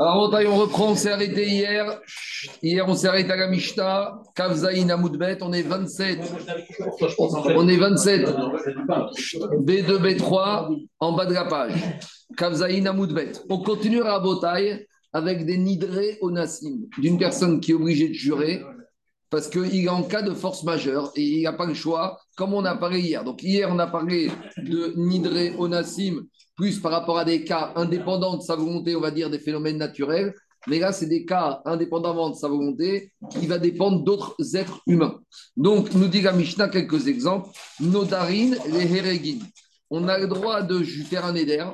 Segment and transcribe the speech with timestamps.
[0.00, 2.00] Alors, on reprend, on s'est arrêté hier.
[2.62, 6.20] Hier, on s'est arrêté à la Mishnah, Kavzaïn Amoudbet, on est 27.
[7.56, 8.28] On est 27.
[8.28, 11.82] B2, B3, en bas de la page.
[12.36, 13.32] Kavzaïn Amoudbet.
[13.50, 18.14] On continue à Botaï avec des nidrés au Nassim, d'une personne qui est obligée de
[18.14, 18.62] jurer
[19.30, 22.54] parce qu'il est en cas de force majeure et il n'a pas le choix, comme
[22.54, 23.24] on a parlé hier.
[23.24, 25.68] Donc, hier, on a parlé de nidré au
[26.58, 29.78] plus par rapport à des cas indépendants de sa volonté, on va dire des phénomènes
[29.78, 30.34] naturels.
[30.66, 35.20] Mais là, c'est des cas indépendamment de sa volonté qui va dépendre d'autres êtres humains.
[35.56, 37.50] Donc, nous dit la Mishnah quelques exemples.
[37.80, 39.38] Nodarin, les Heregin.
[39.88, 41.64] On a le droit de faire un éder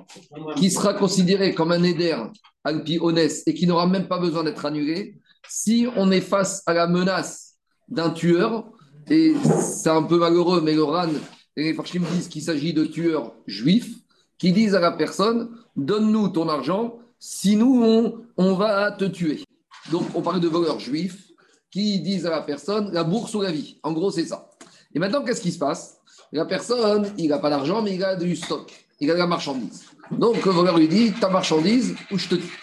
[0.56, 2.14] qui sera considéré comme un éder
[2.62, 5.16] alpi honnête et qui n'aura même pas besoin d'être annulé
[5.48, 7.54] si on est face à la menace
[7.88, 8.70] d'un tueur,
[9.10, 11.08] et c'est un peu malheureux, mais le RAN
[11.56, 13.94] et les Farshim disent qu'il s'agit de tueurs juifs,
[14.38, 19.42] qui disent à la personne Donne-nous ton argent, sinon on, va te tuer.
[19.90, 21.32] Donc on parle de voleurs juifs
[21.70, 23.78] qui disent à la personne La bourse ou la vie.
[23.82, 24.50] En gros, c'est ça.
[24.94, 25.98] Et maintenant, qu'est-ce qui se passe?
[26.32, 29.26] La personne, il n'a pas d'argent, mais il a du stock, il a de la
[29.26, 29.84] marchandise.
[30.10, 32.58] Donc le voleur lui dit Ta marchandise ou je te tue.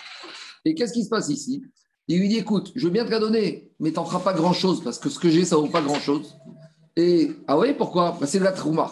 [0.65, 1.63] Et qu'est-ce qui se passe ici?
[2.07, 4.33] Il lui dit Écoute, je veux bien te la donner, mais tu n'en feras pas
[4.33, 6.35] grand-chose parce que ce que j'ai, ça vaut pas grand-chose.
[6.95, 8.17] Et ah oui, pourquoi?
[8.19, 8.91] Bah, C'est de la trouma.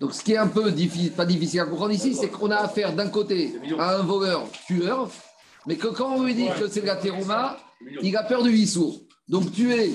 [0.00, 2.56] Donc, ce qui est un peu difficile, pas difficile à comprendre ici, c'est qu'on a
[2.56, 5.08] affaire d'un côté à un voleur tueur,
[5.66, 7.58] mais que quand on lui dit que c'est la terouma,
[8.02, 9.00] il a peur du hissour.
[9.28, 9.92] Donc, tuer,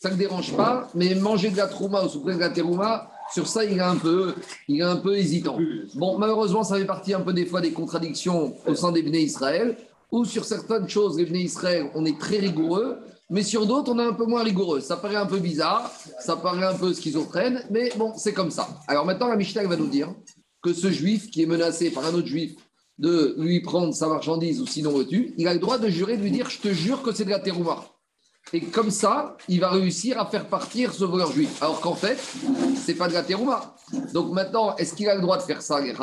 [0.00, 3.46] ça ne dérange pas, mais manger de la trouma ou souffrir de la terouma, sur
[3.46, 4.34] ça, il est un peu,
[4.68, 5.58] il est un peu hésitant.
[5.94, 9.22] Bon, malheureusement, ça fait partie un peu des fois des contradictions au sein des Bnei
[9.22, 9.76] Israël,
[10.10, 12.98] où sur certaines choses, les Bnei Israël, on est très rigoureux,
[13.30, 14.80] mais sur d'autres, on est un peu moins rigoureux.
[14.80, 18.68] Ça paraît un peu bizarre, ça paraît un peu schizophrène, mais bon, c'est comme ça.
[18.86, 20.14] Alors maintenant, la Mishnah va nous dire
[20.62, 22.56] que ce juif qui est menacé par un autre juif
[22.98, 26.16] de lui prendre sa marchandise ou sinon le tue, il a le droit de jurer,
[26.16, 27.84] de lui dire Je te jure que c'est de la terouma.
[28.52, 31.62] Et comme ça, il va réussir à faire partir ce voleur juif.
[31.62, 32.18] Alors qu'en fait,
[32.76, 33.76] c'est pas de la terouma.
[34.14, 35.94] Donc maintenant, est-ce qu'il a le droit de faire ça, les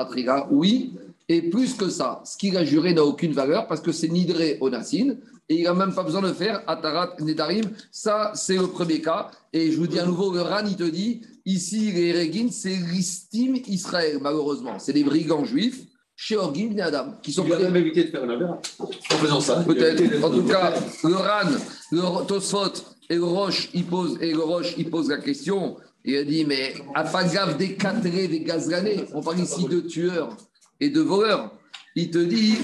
[0.52, 0.96] Oui.
[1.28, 4.58] Et plus que ça, ce qu'il a juré n'a aucune valeur parce que c'est Nidré
[4.62, 5.16] Onassin
[5.50, 7.66] et il n'a même pas besoin de faire Atarat Nedarim.
[7.92, 9.30] Ça, c'est le premier cas.
[9.54, 12.76] Et je vous dis à nouveau, le RAN, il te dit ici, les Regin, c'est
[12.76, 14.80] l'Istim Israël, malheureusement.
[14.80, 15.82] C'est des brigands juifs
[16.16, 17.46] chez Orgim et Adam qui sont.
[17.46, 19.64] Il a même évité de faire un en faisant ça.
[19.64, 20.24] Peut-être.
[20.24, 21.52] En tout cas, le RAN,
[21.92, 22.74] le Tosfot
[23.10, 25.78] et le Roche, il pose, et le Roche, il pose la question.
[26.04, 29.06] Il a dit, mais à pas gaffe des catrés, des gazranés.
[29.14, 30.36] On parle ici de tueurs
[30.80, 31.52] et de voleurs.
[31.96, 32.58] Il te dit,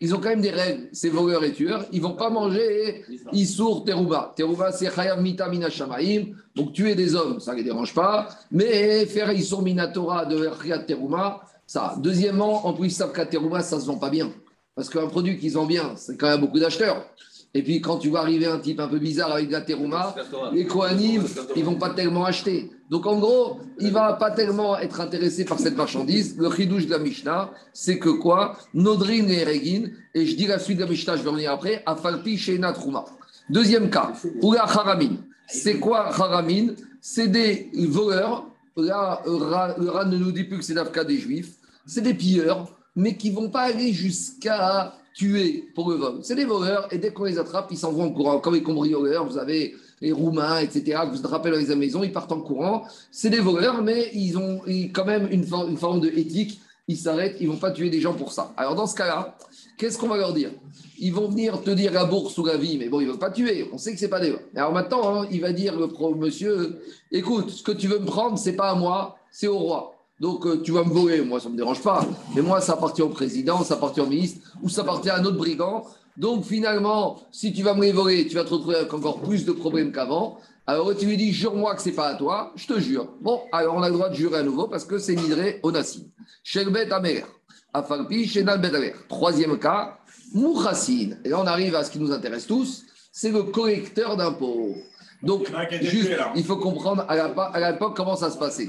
[0.00, 1.86] ils ont quand même des règles, ces voleurs et tueurs.
[1.92, 4.32] Ils vont pas manger Issour Teruba.
[4.36, 6.32] Teruba, c'est Chayav Mita Shamaim.
[6.56, 8.28] Donc tuer des hommes, ça ne les dérange pas.
[8.50, 11.94] Mais faire Issour Minatora de Riyat Teruma, ça.
[11.98, 14.32] Deuxièmement, en plus, qu'à Teruma, ça ne se vend pas bien.
[14.74, 17.06] Parce qu'un produit qu'ils ont bien, c'est quand même beaucoup d'acheteurs.
[17.54, 20.14] Et puis, quand tu vois arriver un type un peu bizarre avec de la terouma,
[20.54, 21.24] les Kohanim,
[21.54, 22.70] ils vont pas tellement acheter.
[22.88, 26.36] Donc, en gros, il va pas tellement être intéressé par cette marchandise.
[26.38, 28.56] Le chidouche de la Mishnah, c'est que quoi?
[28.72, 31.82] Nodrin et Regin, et je dis la suite de la Mishnah, je vais revenir après,
[31.84, 33.04] Afalpi Shena Trouma.
[33.50, 35.16] Deuxième cas, Oula Haramin.
[35.46, 36.68] C'est quoi Haramin
[37.02, 38.46] C'est des voleurs.
[38.76, 41.56] Là, le Ran ne nous dit plus que c'est l'Afka des Juifs.
[41.84, 46.18] C'est des pilleurs, mais qui vont pas aller jusqu'à tués pour le vol.
[46.22, 48.38] C'est des voleurs et dès qu'on les attrape, ils s'en vont en courant.
[48.38, 52.12] Comme les cambrioleurs, vous avez les Roumains, etc., que vous attrapez dans les maisons, ils
[52.12, 52.84] partent en courant.
[53.10, 54.60] C'est des voleurs, mais ils ont
[54.92, 56.60] quand même une, forme de éthique.
[56.88, 58.52] Ils s'arrêtent, ils ne vont pas tuer des gens pour ça.
[58.56, 59.38] Alors dans ce cas-là,
[59.78, 60.50] qu'est-ce qu'on va leur dire?
[60.98, 63.20] Ils vont venir te dire la bourse ou la vie, mais bon, ils ne veulent
[63.20, 63.68] pas tuer.
[63.72, 66.80] On sait que ce n'est pas des Alors maintenant, hein, il va dire le monsieur,
[67.12, 69.91] écoute, ce que tu veux me prendre, c'est pas à moi, c'est au roi.
[70.22, 72.06] Donc, euh, tu vas me voler, moi, ça ne me dérange pas.
[72.36, 75.24] Mais moi, ça appartient au président, ça appartient au ministre, ou ça appartient à un
[75.24, 75.84] autre brigand.
[76.16, 79.44] Donc, finalement, si tu vas me les voler, tu vas te retrouver avec encore plus
[79.44, 80.38] de problèmes qu'avant.
[80.68, 82.52] Alors, tu lui dis, jure-moi que ce n'est pas à toi.
[82.54, 83.08] Je te jure.
[83.20, 86.12] Bon, alors on a le droit de jurer à nouveau parce que c'est Nidré Onassi.
[86.44, 87.26] Sherbet Amer.
[87.74, 88.62] Afalpi, Shenal
[89.08, 89.98] Troisième cas,
[90.34, 91.16] Mouchassin.
[91.24, 94.74] Et là, on arrive à ce qui nous intéresse tous c'est le collecteur d'impôts.
[95.22, 95.46] Donc,
[95.82, 98.68] juste, il faut comprendre à l'époque comment ça se passait.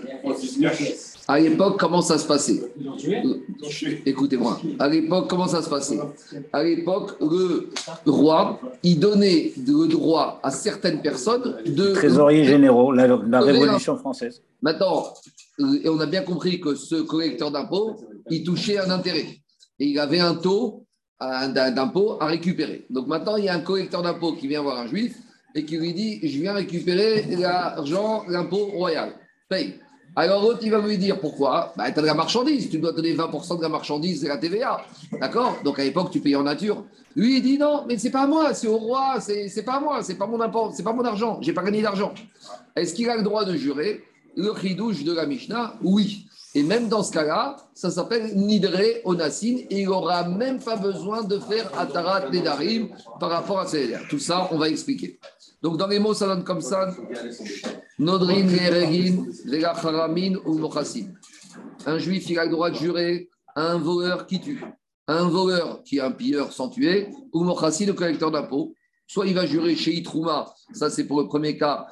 [1.28, 2.62] À l'époque, comment ça se passait?
[4.06, 4.60] Écoutez-moi.
[4.80, 6.00] À l'époque, comment ça se passait?
[6.52, 7.70] À l'époque, le
[8.06, 11.94] roi, il donnait le droit à certaines personnes de...
[11.94, 14.42] Trésoriers généraux, la, la Révolution française.
[14.62, 15.14] Maintenant,
[15.60, 17.96] et on a bien compris que ce collecteur d'impôts,
[18.30, 19.28] il touchait un intérêt.
[19.80, 20.86] Et il avait un taux
[21.22, 22.86] d'impôt à récupérer.
[22.90, 25.16] Donc maintenant, il y a un collecteur d'impôts qui vient voir un juif
[25.56, 29.14] et qui lui dit Je viens récupérer l'argent, l'impôt royal.
[29.48, 29.75] Paye.
[30.15, 31.74] Alors l'autre, il va lui dire pourquoi.
[31.75, 34.38] Bah, Tu as de la marchandise, tu dois donner 20% de la marchandise, c'est la
[34.38, 34.81] TVA.
[35.19, 35.57] D'accord?
[35.63, 36.83] Donc à l'époque, tu payes en nature.
[37.15, 39.80] Lui, il dit non, mais c'est pas à moi, c'est au roi, c'est pas à
[39.80, 42.13] moi, c'est pas mon impôt, c'est pas mon argent, j'ai pas gagné d'argent.
[42.75, 44.04] Est-ce qu'il a le droit de jurer
[44.36, 45.75] Le chidouche de la Mishnah?
[45.83, 46.25] Oui.
[46.56, 51.24] Et même dans ce cas-là, ça s'appelle Nidre Onassin et il n'aura même pas besoin
[51.24, 52.89] de faire Atarat Nedarim
[53.19, 55.19] par rapport à ces Tout ça, on va expliquer.
[55.63, 56.94] Donc dans les mots, ça donne comme ça
[57.98, 59.25] Nodrin, Neregin,
[59.63, 61.06] Haramin ou Mochassin.
[61.86, 64.62] Un juif, il a le droit de jurer un voleur qui tue,
[65.07, 68.74] un voleur qui est un pilleur sans tuer, ou Mochassin, le collecteur d'impôts.
[69.13, 71.86] Soit il va jurer chez Itrouma, ça c'est pour le premier cas,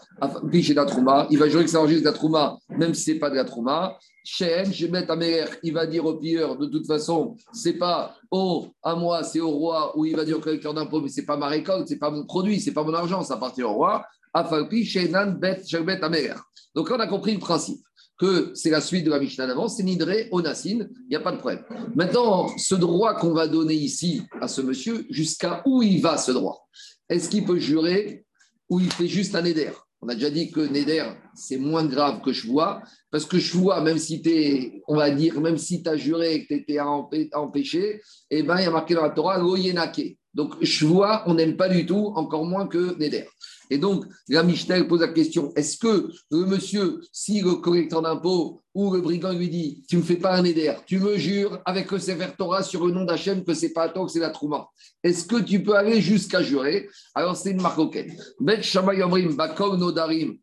[0.59, 1.27] chez la Trouma.
[1.29, 3.35] Il va jurer que c'est enregistre de la Trouma, même si ce n'est pas de
[3.35, 3.95] la Trouma.
[4.23, 5.17] Chez je vais mettre à
[5.61, 9.51] il va dire au pilleur, de toute façon, c'est pas oh, à moi, c'est au
[9.51, 12.09] roi, ou il va dire au collecteur d'impôts, mais c'est pas ma récolte, c'est pas
[12.09, 14.03] mon produit, c'est pas mon argent, ça appartient au roi.
[14.33, 16.33] Afalpi, Shenan, Bet, à Améler.
[16.73, 17.81] Donc là, on a compris le principe
[18.17, 21.31] que c'est la suite de la Mishnah d'avant, c'est Nidré, Onassin, il n'y a pas
[21.31, 21.63] de problème.
[21.95, 26.31] Maintenant, ce droit qu'on va donner ici à ce monsieur, jusqu'à où il va ce
[26.31, 26.67] droit?
[27.11, 28.25] Est-ce qu'il peut jurer
[28.69, 29.69] ou il fait juste un éder
[30.01, 32.81] On a déjà dit que Neder, c'est moins grave que je vois,
[33.11, 36.35] parce que je vois, même si tu on va dire, même si tu as juré
[36.35, 40.17] et que tu étais empêché, eh ben, il y a marqué dans la Torah, Loyenake.
[40.33, 43.25] Donc, je vois, on n'aime pas du tout, encore moins que Neder.
[43.69, 48.60] Et donc, la Michel pose la question est-ce que le monsieur, si le collecteur d'impôts
[48.73, 51.59] ou le brigand lui dit Tu ne me fais pas un éder, tu me jures
[51.65, 52.29] avec le Sefer
[52.63, 54.69] sur le nom d'Hachem que c'est pas toi, que c'est la Trouma.
[55.03, 56.89] Est-ce que tu peux aller jusqu'à jurer?
[57.15, 58.11] Alors, c'est une marcoquette.
[58.39, 60.37] Bet Shamayomrim, Bakov Nodarim,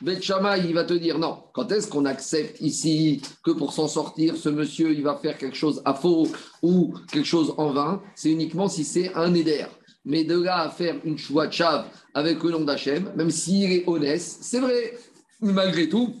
[0.00, 1.42] Bet il va te dire non.
[1.52, 5.56] Quand est-ce qu'on accepte ici que pour s'en sortir, ce monsieur, il va faire quelque
[5.56, 6.28] chose à faux
[6.62, 8.02] ou quelque chose en vain?
[8.14, 9.66] C'est uniquement si c'est un éder.
[10.04, 14.22] Mais de là à faire une chav avec le nom d'Hachem, même s'il est honnête,
[14.22, 14.96] c'est vrai.
[15.40, 16.14] Malgré tout,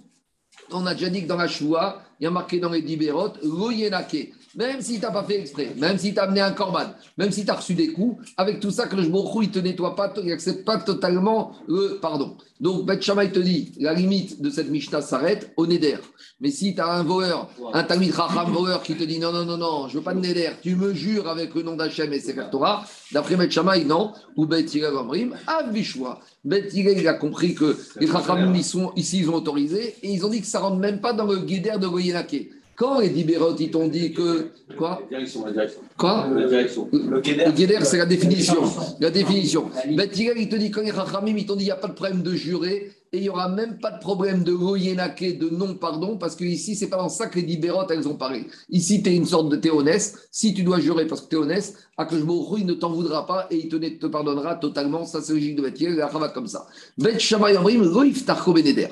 [0.72, 3.38] on a déjà dit que dans la choua, il y a marqué dans les dibérotes,
[3.42, 4.32] loyenake.
[4.56, 6.86] Même si tu n'as pas fait exprès, même si tu as amené un corban,
[7.18, 9.52] même si tu as reçu des coups, avec tout ça, que le jborou, il ne
[9.52, 12.36] te nettoie pas, il n'accepte pas totalement le pardon.
[12.58, 15.98] Donc, Beth il te dit, la limite de cette Mishnah s'arrête au Neder.
[16.40, 19.44] Mais si tu as un voleur, un Tamid Racham voleur qui te dit non, non,
[19.44, 22.10] non, non, je ne veux pas de Neder, tu me jures avec le nom d'Hachem
[22.14, 23.54] et Sefer Torah, d'après Beth
[23.86, 26.20] non, ou Beth Amrim, Avishwa.
[26.44, 30.40] Beth il a compris que les Racham ici, ils ont autorisé et ils ont dit
[30.40, 32.48] que ça ne rentre même pas dans le guédère de Goyenake.
[32.76, 34.50] Quand les Dibérot, ils t'ont dit que.
[34.76, 35.80] Quoi La direction, la direction.
[35.96, 36.88] Quoi La direction.
[36.92, 37.20] Le
[37.50, 38.62] Guéder, c'est la définition.
[39.00, 39.70] La définition.
[39.92, 41.94] Ben, il te dit, quand les Rachamim, ils t'ont dit, il n'y a pas de
[41.94, 46.18] problème de jurer et il n'y aura même pas de problème de goyenake, de non-pardon,
[46.18, 48.44] parce que ici, c'est pas dans ça que les Dibérot, elles ont parlé.
[48.68, 50.28] Ici, tu es une sorte de théonès.
[50.30, 53.56] Si tu dois jurer parce que tu es honnête, il ne t'en voudra pas et
[53.56, 55.06] il te, te pardonnera totalement.
[55.06, 56.66] Ça, c'est logique de Bethilel, la va comme ça.
[56.98, 58.88] Bet Shamay Amrim, Loïf Tarko Beneder.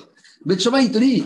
[0.46, 1.25] Bet il te dit,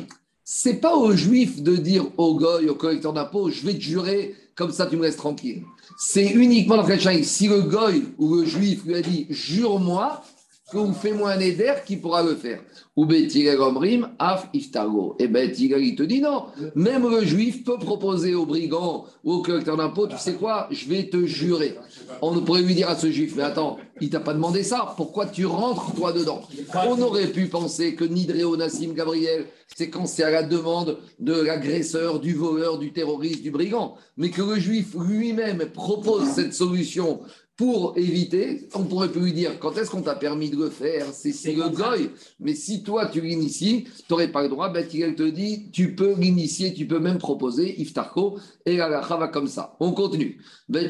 [0.50, 4.34] c'est pas aux juifs de dire au goy, au collecteur d'impôts, je vais te jurer,
[4.54, 5.62] comme ça tu me laisses tranquille.
[5.98, 10.24] C'est uniquement dans quel Si le goy ou le juif lui a dit, jure-moi,
[10.70, 12.60] fais-moi un éder qui pourra le faire.
[12.96, 15.14] Ou Gomrim, Af Iftago.
[15.18, 16.46] Et ben il te dit non.
[16.74, 20.88] Même le juif peut proposer au brigand ou au collecteur d'impôts, tu sais quoi, je
[20.88, 21.76] vais te jurer.
[22.22, 25.26] On pourrait lui dire à ce juif, mais attends, il t'a pas demandé ça, pourquoi
[25.26, 26.42] tu rentres toi dedans?
[26.74, 31.34] On aurait pu penser que Nidreo Nassim Gabriel, c'est quand c'est à la demande de
[31.34, 37.20] l'agresseur, du voleur, du terroriste, du brigand, mais que le juif lui-même propose cette solution
[37.58, 41.06] pour éviter, on pourrait plus lui dire quand est-ce qu'on t'a permis de le faire
[41.12, 42.08] C'est si le goy.
[42.38, 44.68] Mais si toi tu l'inities, tu n'aurais pas le droit.
[44.68, 49.26] Ben, il te dit tu peux l'initier, tu peux même proposer Iftarko et la va
[49.26, 49.76] comme ça.
[49.80, 50.40] On continue.
[50.68, 50.88] Ben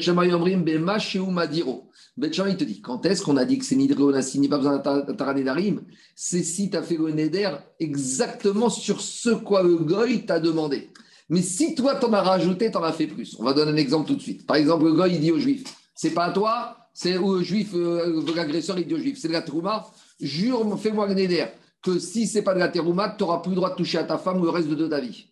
[1.31, 1.89] Madiro.
[2.15, 3.95] Ben il te dit quand est-ce qu'on a dit que c'est n'y a
[4.49, 5.81] pas besoin d'un Darim?
[6.13, 7.49] C'est si tu as fait le Neder
[7.79, 10.91] exactement sur ce quoi le goy t'a demandé.
[11.29, 13.35] Mais si toi t'en as rajouté, t'en as fait plus.
[13.39, 14.45] On va donner un exemple tout de suite.
[14.45, 15.63] Par exemple, le goy il dit aux juifs
[16.01, 19.33] c'est pas à toi, c'est au juif, euh, l'agresseur, il dit au juif, c'est de
[19.33, 19.85] la terouma.
[20.21, 21.43] Jure, fais-moi un éder
[21.81, 24.05] que si c'est pas de la terouma, tu n'auras plus le droit de toucher à
[24.05, 25.25] ta femme ou le reste de ta vie.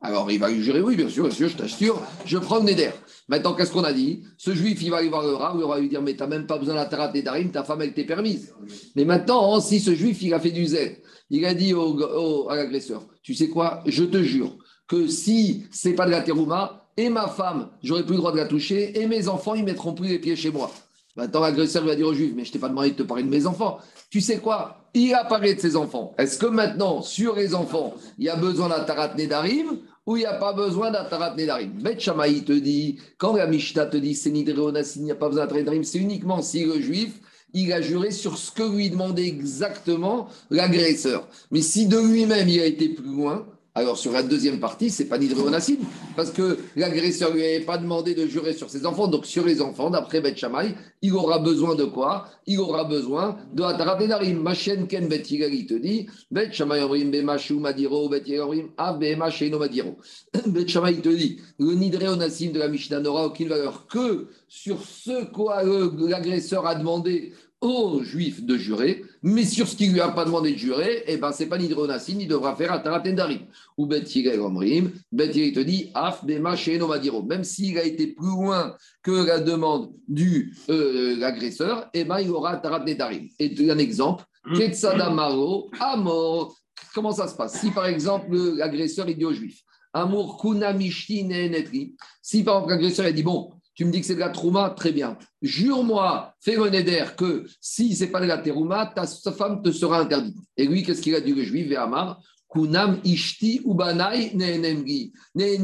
[0.00, 2.92] Alors il va lui jurer, oui, bien sûr, sûr, je t'assure, je prends le éder.
[3.28, 4.22] Maintenant, qu'est-ce qu'on a dit?
[4.38, 6.20] Ce juif, il va aller voir le rat, le rat va lui dire, mais tu
[6.20, 8.54] n'as même pas besoin de la tarat d'arim, ta femme, elle t'est permise.
[8.94, 10.96] Mais maintenant, si ce juif, il a fait du zèle,
[11.28, 14.56] il a dit au, à l'agresseur, tu sais quoi, je te jure
[14.88, 18.38] que si c'est pas de la terouma, et ma femme, j'aurai plus le droit de
[18.38, 20.70] la toucher, et mes enfants, ils mettront plus les pieds chez moi.
[21.16, 23.28] Maintenant, l'agresseur va dire au juif, mais je t'ai pas demandé de te parler de
[23.28, 23.78] mes enfants.
[24.10, 24.84] Tu sais quoi?
[24.92, 26.14] Il a parlé de ses enfants.
[26.18, 30.20] Est-ce que maintenant, sur les enfants, il y a besoin d'un tarat nedarim ou il
[30.20, 31.72] n'y a pas besoin d'un tarat nedarim?
[31.82, 35.46] Bet te dit, quand la Mishnah te dit c'est nidreonas, il n'y a pas besoin
[35.46, 37.18] d'un nedarim, c'est uniquement si le juif,
[37.54, 41.26] il a juré sur ce que lui demandait exactement l'agresseur.
[41.50, 45.04] Mais si de lui-même il a été plus loin, alors sur la deuxième partie, c'est
[45.04, 45.80] pas Nidréonacine,
[46.16, 49.06] parce que l'agresseur lui avait pas demandé de jurer sur ses enfants.
[49.06, 52.26] Donc sur les enfants, d'après Shammai, il aura besoin de quoi?
[52.46, 54.40] Il aura besoin de Atarat Nedarim.
[54.40, 59.58] Machen Ken Bet te dit, Bet Shammai Omrim Bemashu Madiro, Bet Omrim Av Bema Sheino
[59.58, 59.98] Madiro.
[60.46, 65.62] Bet te dit, le Nidréonacine de la Mishnah n'aura aucune valeur que sur ce quoi
[65.62, 70.52] l'agresseur a demandé aux Juifs de jurer, mais sur ce qui lui a pas demandé
[70.52, 73.40] de jurer, eh ben, ce n'est pas Nidronacine, il devra faire Atarat Darim.
[73.78, 74.04] Ou Bet
[74.38, 76.54] Omrim, Bet te dit Af Bema
[76.88, 77.22] Madiro.
[77.22, 82.30] Même s'il a été plus loin que la demande du euh, l'agresseur, eh ben, il
[82.30, 83.28] aura Atarat Darim.
[83.38, 84.58] Et un exemple, mmh.
[84.58, 86.56] Ketsadamaro, Amor.
[86.94, 87.58] Comment ça se passe?
[87.60, 93.22] Si par exemple l'agresseur dit aux Juifs, Amour Kunamishti Netri, si par exemple l'agresseur dit
[93.22, 95.18] Bon, tu me dis que c'est de la trouma, très bien.
[95.42, 100.00] Jure-moi, fais un éder que si c'est pas de la terouma, ta, femme te sera
[100.00, 100.38] interdite.
[100.56, 102.18] Et lui, qu'est-ce qu'il a dit le juif Véhamar
[102.48, 105.12] Kunam ishti ubanai neenemri.
[105.38, 105.58] Et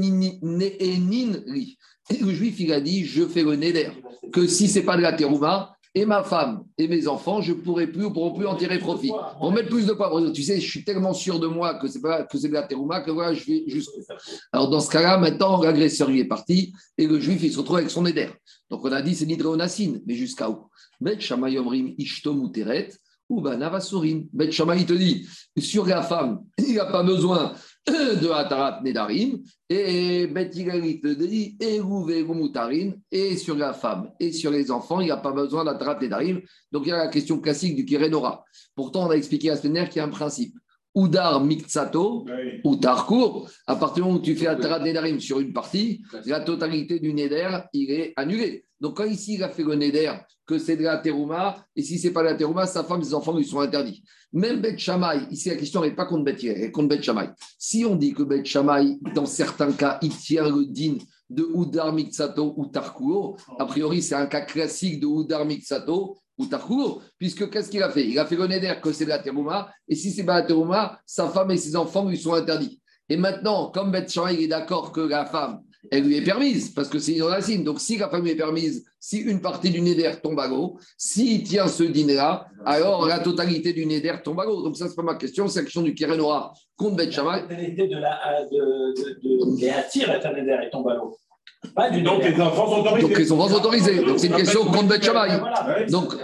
[2.20, 3.90] le juif, il a dit Je fais le neder
[4.30, 7.58] que si c'est pas de la terouma, et ma femme et mes enfants, je ne
[7.58, 9.12] pourrai plus ou pourront plus en tirer profit.
[9.38, 12.00] Pour mettre plus de poivre, tu sais, je suis tellement sûr de moi que c'est
[12.00, 13.90] pas que c'est de la terouma que voilà, je vais juste.
[14.52, 17.76] Alors dans ce cas-là, maintenant, l'agresseur lui est parti et le juif il se retrouve
[17.76, 18.28] avec son éder.
[18.70, 20.68] Donc on a dit c'est l'hydréonacine, mais jusqu'à où?
[21.00, 22.50] Bet shamayomrim ishtom
[23.28, 24.24] ou banavasurin.
[24.32, 25.26] Bet il te dit
[25.58, 27.54] sur la femme, il n'a pas besoin
[27.86, 31.80] de Atarat Nedarim, et Betigalit dit et
[33.10, 36.40] et sur la femme et sur les enfants, il n'y a pas besoin d'Atarat Nedarim.
[36.70, 38.44] Donc il y a la question classique du Kirenora.
[38.76, 40.54] Pourtant, on a expliqué à ce qu'il y a un principe.
[40.94, 42.26] Oudar Miktsato,
[42.64, 46.40] ou Tarkour, à partir du moment où tu fais Atarat Nedarim sur une partie, la
[46.40, 48.66] totalité du Neder, il est annulé.
[48.80, 50.12] Donc, quand ici, il a fait le Neder,
[50.44, 53.00] que c'est de la terouma, et si ce n'est pas de la terouma, sa femme
[53.00, 54.02] et ses enfants lui sont interdits.
[54.32, 57.30] Même Bet Shamaï, ici, la question n'est pas contre Bet elle contre Bet Shamaï.
[57.58, 60.96] Si on dit que Bet Shamaï, dans certains cas, il tient le din
[61.30, 66.46] de Oudar Miksato ou Tarkuo, a priori, c'est un cas classique de Oudar Miksato ou
[66.46, 69.22] Tarkuo, puisque qu'est-ce qu'il a fait Il a fait le que c'est de la
[69.88, 72.80] et si c'est pas la sa femme et ses enfants lui sont interdits.
[73.08, 75.60] Et maintenant, comme Bet Shamaï est d'accord que la femme,
[75.90, 77.64] elle lui est permise, parce que c'est une racine.
[77.64, 81.42] Donc, si la femme est permise, si une partie du Neder tombe à l'eau, s'il
[81.42, 84.62] tient ce dîner-là, alors la totalité du Neder tombe à l'eau.
[84.62, 87.88] Donc, ça, c'est pas ma question, c'est la question du Kérénora contre Bet La totalité
[87.88, 91.18] de la de, de, de, et tombe à l'eau.
[92.02, 93.08] Donc les enfants sont autorisés.
[93.08, 94.04] Donc les enfants sont autorisés.
[94.04, 95.40] Donc c'est une question contre Bet Shammai.
[95.90, 96.14] Donc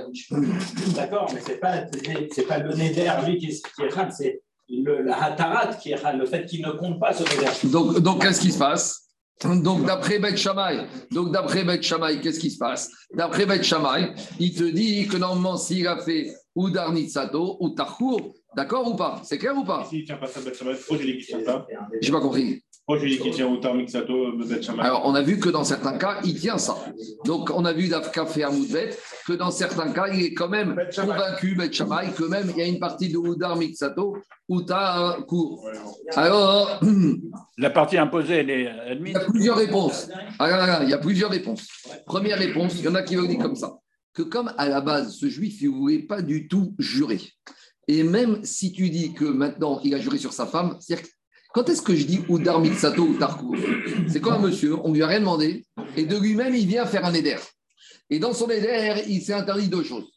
[0.95, 1.85] d'accord, mais c'est pas
[2.33, 6.12] c'est pas le neder lui qui est, qui est c'est le la hatarat qui est
[6.12, 7.50] le fait qu'il ne compte pas ce neder.
[7.73, 9.04] Donc donc qu'est-ce qui se passe?
[9.45, 12.90] Donc, d'après Beth Shammai, donc d'après Beth Shammai, qu'est-ce qui se passe?
[13.14, 18.35] D'après Beth Shammai, il te dit que normalement, s'il a fait ou Darnitsato ou Tarkour,
[18.57, 19.21] d'accord ou pas?
[19.23, 19.87] C'est clair ou pas?
[19.88, 21.64] Si il tient pas ça, Beth Shammai, trop j'ai ça.
[22.00, 22.64] J'ai pas compris.
[24.80, 26.76] Alors, on a vu que dans certains cas, il tient ça.
[27.25, 28.90] Donc, on a vu d'Afka faire Moudbet
[29.26, 32.62] que dans certains cas, il est quand même convaincu, Bet Shammai, que même il y
[32.62, 34.16] a une partie de Oudar Mixato
[34.49, 35.68] où tu as un cours.
[36.16, 36.80] Alors.
[37.59, 39.14] La partie imposée, elle est admise.
[39.14, 40.09] Il y a plusieurs réponses.
[40.38, 41.66] Ah, il y a plusieurs réponses.
[42.07, 43.78] Première réponse, il y en a qui vont dire comme ça
[44.18, 47.21] que comme à la base, ce juif, il ne voulait pas du tout jurer.
[47.87, 51.07] Et même si tu dis que maintenant il a juré sur sa femme, c'est-à-dire
[51.55, 53.17] quand est-ce que je dis Oudar Mitsato ou
[54.09, 55.64] C'est quand un monsieur, on lui a rien demandé,
[55.97, 57.37] et de lui-même, il vient faire un éder.
[58.11, 60.11] Et dans son éder, il s'est interdit deux choses.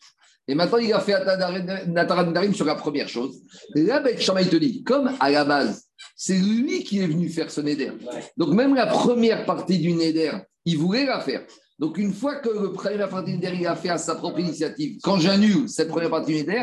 [0.47, 3.41] Et maintenant, il a fait Darim sur la première chose.
[3.75, 5.85] Et là, Ben il te dit, comme à la base,
[6.15, 7.91] c'est lui qui est venu faire ce Neder.
[8.37, 10.31] Donc, même la première partie du Neder,
[10.65, 11.45] il voulait la faire.
[11.81, 15.17] Donc, une fois que le premier partie il a fait à sa propre initiative, quand
[15.17, 16.55] j'annule cette première partie du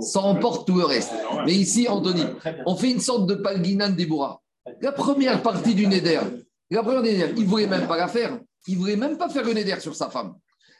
[0.00, 1.12] ça emporte tout le reste.
[1.46, 2.24] Mais ici, Anthony,
[2.66, 4.42] on fait une sorte de palguinan Déborah.
[4.82, 6.20] La première partie du Neder,
[6.70, 8.40] la première Neder, il ne voulait même pas la faire.
[8.66, 10.34] Il ne voulait même pas faire le Neder sur sa femme.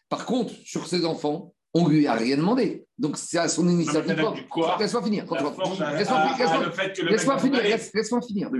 [0.08, 2.86] Par contre, sur ses enfants, on ne lui a rien demandé.
[2.98, 4.16] Donc, c'est à son initiative.
[4.80, 5.24] Laisse-moi finir.
[7.10, 7.62] Laisse-moi finir.
[7.94, 8.50] Laisse-moi finir.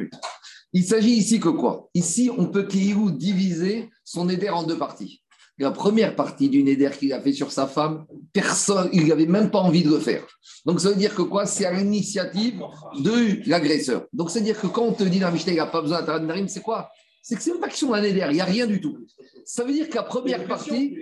[0.73, 1.89] Il s'agit ici que quoi?
[1.95, 5.24] Ici, on peut diviser son éder en deux parties.
[5.59, 9.51] La première partie du Néder qu'il a fait sur sa femme, personne, il n'avait même
[9.51, 10.27] pas envie de le faire.
[10.67, 11.47] Donc ça veut dire que quoi?
[11.47, 12.61] C'est à l'initiative
[12.99, 14.07] de l'agresseur.
[14.13, 16.03] Donc c'est à dire que quand on te dit dans Mishnah, il n'a pas besoin
[16.03, 16.91] d'un c'est quoi?
[17.23, 18.99] C'est que c'est une action d'un Néder, il n'y a rien du tout.
[19.45, 20.99] Ça veut dire que la première partie,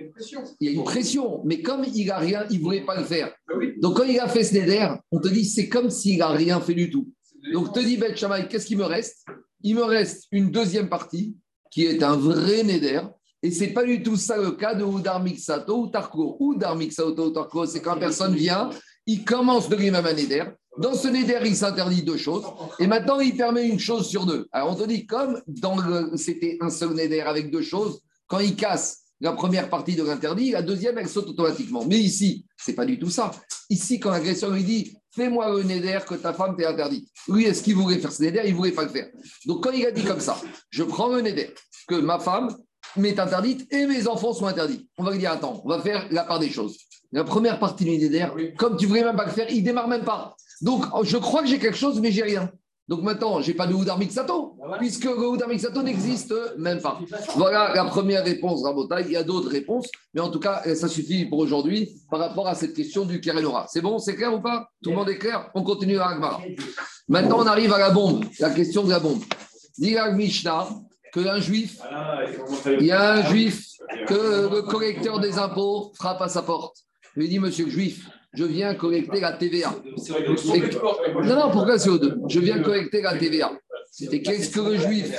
[0.59, 3.05] il y a une pression, mais comme il n'a rien, il ne voulait pas le
[3.05, 3.33] faire.
[3.49, 6.29] Ah Donc quand il a fait ce Néder, on te dit c'est comme s'il n'a
[6.29, 7.09] rien fait du tout.
[7.51, 9.25] Donc te dit Beth Shammai, qu'est-ce qu'il me reste?
[9.63, 11.35] Il me reste une deuxième partie
[11.71, 13.01] qui est un vrai Néder
[13.43, 16.37] Et c'est pas du tout ça le cas de Oudar Mixato ou Tarko.
[16.39, 18.69] Oudar Mixato ou Tarko, c'est quand personne vient,
[19.05, 20.45] il commence de lui-même un éder.
[20.77, 22.45] Dans ce néder, il s'interdit deux choses.
[22.79, 24.47] Et maintenant, il permet une chose sur deux.
[24.53, 25.41] Alors, on te dit, comme
[26.15, 30.51] c'était un seul néder avec deux choses, quand il casse la première partie de l'interdit,
[30.51, 31.85] la deuxième, elle saute automatiquement.
[31.85, 33.31] Mais ici, c'est pas du tout ça.
[33.69, 37.09] Ici, quand l'agresseur lui dit, fais-moi le néder que ta femme t'est interdite.
[37.27, 39.09] Lui, est-ce qu'il voulait faire ce néder Il voulait pas le faire.
[39.45, 41.53] Donc, quand il a dit comme ça, je prends le néder
[41.87, 42.55] que ma femme
[42.97, 44.87] m'est interdite et mes enfants sont interdits.
[44.97, 46.77] On va lui dire, attends, on va faire la part des choses.
[47.11, 48.25] La première partie du néder,
[48.57, 50.35] comme tu voulais même pas le faire, il démarre même pas.
[50.61, 52.49] Donc, je crois que j'ai quelque chose, mais j'ai rien.
[52.89, 54.77] Donc maintenant, j'ai pas de Oudar Mixato, voilà.
[54.77, 56.99] puisque le Oudar Mixato n'existe même pas.
[57.37, 58.99] Voilà la première réponse, Rabota.
[58.99, 62.45] Il y a d'autres réponses, mais en tout cas, ça suffit pour aujourd'hui par rapport
[62.45, 63.67] à cette question du Kerenora.
[63.69, 64.67] C'est bon, c'est clair ou pas?
[64.83, 65.49] Tout le monde est clair?
[65.55, 66.41] On continue à Agmara.
[67.07, 69.21] Maintenant, on arrive à la bombe, la question de la bombe.
[69.77, 70.11] Dit la
[71.15, 71.79] Mishnah qu'un juif,
[72.79, 73.65] il y a un juif
[74.07, 76.77] que le collecteur des impôts frappe à sa porte.
[77.15, 79.75] Il lui dit, monsieur le juif, je viens collecter la TVA.
[81.23, 83.51] Non, non, pourquoi CO2 Je viens collecter la TVA.
[83.91, 85.15] C'était qu'est-ce que le juif?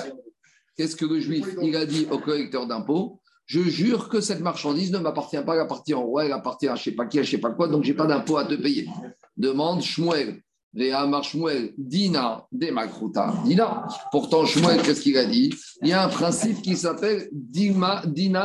[0.77, 1.47] Qu'est-ce que le juif?
[1.63, 5.61] Il a dit au collecteur d'impôts Je jure que cette marchandise ne m'appartient pas, elle
[5.61, 7.41] appartient au roi, elle appartient à je ne sais pas qui, à je ne sais
[7.41, 8.89] pas quoi, donc je n'ai pas d'impôt à te payer.
[9.37, 10.43] Demande Shmuel.
[10.75, 13.87] Dina, Demakruta, Dina.
[14.11, 15.55] Pourtant, Shmuel, qu'est-ce qu'il a dit?
[15.83, 18.03] Il y a un principe qui s'appelle Dina,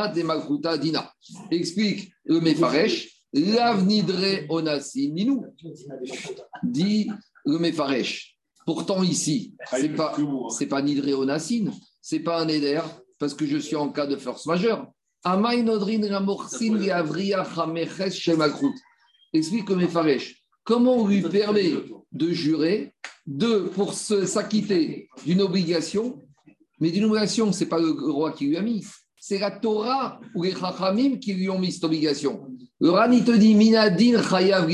[0.08, 1.12] Demakruta, Dina.
[1.50, 5.46] Explique le Mefaresh, L'avnidre onasi ninou,
[6.64, 7.08] dit
[7.44, 8.36] le Mefaresh.
[8.66, 10.16] Pourtant, ici, c'est pas,
[10.50, 12.80] c'est pas Nidre onasine, c'est pas un éder,
[13.18, 14.86] parce que je suis en cas de force majeure.
[15.22, 18.74] Amay nodrin ramorsin liavria chameches shemakrut.
[19.32, 20.42] Explique le Mefaresh.
[20.64, 21.74] Comment on lui permet
[22.12, 22.94] de jurer
[23.26, 26.22] de, pour s'acquitter d'une obligation,
[26.80, 28.84] mais d'une obligation, ce n'est pas le roi qui lui a mis,
[29.20, 32.48] c'est la Torah ou les Chachamim qui lui ont mis cette obligation.
[32.80, 34.68] Le Rani te dit Minadin chayav.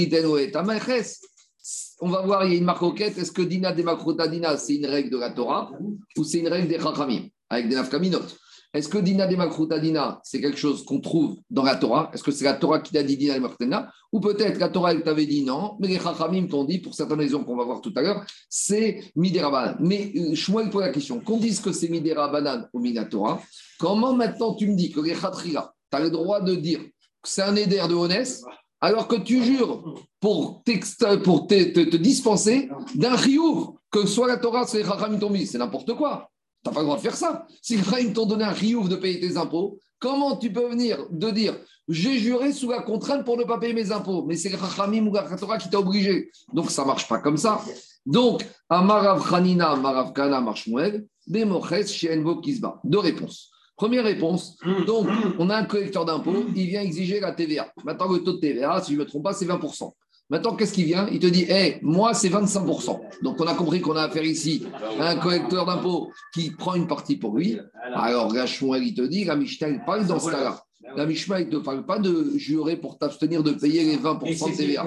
[2.01, 3.19] On va voir, il y a une marcoquette.
[3.19, 5.73] Est-ce que Dina de Makrota Dina, c'est une règle de la Torah
[6.17, 8.21] ou c'est une règle des Chachamim avec des nafkaminot
[8.77, 12.11] Est-ce que Dina de Makrota Dina, c'est quelque chose qu'on trouve dans la Torah?
[12.13, 14.69] Est-ce que c'est la Torah qui t'a dit Dina de Makrota Dina Ou peut-être la
[14.69, 17.65] Torah, elle t'avait dit non, mais les Chachamim t'ont dit, pour certaines raisons qu'on va
[17.65, 21.21] voir tout à l'heure, c'est Midera Mais euh, Shmuel pose la question.
[21.21, 23.41] Qu'on dise que c'est Midera Banan ou Minatora,
[23.79, 27.29] comment maintenant tu me dis que les Khatrila, tu as le droit de dire que
[27.31, 28.45] c'est un éder de Honès,
[28.83, 34.85] alors que tu jures pour, te dispenser d'un riouf, que soit la Torah, soit les
[34.85, 36.29] Chachamim t'ont mis, c'est n'importe quoi.
[36.67, 37.47] N'as pas le droit de faire ça.
[37.63, 41.31] Si Chachamim t'ont donné un riouf de payer tes impôts, comment tu peux venir de
[41.31, 41.57] dire
[41.89, 45.07] j'ai juré sous la contrainte pour ne pas payer mes impôts, mais c'est le Chachamim
[45.07, 46.31] ou Torah qui t'a obligé.
[46.53, 47.61] Donc ça marche pas comme ça.
[48.05, 52.81] Donc, Amarav Hanina, Amarav Kana, Marshmuel, Bemoches, Shenvo Kisba.
[52.85, 53.51] Deux réponses.
[53.77, 55.07] Première réponse, donc
[55.39, 57.71] on a un collecteur d'impôts, il vient exiger la TVA.
[57.85, 59.93] Maintenant, le taux de TVA, si je ne me trompe pas, c'est 20%.
[60.29, 61.09] Maintenant, qu'est-ce qu'il vient?
[61.13, 62.99] Il te dit, hé, moi, c'est 25%.
[63.23, 64.67] Donc, on a compris qu'on a affaire ici
[64.99, 67.59] à un collecteur d'impôts qui prend une partie pour lui.
[67.95, 70.63] Alors, là, Shmuel, il te dit, la Mishnah, il parle dans ce cas-là.
[70.97, 74.53] La Mishnah, il ne te parle pas de jurer pour t'abstenir de payer les 20%
[74.53, 74.85] de TVA.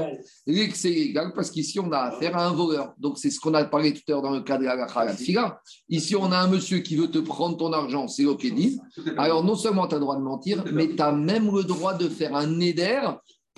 [0.74, 2.94] C'est illégal parce qu'ici, on a affaire à un voleur.
[2.98, 5.62] Donc, c'est ce qu'on a parlé tout à l'heure dans le cas de la Tfila.
[5.90, 8.80] Ici, on a un monsieur qui veut te prendre ton argent, c'est OK dit.
[9.18, 11.94] Alors, non seulement tu as le droit de mentir, mais tu as même le droit
[11.94, 13.00] de faire un éder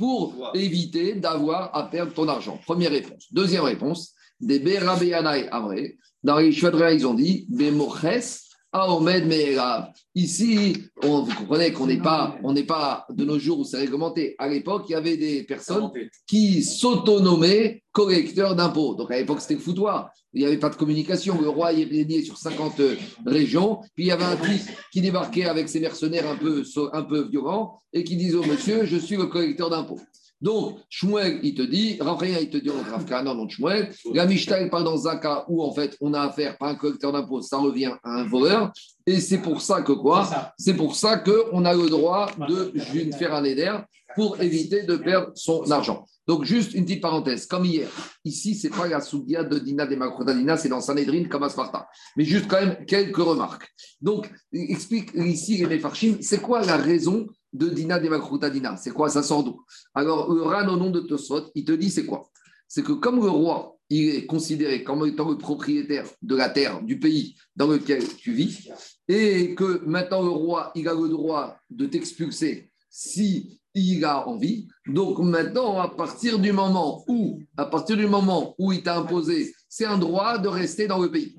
[0.02, 2.60] pour éviter d'avoir à perdre ton argent.
[2.66, 3.28] Première réponse.
[3.32, 6.00] Deuxième réponse, des Berabéanaï Amré.
[6.24, 9.92] Dans les Chouadra, ils ont dit Bemoches Aomed Me'erav.
[10.16, 13.78] Ici, on, vous comprenez qu'on n'est pas, on n'est pas de nos jours où c'est
[13.78, 14.34] réglementé.
[14.40, 15.92] À l'époque, il y avait des personnes
[16.26, 18.96] qui s'autonomaient collecteurs d'impôts.
[18.96, 20.10] Donc à l'époque, c'était le foutoir.
[20.34, 21.40] Il n'y avait pas de communication.
[21.42, 22.82] Le roi il régnait sur 50
[23.26, 23.80] régions.
[23.96, 26.64] Puis il y avait un type qui débarquait avec ses mercenaires un peu,
[26.94, 30.00] un peu violents et qui disait au monsieur Je suis le collecteur d'impôts.
[30.42, 33.94] Donc, Shmuel, il te dit, Raphaël, il te dit, on Rav Kahana, non, Shmuel.
[34.14, 36.76] La Mishnah, parle dans un cas où, en fait, on a affaire pas à un
[36.76, 38.72] collecteur d'impôts, ça revient à un voleur.
[39.06, 40.28] Et c'est pour ça que quoi?
[40.58, 42.74] C'est pour ça qu'on a le droit de
[43.18, 43.72] faire un éder
[44.16, 46.06] pour éviter de perdre son argent.
[46.28, 47.90] Donc, juste une petite parenthèse, comme hier,
[48.24, 51.88] ici, c'est pas la soudia de Dina des Makrodadina, c'est dans Sanhedrin comme à Sparta.
[52.16, 53.68] Mais juste quand même quelques remarques.
[54.02, 59.10] Donc, explique ici les Mefarchim, c'est quoi la raison de Dina des Makrodadina C'est quoi?
[59.10, 59.62] Ça sort d'où?
[59.94, 62.30] Alors, le Ran au nom de Tosfot, il te dit c'est quoi?
[62.68, 66.82] C'est que comme le roi, il est considéré comme étant le propriétaire de la terre,
[66.82, 68.70] du pays dans lequel tu vis,
[69.08, 74.68] et que maintenant le roi, il a le droit de t'expulser si il a envie.
[74.88, 79.54] Donc maintenant, à partir du moment où, à partir du moment où il t'a imposé,
[79.70, 81.38] c'est un droit de rester dans le pays.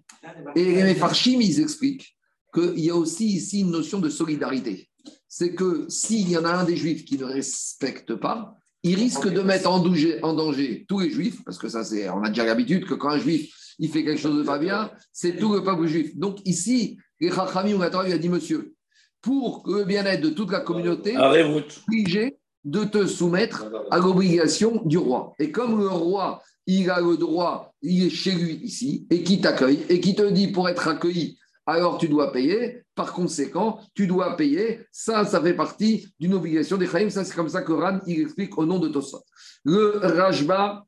[0.54, 2.16] Et les Mefarchim, ils expliquent
[2.54, 4.88] qu'il y a aussi ici une notion de solidarité.
[5.28, 9.28] c'est que s'il y en a un des juifs qui ne respecte pas, il risque
[9.28, 12.84] de mettre en danger, tous les juifs, parce que ça, c'est, on a déjà l'habitude
[12.84, 15.86] que quand un juif il fait quelque chose de pas bien, c'est tout le peuple
[15.86, 16.16] juif.
[16.16, 18.74] Donc ici, les Chachamim, il a dit, monsieur,
[19.22, 25.34] pour le bien-être de toute la communauté, obligé de te soumettre à l'obligation du roi.
[25.38, 29.40] Et comme le roi, il a le droit, il est chez lui ici, et qui
[29.40, 32.82] t'accueille, et qui te dit pour être accueilli, alors tu dois payer.
[32.94, 34.80] Par conséquent, tu dois payer.
[34.90, 37.08] Ça, ça fait partie d'une obligation des Chaim.
[37.08, 39.22] Ça, c'est comme ça que Ran, il explique au nom de Tosot.
[39.64, 40.84] Le Rajba,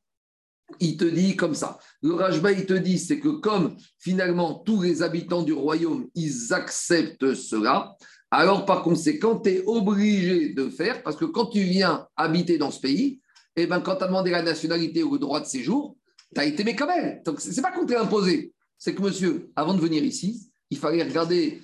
[0.81, 1.79] il te dit comme ça.
[2.03, 6.53] Le Rajba, il te dit, c'est que comme finalement tous les habitants du royaume, ils
[6.53, 7.97] acceptent cela,
[8.35, 12.71] alors par conséquent, tu es obligé de faire, parce que quand tu viens habiter dans
[12.71, 13.21] ce pays,
[13.57, 15.97] eh ben, quand tu as demandé la nationalité ou le droit de séjour,
[16.35, 17.23] tu as été mécamel.
[17.25, 18.53] Donc, ce n'est pas qu'on imposé.
[18.77, 21.61] C'est que monsieur, avant de venir ici, il fallait regarder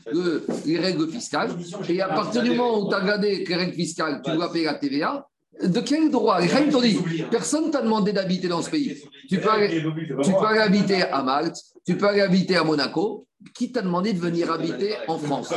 [0.65, 1.51] les règles fiscales.
[1.89, 4.67] Et à partir du moment où tu as regardé les règles fiscales, tu dois payer
[4.67, 5.27] la TVA.
[5.63, 6.41] De quel droit?
[6.41, 6.99] Les t'ont dit
[7.31, 8.97] personne ne t'a demandé d'habiter dans ce pays.
[9.29, 9.83] Tu peux, aller,
[10.23, 13.27] tu peux aller habiter à Malte, tu peux aller habiter à Monaco.
[13.55, 15.51] Qui t'a demandé de venir habiter en France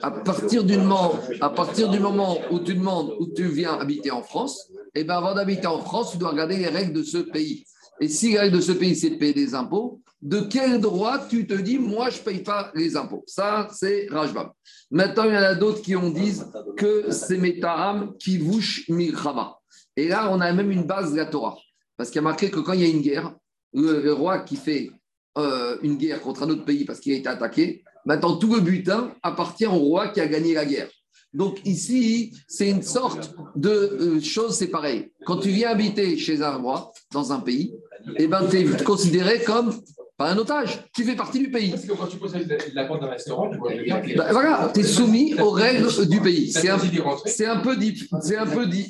[0.00, 5.04] à partir, du moment, où tu demandes où tu viens habiter en France, et eh
[5.04, 7.64] ben avant d'habiter en France, tu dois regarder les règles de ce pays.
[8.00, 11.18] Et si les règles de ce pays, c'est de payer des impôts, de quel droit
[11.28, 13.24] tu te dis, moi, je ne paye pas les impôts?
[13.26, 14.50] Ça, c'est Rajbam.
[14.90, 16.40] Maintenant, il y en a d'autres qui ont dit
[16.76, 19.56] que c'est Metaram qui vouche Milchama.
[19.96, 21.56] Et là, on a même une base de la Torah.
[21.96, 23.34] Parce qu'il y a marqué que quand il y a une guerre,
[23.72, 24.90] le, roi qui fait
[25.38, 28.60] euh, une guerre contre un autre pays parce qu'il a été attaqué, maintenant tout le
[28.60, 30.88] butin appartient au roi qui a gagné la guerre.
[31.32, 35.12] Donc ici, c'est une sorte de euh, chose, c'est pareil.
[35.24, 37.72] Quand tu viens habiter chez un roi dans un pays,
[38.16, 39.72] eh ben, tu es considéré comme
[40.16, 41.70] pas un otage, tu fais partie du pays.
[41.70, 44.80] Parce que quand tu possèdes la porte d'un restaurant, tu vois bien bah, Voilà, tu
[44.80, 46.52] es soumis aux règles du pays.
[46.52, 46.88] C'est un, un, peu,
[47.24, 47.76] c'est un, peu,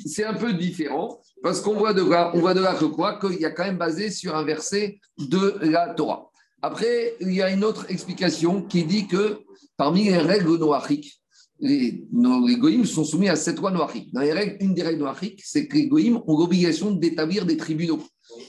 [0.05, 3.17] c'est un peu différent parce qu'on voit de là, on voit de là que quoi
[3.17, 6.30] Qu'il y a quand même basé sur un verset de la Torah.
[6.61, 9.39] Après, il y a une autre explication qui dit que
[9.77, 11.21] parmi les règles noachiques,
[11.59, 14.13] les, goïms sont soumis à cette loi noachique.
[14.13, 17.57] Dans les règles, une des règles noachiques, c'est que les goïms ont l'obligation d'établir des
[17.57, 18.01] tribunaux.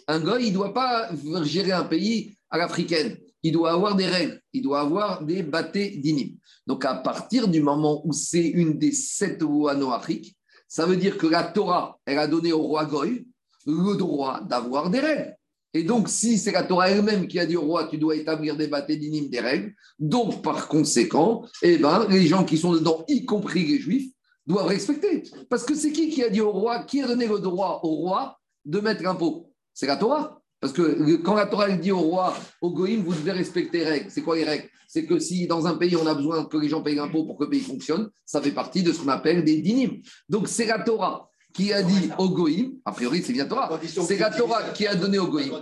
[0.09, 1.11] Un goy, il ne doit pas
[1.43, 3.17] gérer un pays à l'africaine.
[3.43, 6.29] Il doit avoir des règles, il doit avoir des bâtés d'inim.
[6.67, 10.37] Donc, à partir du moment où c'est une des sept lois noachiques,
[10.69, 13.27] ça veut dire que la Torah, elle a donné au roi Goy
[13.67, 15.37] le droit d'avoir des règles.
[15.75, 18.57] Et donc, si c'est la Torah elle-même qui a dit au roi, tu dois établir
[18.57, 23.05] des bâtés d'inim, des règles, donc par conséquent, eh ben, les gens qui sont dedans,
[23.09, 24.13] y compris les juifs,
[24.47, 25.23] doivent respecter.
[25.49, 27.91] Parce que c'est qui qui a dit au roi, qui a donné le droit au
[27.91, 30.41] roi de mettre l'impôt C'est la Torah.
[30.61, 34.11] Parce que quand la Torah dit au roi, au Goïm, vous devez respecter les règles.
[34.11, 34.69] C'est quoi les règles?
[34.87, 37.39] C'est que si dans un pays, on a besoin que les gens payent l'impôt pour
[37.39, 40.03] que le pays fonctionne, ça fait partie de ce qu'on appelle des dinim.
[40.29, 44.19] Donc c'est la Torah qui a dit au Goïm, a priori c'est bien Torah, c'est
[44.19, 45.53] la Torah qui a donné au Goïm.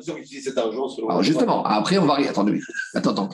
[1.08, 3.28] Alors justement, après on va arriver, attends deux minutes, attends, attends,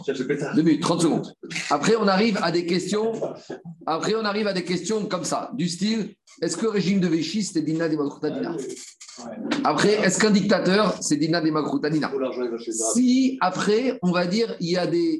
[0.54, 1.32] deux minutes, 30 secondes.
[1.70, 3.12] Après on arrive à des questions,
[3.86, 7.08] après on arrive à des questions comme ça, du style, est-ce que le régime de
[7.08, 7.96] Vichy c'était Dina des
[9.64, 11.52] après, est-ce qu'un dictateur, c'est Dina des
[12.94, 14.68] Si, après, on va dire, il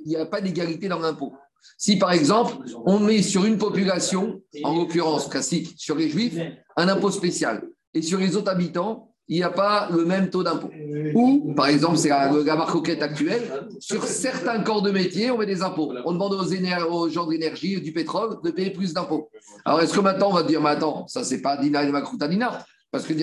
[0.07, 1.33] n'y a, a pas d'égalité dans l'impôt.
[1.79, 6.39] Si, par exemple, on met sur une population, en l'occurrence classique, sur les juifs,
[6.77, 7.63] un impôt spécial,
[7.95, 10.71] et sur les autres habitants, il n'y a pas le même taux d'impôt.
[11.15, 13.43] Ou, par exemple, c'est la, la marque coquette actuelle,
[13.81, 15.93] sur certains corps de métier, on met des impôts.
[16.05, 19.29] On demande aux, gens de l'énergie, du pétrole, de payer plus d'impôts.
[19.65, 21.93] Alors, est-ce que maintenant, on va dire, mais attends, ça, c'est pas Dina et
[22.29, 23.15] Dina parce que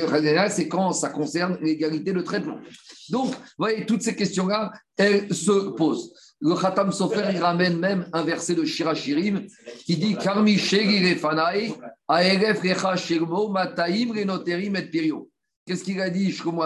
[0.50, 2.58] c'est quand ça concerne l'égalité de traitement.
[3.10, 6.14] Donc, vous voyez, toutes ces questions-là, elles se posent.
[6.46, 9.48] Le Khatam Sofer, il ramène même un verset de Shirachirim
[9.86, 10.60] qui dit Karmi
[13.50, 15.30] Mataim Pirio.
[15.66, 16.64] Qu'est-ce qu'il a dit, Shlomo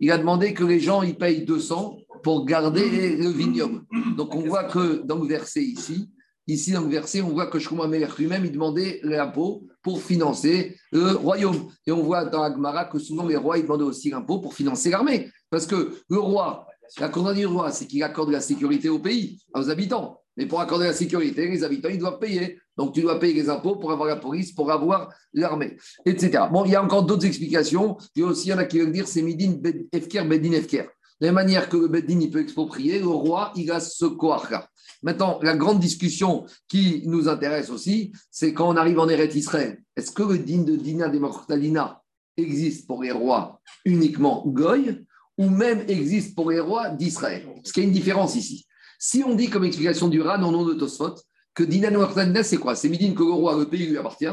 [0.00, 3.80] Il a demandé que les gens ils payent 200 pour garder le vignoble.
[4.18, 6.10] Donc, on voit que dans le verset ici,
[6.46, 11.12] Ici, dans le verset, on voit que Shlomo lui-même, il demandait l'impôt pour financer le
[11.12, 11.70] royaume.
[11.86, 14.90] Et on voit dans Agmara que souvent les rois, ils demandaient aussi l'impôt pour financer
[14.90, 15.30] l'armée.
[15.48, 16.66] Parce que le roi,
[16.98, 20.18] la condamnation du roi, c'est qu'il accorde la sécurité au pays, aux habitants.
[20.36, 22.58] Mais pour accorder la sécurité, les habitants, ils doivent payer.
[22.76, 25.76] Donc, tu dois payer les impôts pour avoir la police, pour avoir l'armée,
[26.06, 26.44] etc.
[26.50, 27.96] Bon, il y a encore d'autres explications.
[28.14, 29.60] Il y a aussi, il y en a qui veulent dire c'est Midin
[29.92, 30.84] Efker, Bedin Efker.
[31.20, 34.66] De la manière que le Bedin, il peut exproprier, le roi, il a ce koach-là.
[35.02, 39.82] Maintenant, la grande discussion qui nous intéresse aussi, c'est quand on arrive en Eretz Israël.
[39.96, 42.02] Est-ce que le din de Dina de Makrotalina
[42.36, 45.04] existe pour les rois uniquement Goy?
[45.40, 48.66] Ou même existe pour les rois d'Israël Parce qu'il y a une différence ici.
[48.98, 51.14] Si on dit comme explication du Ran au nom de Tosfot,
[51.54, 52.76] que Dinan Wartanina, c'est quoi?
[52.76, 54.28] C'est Midin que le roi, le pays lui appartient,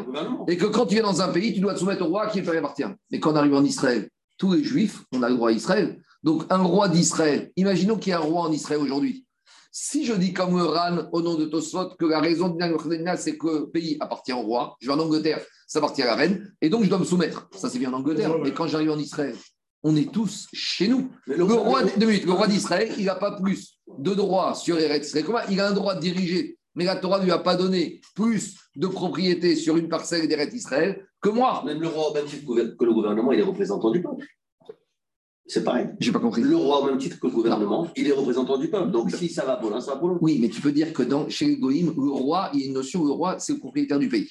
[0.49, 2.41] et que quand tu viens dans un pays, tu dois te soumettre au roi qui
[2.41, 2.83] lui appartient.
[3.09, 5.97] Mais quand on arrive en Israël, tous les juifs, on a le droit à Israël.
[6.23, 9.25] Donc un roi d'Israël, imaginons qu'il y a un roi en Israël aujourd'hui.
[9.71, 13.37] Si je dis comme Ran au nom de Tosfot que la raison de Dinan c'est
[13.37, 16.53] que le pays appartient au roi, je vais en Angleterre, ça appartient à la reine,
[16.61, 17.47] et donc je dois me soumettre.
[17.55, 18.37] Ça c'est bien en Angleterre.
[18.43, 19.35] Mais quand j'arrive en Israël,
[19.87, 21.09] on est tous chez nous.
[21.25, 25.25] Le roi, le roi d'Israël, il n'a pas plus de droit sur Eretz Israël.
[25.25, 28.01] Comment Il a un droit de diriger, mais la Torah ne lui a pas donné
[28.13, 31.63] plus de propriété sur une parcelle d'Eretz Israël que moi.
[31.65, 34.25] Même le roi, au même titre que le gouvernement, il est représentant du peuple.
[35.45, 35.87] C'est pareil.
[36.01, 36.41] J'ai pas compris.
[36.41, 38.91] Le roi, au même titre que le gouvernement, il est représentant du peuple.
[38.91, 40.19] Donc si ça va pour l'un, ça va pour l'autre.
[40.21, 42.67] Oui, mais tu peux dire que dans, chez les Goïm, le roi, il y a
[42.67, 44.29] une notion où le roi, c'est le propriétaire du pays.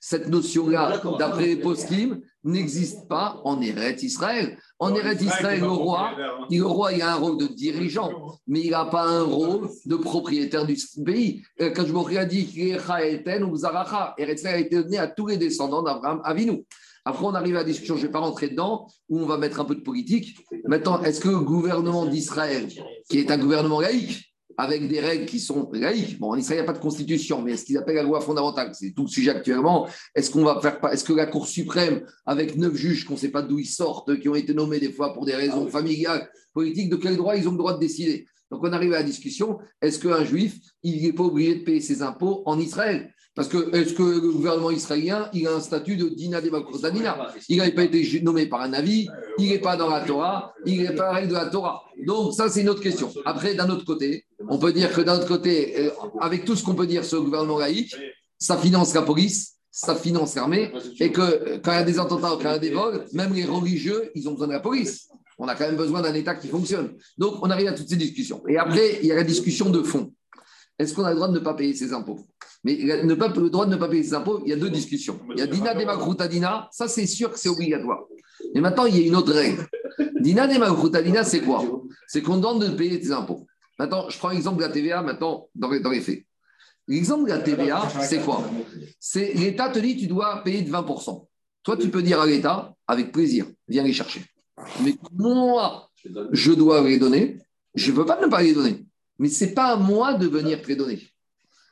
[0.00, 4.58] Cette notion-là, d'après les poskim, n'existe pas en Eretz Israël.
[4.78, 6.12] En Eretz Israël, le roi,
[6.50, 8.10] le roi, il a un rôle de dirigeant,
[8.46, 11.42] mais il n'a pas un rôle de propriétaire du pays.
[11.60, 15.26] Euh, Quand je a dit Eten ou Zaracha, Eretz Israël a été donné à tous
[15.26, 16.64] les descendants d'Abraham Avinu.
[17.04, 19.38] Après, on arrive à la discussion, je ne vais pas rentrer dedans, où on va
[19.38, 20.38] mettre un peu de politique.
[20.64, 22.68] Maintenant, est-ce que le gouvernement d'Israël,
[23.08, 24.29] qui est un gouvernement laïque,
[24.60, 27.40] avec des règles qui sont laïques, bon, en Israël, il n'y a pas de constitution,
[27.40, 29.88] mais ce qu'ils appellent la loi fondamentale, c'est tout le sujet actuellement.
[30.14, 33.18] Est-ce qu'on va faire pas, est-ce que la Cour suprême, avec neuf juges qu'on ne
[33.18, 36.28] sait pas d'où ils sortent, qui ont été nommés des fois pour des raisons familiales,
[36.52, 38.26] politiques, de quel droit ils ont le droit de décider?
[38.50, 41.80] Donc, on arrive à la discussion, est-ce qu'un juif, il n'est pas obligé de payer
[41.80, 43.14] ses impôts en Israël?
[43.34, 46.50] Parce que, est-ce que le gouvernement israélien, il a un statut de Dina de
[46.82, 50.52] Danina il n'a pas été nommé par un avis, il n'est pas dans la Torah,
[50.66, 51.82] il n'est pas règle de la Torah.
[52.04, 53.12] Donc, ça, c'est une autre question.
[53.24, 55.90] Après, d'un autre côté, on peut dire que d'un autre côté, euh,
[56.20, 57.94] avec tout ce qu'on peut dire sur le gouvernement laïque,
[58.36, 62.30] ça finance la police, ça finance l'armée, et que quand il y a des attentats,
[62.30, 65.08] quand il y a des vols, même les religieux, ils ont besoin de la police.
[65.38, 66.96] On a quand même besoin d'un État qui fonctionne.
[67.16, 68.42] Donc, on arrive à toutes ces discussions.
[68.48, 70.12] Et après, il y a la discussion de fond.
[70.78, 72.26] Est-ce qu'on a le droit de ne pas payer ses impôts?
[72.62, 74.70] Mais ne pas, le droit de ne pas payer ses impôts, il y a deux
[74.70, 75.18] discussions.
[75.30, 78.04] Il y a Dina Demakroutadina, ça c'est sûr que c'est obligatoire.
[78.54, 79.66] Mais maintenant, il y a une autre règle.
[80.20, 81.64] Dina Demakroutadina, c'est quoi?
[82.06, 83.46] C'est qu'on demande de payer tes impôts.
[83.78, 86.24] Maintenant, je prends l'exemple de la TVA maintenant dans les, dans les faits.
[86.86, 88.44] L'exemple de la TVA, c'est quoi?
[88.98, 91.26] C'est l'État te dit tu dois payer de 20%.
[91.62, 94.22] Toi, tu peux dire à l'État, avec plaisir, viens les chercher.
[94.82, 95.88] Mais moi,
[96.32, 97.38] je dois les donner.
[97.74, 98.84] Je ne veux pas ne pas les donner.
[99.18, 101.00] Mais ce n'est pas à moi de venir te les donner.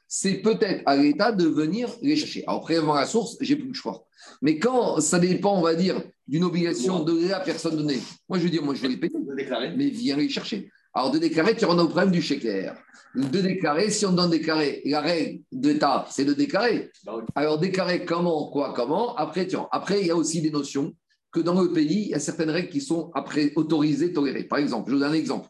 [0.08, 2.42] C'est peut-être à l'État de venir les chercher.
[2.46, 4.06] Alors, prélèvement à la source, j'ai plus le choix.
[4.40, 8.44] Mais quand ça dépend, on va dire, d'une obligation de la personne donnée, moi je
[8.44, 10.70] veux dire, moi je vais les payer, De mais viens les chercher.
[10.94, 12.70] Alors, de déclarer, tu rentres au problème du chéquier.
[13.14, 16.90] De déclarer, si on donne déclarer, la règle d'État, c'est de déclarer.
[17.04, 17.22] Bah.
[17.34, 19.14] Alors, déclarer comment, quoi, comment.
[19.16, 20.94] Après, tiens, après, il y a aussi des notions
[21.30, 24.44] que dans le pays, il y a certaines règles qui sont après autorisées, tolérées.
[24.44, 25.48] Par exemple, je vous donne un exemple.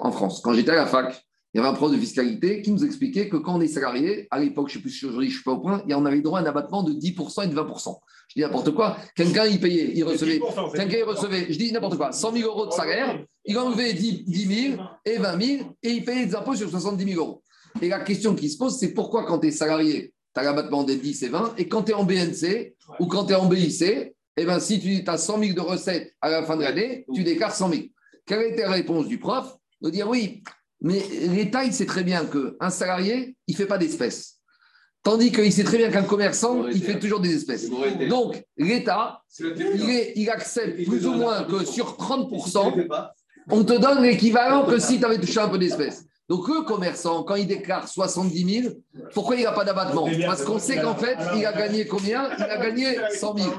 [0.00, 2.70] En France, quand j'étais à la fac, il y avait un prof de fiscalité qui
[2.70, 5.28] nous expliquait que quand on est salarié, à l'époque, je ne sais plus si aujourd'hui,
[5.28, 7.44] je ne suis pas au point, et on avait droit à un abattement de 10%
[7.44, 7.98] et de 20%.
[8.28, 8.96] Je dis n'importe quoi.
[9.14, 10.40] Quelqu'un, il payait, il recevait.
[10.74, 14.24] Quelqu'un, il recevait, je dis n'importe quoi, 100 000 euros de salaire, il enlevait 10,
[14.24, 17.42] 10 000 et 20 000 et il payait des impôts sur 70 000 euros.
[17.82, 20.84] Et la question qui se pose, c'est pourquoi quand tu es salarié, tu as l'abattement
[20.84, 23.46] des 10 et 20, et quand tu es en BNC ou quand tu es en
[23.46, 27.04] BIC, eh ben, si tu as 100 000 de recettes à la fin de l'année,
[27.14, 27.82] tu déclares 100 000.
[28.24, 29.54] Quelle été la réponse du prof?
[29.82, 30.42] De dire oui,
[30.82, 34.38] mais l'État, il sait très bien qu'un salarié, il ne fait pas d'espèces.
[35.04, 37.68] Tandis qu'il sait très bien qu'un commerçant, il fait toujours des espèces.
[38.08, 42.86] Donc, l'État, il, est- il accepte plus ou moins que sur 30%,
[43.50, 46.04] on te donne l'équivalent que si tu avais touché un peu d'espèces.
[46.28, 48.74] Donc, le commerçant, quand il déclare 70 000,
[49.12, 50.08] pourquoi il n'a pas d'abattement?
[50.26, 52.30] Parce qu'on sait qu'en fait, il a gagné combien?
[52.38, 53.50] Il a gagné 100 000.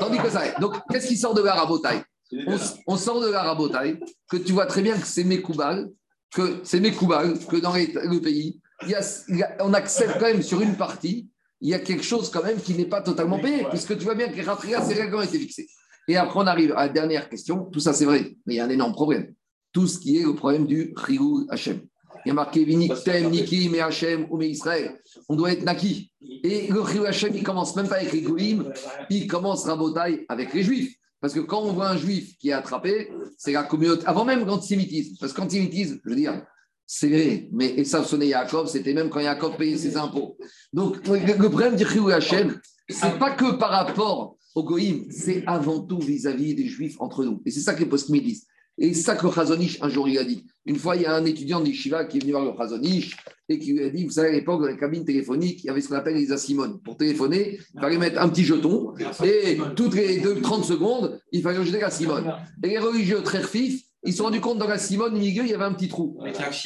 [0.00, 0.42] Tandis que ça.
[0.60, 2.02] Donc, qu'est-ce qui sort de la rabotaille?
[2.32, 2.56] On,
[2.88, 5.88] on sort de la rabotaille, que tu vois très bien que c'est Mekoubal,
[6.34, 9.72] que c'est Mekoubal, que dans les- le pays, il y a- il y a- on
[9.74, 11.28] accepte quand même sur une partie,
[11.60, 14.14] il y a quelque chose quand même qui n'est pas totalement payé, puisque tu vois
[14.14, 15.68] bien que les Ratria, ces règles ont été fixées.
[16.06, 17.64] Et après, on arrive à la dernière question.
[17.72, 19.34] Tout ça, c'est vrai, mais il y a un énorme problème.
[19.72, 21.80] Tout ce qui est le problème du Chiyou Hachem.
[22.24, 24.98] Il y a marqué Viniktem, Niki, Me Hachem ou Israël.
[25.28, 26.10] On doit être Naki.
[26.42, 28.72] Et le Chiyou Hachem, il commence même pas avec les Goïm,
[29.10, 30.94] il commence Rabotaille avec les Juifs.
[31.20, 34.04] Parce que quand on voit un juif qui est attrapé, c'est la communauté.
[34.06, 35.16] Avant même l'antisémitisme.
[35.20, 36.42] Parce qu'antisémitisme, je veux dire,
[36.86, 37.48] c'est vrai.
[37.52, 40.38] Mais Esav sonnait Yaakov, c'était même quand Yaakov payait ses impôts.
[40.72, 45.80] Donc, le problème du Chiyou Hachem, c'est pas que par rapport au Goïm, c'est avant
[45.80, 47.42] tout vis-à-vis des juifs entre nous.
[47.44, 48.46] Et c'est ça que les post disent.
[48.78, 50.44] Et ça que Chazonish, un jour, il a dit.
[50.64, 53.16] Une fois, il y a un étudiant d'Ishiva qui est venu voir le Chazonish
[53.48, 55.70] et qui lui a dit Vous savez, à l'époque, dans les cabines téléphoniques, il y
[55.70, 56.78] avait ce qu'on appelle les asimone.
[56.80, 61.42] Pour téléphoner, il fallait mettre un petit jeton et toutes les deux, 30 secondes, il
[61.42, 62.32] fallait jeter la simone.
[62.62, 65.42] Et les religieux très fifs, Ils se sont rendus compte dans la Simone, au milieu,
[65.42, 66.16] il y avait un petit trou.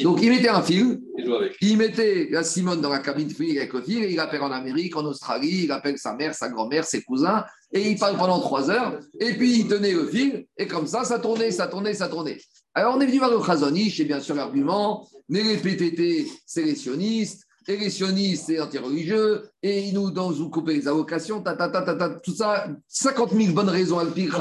[0.05, 1.57] Donc, il mettait un fil, Il joue avec.
[1.63, 4.43] il mettait la Simone dans la cabine de fil avec le fil, et il appelle
[4.43, 7.43] en Amérique, en Australie, il appelle sa mère, sa grand-mère, ses cousins,
[7.73, 11.05] et il parle pendant trois heures, et puis il tenait le fil, et comme ça,
[11.05, 12.39] ça tournait, ça tournait, ça tournait.
[12.75, 16.63] Alors on est venu voir le Khazonich, et bien sûr l'argument, mais les PTT, c'est
[16.63, 21.41] les sionistes, et les sionistes, c'est anti-religieux, et ils nous, dans, vous coupez les allocations,
[21.43, 24.33] ta, ta, ta, ta, ta, tout ça, 50 000 bonnes raisons à le pire,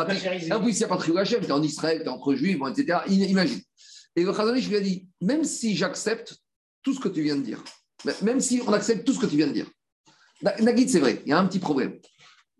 [0.52, 2.34] en plus, il n'y a pas de Hachem, tu es en Israël, tu es entre
[2.36, 3.00] juifs, bon, etc.
[3.08, 3.62] Imagine.
[4.15, 6.36] Et le Khazonich lui a dit, même si j'accepte
[6.84, 7.63] tout ce que tu viens de dire,
[8.24, 9.67] même si on accepte tout ce que tu viens de dire,
[10.41, 12.00] Na- Nagid, c'est vrai, il y a un petit problème.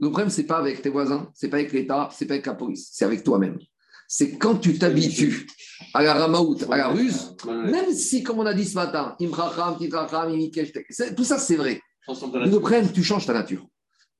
[0.02, 2.28] Le problème, ce n'est pas avec tes voisins, ce n'est pas avec l'État, ce n'est
[2.28, 3.60] pas avec la police, c'est avec toi-même.
[4.08, 5.48] C'est quand tu t'habitues
[5.94, 7.36] à la ramaout, à la ruse,
[7.72, 9.16] même si, comme on a dit ce matin,
[10.90, 11.80] c'est- tout ça, c'est vrai.
[12.52, 13.66] Le problème, tu changes ta nature.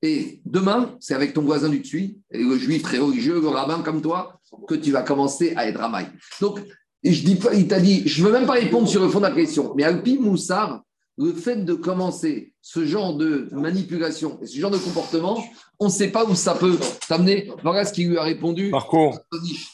[0.00, 3.82] Et demain, c'est avec ton voisin du dessus, et le juif très religieux, le rabbin
[3.82, 6.08] comme toi, que tu vas commencer à être ramaille.
[6.40, 6.60] Donc,
[7.04, 9.18] je dis pas, il t'a dit, je ne veux même pas répondre sur le fond
[9.18, 10.82] de la question, mais Alpi Moussar,
[11.18, 15.42] le fait de commencer ce genre de manipulation et ce genre de comportement,
[15.78, 17.50] on ne sait pas où ça peut t'amener.
[17.62, 19.12] Voilà ce qu'il lui a répondu Marco,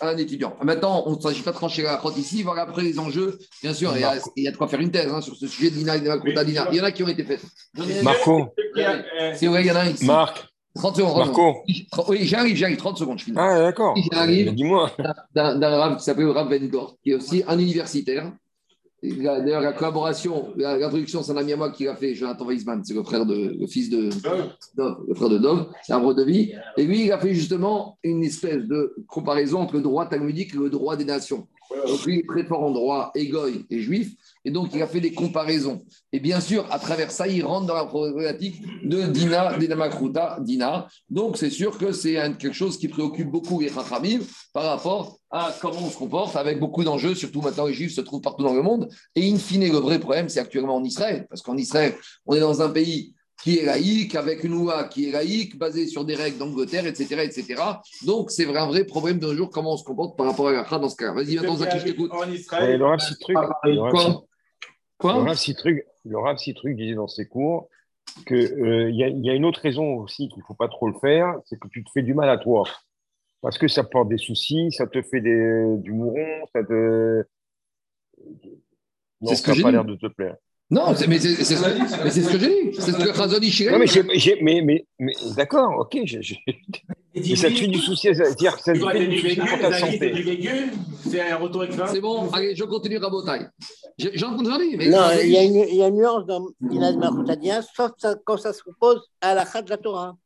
[0.01, 0.57] à un étudiant.
[0.63, 2.43] Maintenant, on ne s'agit pas de trancher la crotte ici.
[2.43, 3.39] Voilà après les enjeux.
[3.63, 5.37] Bien sûr, il y a, il y a de quoi faire une thèse hein, sur
[5.37, 6.69] ce sujet de Dina et de la Dina.
[6.73, 7.45] Il y en a qui ont été faites.
[8.03, 8.49] Marco,
[9.35, 10.07] C'est vrai, il y en a un ici.
[10.07, 11.13] Marc, 30 secondes.
[11.13, 11.27] 30 secondes.
[11.27, 11.65] Marco.
[12.09, 12.79] Oui, j'arrive, j'arrive.
[12.79, 13.37] 30 secondes, je finis.
[13.39, 13.95] Ah, d'accord.
[14.13, 14.55] J'arrive.
[14.55, 14.91] Dis-moi.
[15.35, 18.33] D'un rab qui s'appelle le Rav Vengor, qui est aussi un universitaire.
[19.03, 22.83] D'ailleurs, la collaboration, la- l'introduction, c'est un ami à moi qui l'a fait, Jonathan Weisman,
[22.85, 24.11] c'est le frère de, le fils de
[24.77, 26.53] Dov, le frère de Dov, c'est arbre de vie.
[26.77, 30.59] Et lui, il a fait justement une espèce de comparaison entre le droit talmudique et
[30.59, 31.47] le droit des nations.
[31.87, 34.87] Donc lui, il est très fort en droit égoï et juif, et donc il a
[34.87, 35.83] fait des comparaisons.
[36.13, 40.87] Et bien sûr, à travers ça, il rentre dans la problématique de Dina, Dinamakruta, Dina.
[41.11, 44.21] Donc c'est sûr que c'est un- quelque chose qui préoccupe beaucoup les Chachamim
[44.53, 48.01] par rapport à comment on se comporte, avec beaucoup d'enjeux, surtout maintenant les Juifs se
[48.01, 48.89] trouvent partout dans le monde.
[49.15, 51.95] Et in fine, le vrai problème, c'est actuellement en Israël, parce qu'en Israël,
[52.27, 55.87] on est dans un pays qui est laïque, avec une loi qui est laïque, basée
[55.87, 57.63] sur des règles d'Angleterre, etc., etc.
[58.05, 60.65] Donc, c'est un vrai problème d'un jour, comment on se comporte par rapport à la
[60.65, 61.13] dans ce cas.
[61.13, 62.11] Vas-y, maintenant, Zaki, je t'écoute.
[62.13, 64.25] En Israël, le Rav Citruc, le Rav Quoi?
[65.01, 67.69] Citruc- le Quoi Rav Citruc- le Rav Citruc disait dans ses cours
[68.27, 70.89] qu'il y, a- il y a une autre raison aussi qu'il ne faut pas trop
[70.89, 72.65] le faire, c'est que tu te fais du mal à toi.
[73.43, 77.25] Parce que ça porte des soucis, ça te fait des, du mouron, ça te.
[79.21, 79.73] Non, ce ça n'a pas dit.
[79.73, 80.37] l'air de te plaire.
[80.71, 81.55] Non, mais c'est ce,
[82.33, 82.75] que- j'ai dit.
[82.75, 83.73] C'est ce que Razoni Chiré.
[83.73, 83.87] Non, mais,
[84.43, 86.39] mais, mais, mais d'accord, ok, j'ai-
[87.15, 89.37] mais ça te fait du souci, c'est-à-dire que ça te Tu dois fait du souci
[89.37, 90.71] pour ta santé.
[91.07, 93.47] c'est un retour C'est bon, allez, je continue Rabotai.
[93.99, 97.63] J'ai j'ai entendu dire, mais Non, il y, a une, nuance dans Dina de Maroutadien,
[97.63, 100.17] sauf ça- quand ça s'oppose à la Chad de la Torah.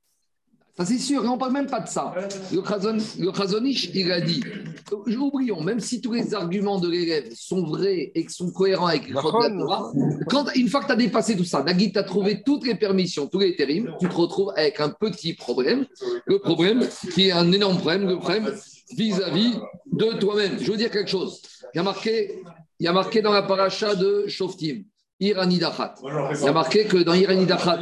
[0.75, 2.15] Ça, c'est sûr, et on ne parle même pas de ça.
[2.51, 4.43] Le, Khazon, le Khazonich, il a dit
[4.91, 8.87] euh, oublions, même si tous les arguments de l'élève sont vrais et qui sont cohérents
[8.87, 9.93] avec le code de la Torah,
[10.29, 12.75] quand, une fois que tu as dépassé tout ça, Nagui, tu as trouvé toutes les
[12.75, 15.85] permissions, tous les térimes, tu te retrouves avec un petit problème.
[16.25, 18.51] Le problème qui est un énorme problème, le problème
[18.97, 19.55] vis-à-vis
[19.93, 20.59] de toi-même.
[20.59, 21.43] Je veux dire quelque chose.
[21.75, 22.43] Il y a marqué,
[22.81, 24.85] il y a marqué dans la paracha de Shoftim,
[25.23, 25.95] Iranidachat.
[26.03, 27.81] Il y a marqué que dans Iranidachat,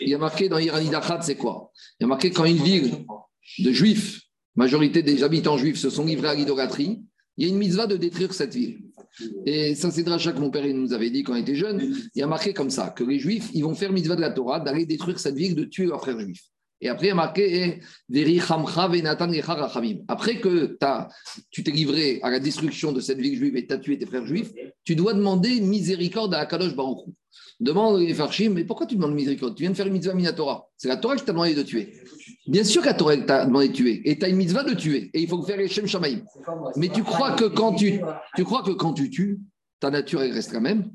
[0.00, 1.70] il y a marqué dans Irani Dachat, c'est quoi?
[1.98, 3.04] Il y a marqué quand une ville
[3.58, 4.22] de juifs,
[4.56, 7.02] majorité des habitants juifs, se sont livrés à l'idolâtrie,
[7.36, 8.80] il y a une mitzvah de détruire cette ville.
[9.46, 11.94] Et ça, c'est Dracha que mon père il nous avait dit quand on était jeune.
[12.14, 14.30] Il y a marqué comme ça que les juifs, ils vont faire mitzvah de la
[14.30, 16.42] Torah, d'aller détruire cette ville, de tuer leurs frères juifs.
[16.80, 17.80] Et après, il y a marqué eh.
[20.08, 20.78] Après que
[21.50, 24.06] tu t'es livré à la destruction de cette ville juive et tu as tué tes
[24.06, 24.52] frères juifs,
[24.88, 27.00] tu dois demander miséricorde à Akadosh Baruch.
[27.60, 29.54] Demande les Farshim, mais pourquoi tu demandes miséricorde?
[29.54, 30.66] Tu viens de faire une mitzvah minatora.
[30.78, 31.92] C'est la Torah qui t'a demandé de tuer.
[32.46, 34.00] Bien sûr que la Torah t'a demandé de tuer.
[34.06, 35.10] Et tu as une mitzvah de tuer.
[35.12, 36.20] Et il faut faire les Shem Shamaim.
[36.76, 38.00] Mais tu crois que quand tu,
[39.10, 39.40] tues,
[39.78, 40.90] ta nature reste la même?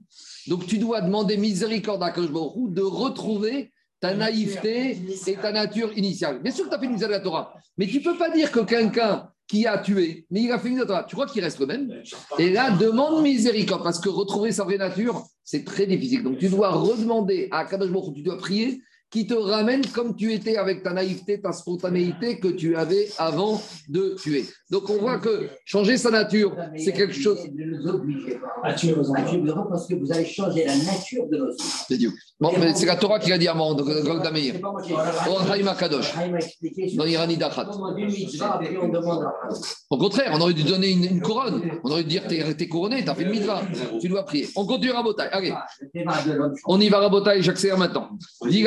[0.48, 5.96] Donc tu dois demander miséricorde à Akadosh Baruch de retrouver ta naïveté et ta nature
[5.96, 6.42] initiale.
[6.42, 7.54] Bien sûr que tu as fait une mitzvah de la Torah.
[7.78, 10.70] Mais tu ne peux pas dire que quelqu'un qui a tué, mais il a fait
[10.70, 12.02] une Torah, tu crois qu'il reste le même
[12.40, 16.24] Et là, demande miséricorde, parce que retrouver sa vraie nature, c'est très difficile.
[16.24, 18.82] Donc, tu dois redemander à Kadosh Baruch tu dois prier
[19.14, 23.62] qui te ramène comme tu étais avec ta naïveté, ta spontanéité que tu avais avant
[23.88, 24.44] de tuer.
[24.72, 27.38] Donc, on voit que changer sa nature, c'est quelque chose.
[27.54, 31.28] Ne nous obligez pas à tuer vos enfants parce que vous allez changer la nature
[31.32, 31.64] de nos vies.
[31.88, 32.12] C'est Dieu.
[32.40, 33.76] Bon, mais c'est la Torah qui l'a dit à moi
[35.52, 36.12] Haïm Akadosh,
[36.96, 37.70] dans Irani Dachat.
[39.92, 41.62] Au contraire, on aurait dû donner une, une couronne.
[41.84, 43.62] On aurait dû dire t'es es couronné, t'as fait une mitzvah.
[44.02, 44.50] Tu dois prier.
[44.56, 45.28] On continue Rabotai.
[45.32, 45.54] Allez,
[46.26, 46.56] l'homme.
[46.66, 48.10] on y va Rabotai, j'accélère maintenant.
[48.50, 48.64] Dit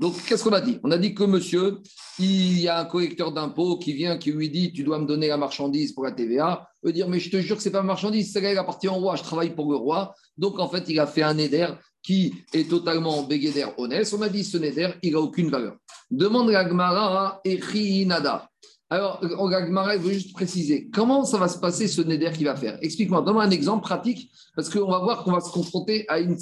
[0.00, 0.78] Donc, qu'est-ce qu'on a dit?
[0.82, 1.78] On a dit que monsieur,
[2.18, 5.28] il y a un collecteur d'impôts qui vient, qui lui dit Tu dois me donner
[5.28, 6.66] la marchandise pour la TVA.
[6.82, 8.56] Il veut dire Mais je te jure que ce n'est pas ma marchandise, c'est elle
[8.56, 10.14] appartient au roi, je travaille pour le roi.
[10.38, 11.66] Donc, en fait, il a fait un éder
[12.02, 14.10] qui est totalement béguéder honnête.
[14.16, 15.76] On a dit Ce néder, il n'a aucune valeur.
[16.10, 18.48] Demande la Gmara Echi Nada.
[18.92, 22.56] Alors, la Gemara veut juste préciser comment ça va se passer ce Neder qu'il va
[22.56, 22.76] faire?
[22.82, 26.36] Explique-moi, donne-moi un exemple pratique, parce qu'on va voir qu'on va se confronter à une,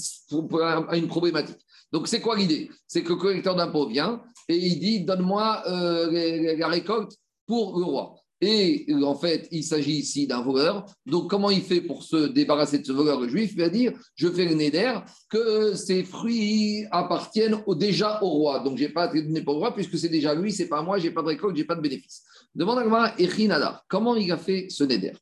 [1.08, 1.58] problématique.
[1.92, 2.70] Donc, c'est quoi l'idée?
[2.86, 7.12] C'est que le collecteur d'impôts vient et il dit Donne-moi euh, la récolte
[7.46, 8.14] pour le roi.
[8.40, 10.86] Et euh, en fait, il s'agit ici d'un voleur.
[11.06, 13.92] Donc, comment il fait pour se débarrasser de ce voleur le juif Il va dire
[14.14, 18.60] Je fais le Neder que ces fruits appartiennent déjà au roi.
[18.60, 20.82] Donc, je n'ai pas à donner pour le roi puisque c'est déjà lui, c'est pas
[20.82, 22.22] moi, j'ai pas de récolte, j'ai pas de bénéfice.
[22.58, 25.12] Demande à Echinada, comment il a fait ce Neder?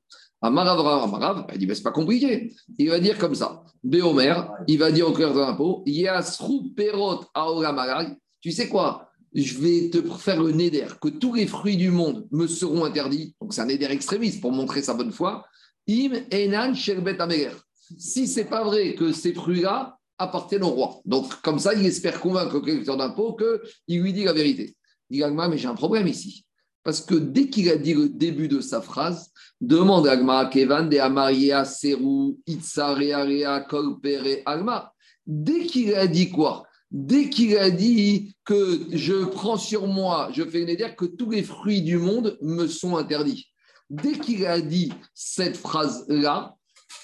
[0.40, 2.54] Amarav, Amarav, il dit, c'est pas compliqué.
[2.78, 3.62] Il va dire comme ça.
[3.84, 4.34] Béomer,
[4.66, 7.26] il va dire au cœur de l'impôt, Yasrou Perot
[8.40, 9.10] Tu sais quoi?
[9.34, 13.34] Je vais te faire le Neder, que tous les fruits du monde me seront interdits.
[13.38, 15.44] Donc c'est un Neder extrémiste pour montrer sa bonne foi.
[15.86, 17.52] Im Enan Sherbet Ameger.
[17.98, 21.00] Si c'est pas vrai que ces fruits-là appartiennent au roi.
[21.04, 24.74] Donc comme ça, il espère convaincre le collecteur d'impôt qu'il lui dit la vérité.
[25.10, 26.45] Il dit, mais j'ai un problème ici.
[26.86, 30.98] Parce que dès qu'il a dit le début de sa phrase, demande Agma Kevan de
[30.98, 34.92] Amaria Seru Itzarea Kolpere Agma.
[35.26, 36.62] Dès qu'il a dit quoi?
[36.92, 41.30] Dès qu'il a dit que je prends sur moi, je fais une dire que tous
[41.30, 43.48] les fruits du monde me sont interdits.
[43.90, 46.54] Dès qu'il a dit cette phrase-là,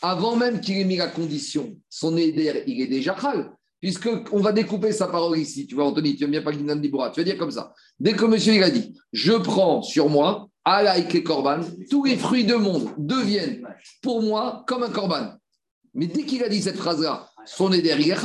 [0.00, 3.52] avant même qu'il ait mis la condition, son éder, il est déjà chal
[3.82, 5.66] puisqu'on va découper sa parole ici.
[5.66, 7.10] Tu vois, Anthony, tu aimes bien pas Guinan Dibora.
[7.10, 7.74] Tu vas dire comme ça.
[7.98, 11.60] Dès que monsieur il a dit, je prends sur moi, Alaïk et Corban,
[11.90, 13.66] tous les fruits du monde deviennent
[14.00, 15.32] pour moi comme un Corban.
[15.94, 18.16] Mais dès qu'il a dit cette phrase-là, son éder, il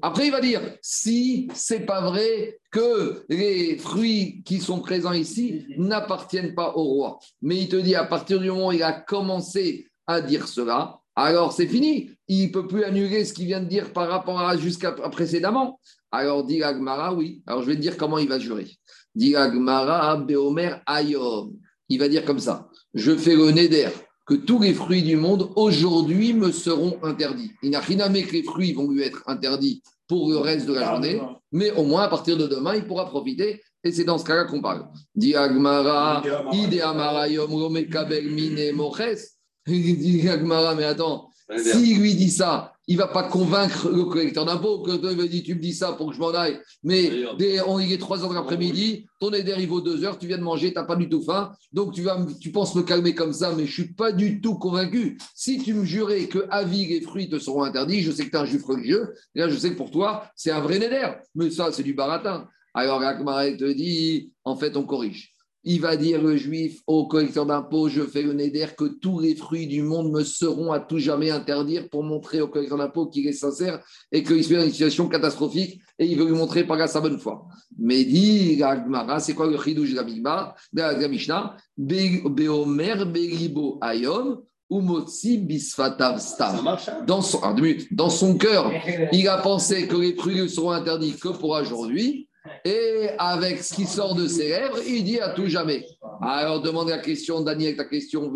[0.00, 5.66] Après, il va dire, si c'est pas vrai que les fruits qui sont présents ici
[5.76, 7.18] n'appartiennent pas au roi.
[7.42, 11.00] Mais il te dit, à partir du moment où il a commencé à dire cela,
[11.16, 12.10] alors c'est fini.
[12.28, 15.80] Il ne peut plus annuler ce qu'il vient de dire par rapport à jusqu'à précédemment.
[16.10, 17.42] Alors dit Agmara, oui.
[17.46, 18.70] Alors je vais te dire comment il va jurer.
[19.14, 21.52] Dit Agmara, Beomer Ayom.
[21.88, 23.90] Il va dire comme ça Je fais le Neder
[24.26, 27.52] que tous les fruits du monde aujourd'hui me seront interdits.
[27.62, 30.72] Il n'a rien à que les fruits vont lui être interdits pour le reste de
[30.72, 31.20] la journée,
[31.52, 33.62] mais au moins à partir de demain, il pourra profiter.
[33.82, 34.86] Et c'est dans ce cas-là qu'on parle.
[35.14, 39.33] Dit Agmara, Ide Amara Yom Mine Moches.
[39.66, 40.22] Il dit
[40.76, 44.82] mais attends, s'il lui dit ça, il ne va pas convaincre le collecteur d'impôts.
[44.82, 46.60] que il dit Tu me dis ça pour que je m'en aille.
[46.82, 50.18] Mais dès, on y est 3 heures de l'après-midi, ton éder il vaut 2 heures,
[50.18, 51.52] tu viens de manger, tu n'as pas du tout faim.
[51.72, 54.40] Donc tu, vas, tu penses me calmer comme ça, mais je ne suis pas du
[54.40, 55.18] tout convaincu.
[55.34, 58.36] Si tu me jurais que avis et fruits te seront interdits, je sais que tu
[58.36, 59.14] es un juif religieux.
[59.34, 61.08] Et là, je sais que pour toi, c'est un vrai néder.
[61.34, 62.48] Mais ça, c'est du baratin.
[62.74, 65.33] Alors, Akmara te dit En fait, on corrige
[65.64, 69.34] il va dire le juif au collecteur d'impôts, je fais le néder que tous les
[69.34, 73.26] fruits du monde me seront à tout jamais interdire pour montrer au collecteur d'impôts qu'il
[73.26, 76.76] est sincère et qu'il se dans une situation catastrophique et il veut lui montrer par
[76.76, 77.46] là sa bonne foi.
[77.78, 81.56] Mais dit la c'est quoi le chidouj de la Mishnah?
[81.76, 86.66] Beomer Beribo Ayom Umotsi Bisfatav Stam.
[86.66, 86.76] Hein?
[87.06, 87.40] Dans son,
[87.90, 88.70] dans son cœur,
[89.12, 92.28] il a pensé que les fruits seront interdits que pour aujourd'hui.
[92.64, 95.86] Et avec ce qui sort de ses lèvres, il dit à tout jamais.
[96.22, 98.30] Alors demande la question, Daniel, ta question.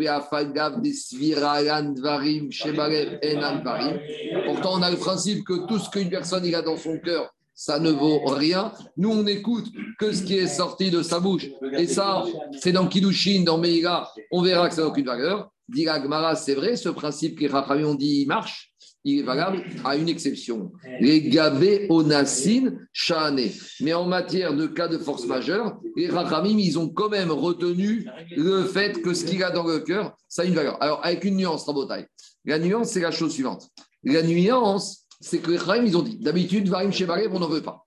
[4.45, 7.79] Pourtant, on a le principe que tout ce qu'une personne a dans son cœur, ça
[7.79, 8.71] ne vaut rien.
[8.97, 9.67] Nous, on n'écoute
[9.99, 11.47] que ce qui est sorti de sa bouche.
[11.77, 12.23] Et ça,
[12.59, 15.51] c'est dans Kidushin, dans Meïga, on verra que ça n'a aucune valeur.
[15.67, 18.68] Dit Gmara, c'est vrai, ce principe que les ont dit, marche
[19.03, 20.71] il est valable à une exception.
[20.99, 23.39] Les gabé onassin shane.
[23.81, 28.05] Mais en matière de cas de force majeure, les rachamim, ils ont quand même retenu
[28.35, 30.81] le fait que ce qu'il a dans le cœur, ça a une valeur.
[30.81, 32.07] Alors, avec une nuance, Rabotai.
[32.45, 33.69] La nuance, c'est la chose suivante.
[34.03, 37.61] La nuance, c'est que les rachamim, ils ont dit, d'habitude, Varim Shebarev, on n'en veut
[37.61, 37.85] pas.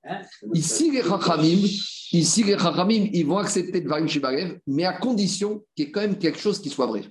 [0.55, 1.67] Ici, les rachamim,
[2.13, 5.91] ici, les rachamim, ils vont accepter de Varim Shebarev, mais à condition qu'il y ait
[5.91, 7.03] quand même quelque chose qui soit vrai.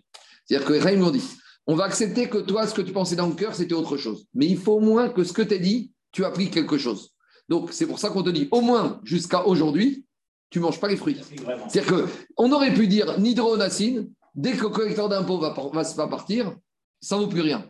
[0.45, 1.23] C'est-à-dire que les rachamim ont dit,
[1.71, 4.25] on va accepter que toi, ce que tu pensais dans le cœur, c'était autre chose.
[4.33, 6.77] Mais il faut au moins que ce que tu as dit, tu as pris quelque
[6.77, 7.11] chose.
[7.47, 10.05] Donc, c'est pour ça qu'on te dit, au moins jusqu'à aujourd'hui,
[10.49, 11.21] tu ne manges pas les fruits.
[11.69, 16.53] C'est-à-dire qu'on aurait pu dire Nidronacine, dès que le collecteur d'impôts va, va, partir,
[16.99, 17.65] ça ne vaut plus rien.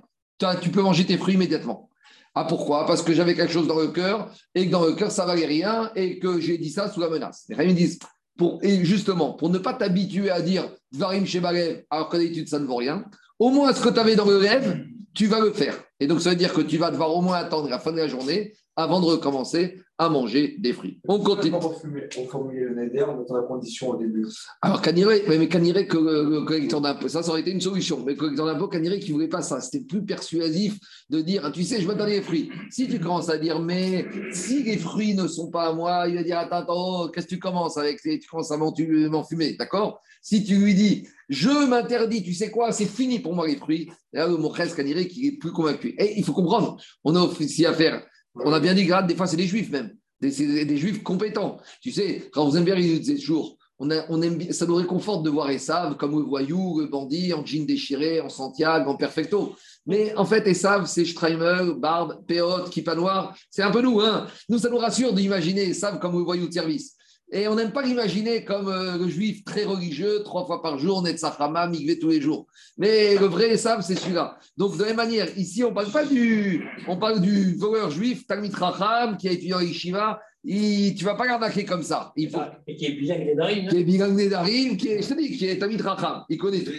[0.63, 1.87] Tu peux manger tes fruits immédiatement.
[2.33, 2.87] Ah, pourquoi?
[2.87, 5.45] Parce que j'avais quelque chose dans le cœur et que dans le cœur, ça valait
[5.45, 7.45] rien et que j'ai dit ça sous la menace.
[7.49, 7.99] Les me disent,
[8.35, 12.57] pour, et justement, pour ne pas t'habituer à dire Varim Shebalev, alors que d'habitude, ça
[12.57, 13.05] ne vaut rien,
[13.41, 14.85] au moins ce que tu avais dans le rêve,
[15.15, 15.73] tu vas le faire.
[15.99, 17.97] Et donc, ça veut dire que tu vas devoir au moins attendre la fin de
[17.97, 20.99] la journée avant de recommencer à manger des fruits.
[21.07, 21.55] On continue.
[21.55, 24.25] On formulait le neder en mettant la condition au début
[24.61, 28.03] Alors, Caniré, mais Caniré, que le le collecteur d'impôts, ça, ça aurait été une solution.
[28.03, 29.61] Mais le collecteur d'impôts, Caniré, qui ne voulait pas ça.
[29.61, 32.49] C'était plus persuasif de dire, ah, tu sais, je vais te donner les fruits.
[32.71, 36.15] Si tu commences à dire, mais si les fruits ne sont pas à moi, il
[36.15, 40.01] va dire, attends, attends, qu'est-ce que tu commences avec Tu commences à m'enfumer, d'accord?
[40.23, 43.91] Si tu lui dis, je m'interdis, tu sais quoi, c'est fini pour moi les fruits,
[44.13, 45.95] là, le Mokhès Caniré qui est plus convaincu.
[45.97, 48.03] Et il faut comprendre, on a aussi affaire,
[48.35, 49.91] on a bien dit, grade, des fois, c'est des juifs même.
[50.21, 51.57] Des, juifs compétents.
[51.81, 55.23] Tu sais, quand Rosenberg, il nous disait toujours, on, a- aime, bien- ça nous réconforte
[55.23, 59.55] de voir Esav comme le voyou, le bandit, en jean déchiré, en Santiago, en perfecto.
[59.87, 63.35] Mais en fait, Esav, c'est Streimer, barbe, péote, kippa noir.
[63.49, 63.99] C'est un peu nous.
[63.99, 66.95] Hein nous, ça nous rassure d'imaginer Esav comme le voyou de service.
[67.33, 71.01] Et on n'aime pas l'imaginer comme euh, le juif très religieux, trois fois par jour,
[71.01, 72.45] Netzachama, migvé tous les jours.
[72.77, 74.37] Mais le vrai Esav, c'est celui-là.
[74.57, 78.27] Donc, de la même manière, ici, on parle pas du, on parle du voleur juif,
[78.27, 80.19] Talmid Racham, qui a étudié en Yeshiva.
[80.43, 82.11] Il, tu ne vas pas l'arnaquer comme ça.
[82.15, 83.67] Il faut, Et qui est bilingue des Darim.
[83.69, 86.23] qui est Bilang Nedarim, qui est, je te dis, qui est Racham.
[86.29, 86.71] Il connaît tout.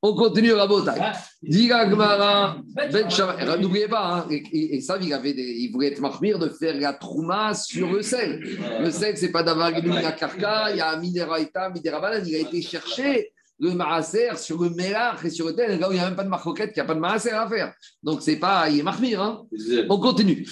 [0.00, 1.02] On continue la bataille.
[1.42, 2.90] Diga Gmara, Ben.
[3.38, 6.38] Alors, N'oubliez pas, hein, et, et- et ça, il, avait des- il voulait être marmire
[6.38, 8.40] de faire la trouma sur le sel.
[8.80, 12.38] Le sel, c'est pas d'avoir la karka, il y a un Mideraïta, Miderabanan, il a
[12.38, 16.00] été chercher le maaser sur le melach et sur le tel, là où il n'y
[16.00, 17.74] a même pas de marcoquette, il n'y a pas de maaser à faire.
[18.02, 19.44] Donc, c'est pas, il est marmire, hein.
[19.88, 20.48] On continue.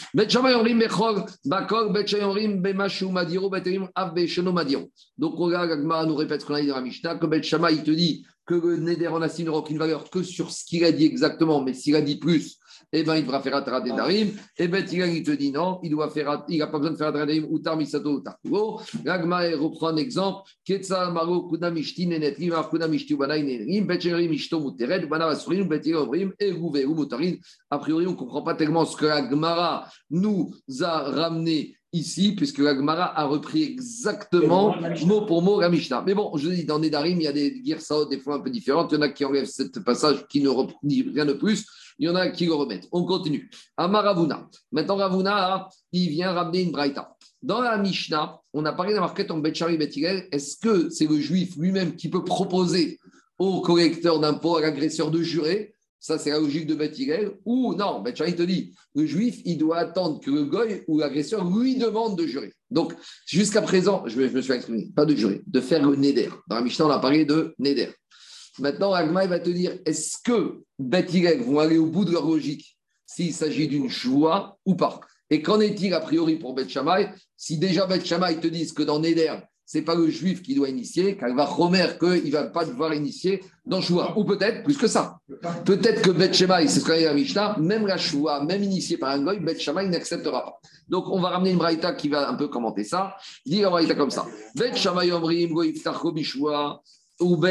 [5.19, 7.73] Donc, regarde, Gagmara nous répète ce qu'on a dit dans la Mishnah, que Bet Shammai,
[7.73, 10.85] il te dit que le Neder en Assim n'aura aucune valeur que sur ce qu'il
[10.85, 12.58] a dit exactement, mais s'il a dit plus,
[12.93, 14.31] eh ben, il devra faire Atara Dedarim.
[14.57, 16.97] Et Bet Higal, il te dit non, il doit faire, il n'a pas besoin de
[16.97, 18.81] faire Atara Dedarim, ou Tar Misato, ou Tarkugo.
[19.05, 20.51] Gagmara reprend un exemple.
[20.65, 25.27] Ketsa Maro Kuna Mishti Nenetrim, Ar Kuna Mishti Ubanai Nenetrim, Bet Shammai Mishto Muteret, Bana
[25.27, 27.35] Vasurin, Bet Higal Omrim, et Gouvé ou Motarin.
[27.71, 32.35] A priori, on ne comprend pas tellement ce que la Gemara nous a ramené ici,
[32.35, 34.75] puisque la Gemara a repris exactement
[35.07, 36.03] mot pour mot la Mishnah.
[36.07, 38.51] Mais bon, je dis, dans Nedarim, il y a des Girsao des fois un peu
[38.51, 38.93] différentes.
[38.93, 40.51] Il y en a qui enlèvent ce passage, qui ne
[40.83, 41.67] disent rien de plus.
[41.99, 42.89] Il y en a qui le remettent.
[42.93, 43.51] On continue.
[43.77, 44.49] Amaravuna.
[44.73, 47.17] Maintenant, Ravuna, il vient ramener une braïta.
[47.43, 50.29] Dans la Mishnah, on a parlé d'un marquette en Betchari Betigel.
[50.33, 52.99] Est-ce que c'est le juif lui-même qui peut proposer
[53.39, 57.33] au collecteur d'impôts, à l'agresseur de jurer ça, c'est la logique de Beth Hillel.
[57.45, 61.01] Ou non, Beth Shammai te dit, le juif, il doit attendre que le goy ou
[61.01, 62.53] l'agresseur lui demande de jurer.
[62.71, 62.95] Donc,
[63.27, 66.29] jusqu'à présent, je me, je me suis exprimé, pas de jurer, de faire le neder.
[66.49, 67.89] Dans la Mishnah, on a parlé de neder.
[68.59, 71.11] Maintenant, Agma va te dire, est-ce que Beth
[71.45, 75.01] vont aller au bout de leur logique s'il s'agit d'une joie ou pas?
[75.31, 77.11] Et qu'en est-il a priori pour Beth Shammai?
[77.37, 79.35] Si déjà Beth Shammai te disent que dans neder,
[79.71, 82.65] c'est pas le juif qui doit initier, car il va Romer qu'il ne va pas
[82.65, 84.15] devoir initier dans Shoua.
[84.17, 85.19] Ou peut-être plus que ça.
[85.67, 88.97] Peut-être que Bet Shemaï, c'est ce qu'on a dit Mishnah, même la Shoua, même initiée
[88.97, 90.61] par un goy, Bet n'acceptera pas.
[90.89, 93.15] Donc on va ramener une qui va un peu commenter ça.
[93.45, 94.25] Dit la braïta comme ça.
[94.57, 96.81] Bet Shemaï Omrim, Goy Iftarko Bishua,
[97.21, 97.45] Donc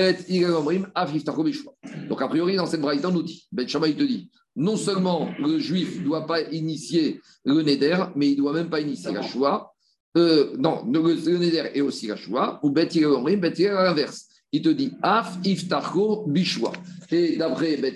[2.22, 5.99] a priori, dans cette braïta, on nous dit, Shemaï te dit, non seulement le juif
[5.99, 9.74] ne doit pas initier le Neder, mais il ne doit même pas initier la Shoua.
[10.18, 14.28] Euh, non, le, le Neder est aussi la Shoua, ou Bet Omrim, Bet à l'inverse.
[14.51, 16.72] Il te dit Af Iftarko Bishwa.
[17.11, 17.95] Et d'après Bet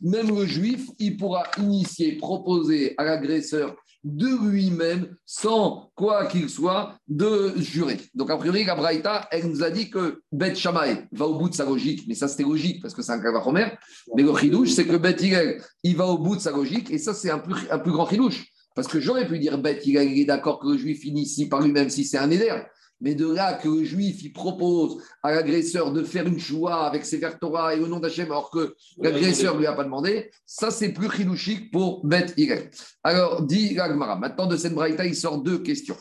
[0.00, 6.96] même le juif, il pourra initier, proposer à l'agresseur de lui-même, sans quoi qu'il soit,
[7.08, 7.98] de jurer.
[8.14, 11.48] Donc, a priori, la Braïta, elle nous a dit que Bet Shammai va au bout
[11.48, 13.72] de sa logique, mais ça c'était logique parce que c'est un Kavachomer.
[14.16, 16.98] Mais le chidouche, c'est que Bet Hillel, il va au bout de sa logique, et
[16.98, 18.46] ça c'est un plus, grand chidouche.
[18.74, 21.60] Parce que j'aurais pu dire Bet Hillel, il est d'accord que le juif initie par
[21.60, 22.50] lui-même si c'est un éder.
[23.00, 27.04] Mais de là que le juif il propose à l'agresseur de faire une choix avec
[27.04, 30.70] ses Torah et au nom d'Hachem, alors que l'agresseur ne lui a pas demandé, ça
[30.70, 32.70] c'est plus chilouchique pour Beth Hillel.
[33.02, 35.96] Alors, dit Gagmara, maintenant de cette braïta, il sort deux questions.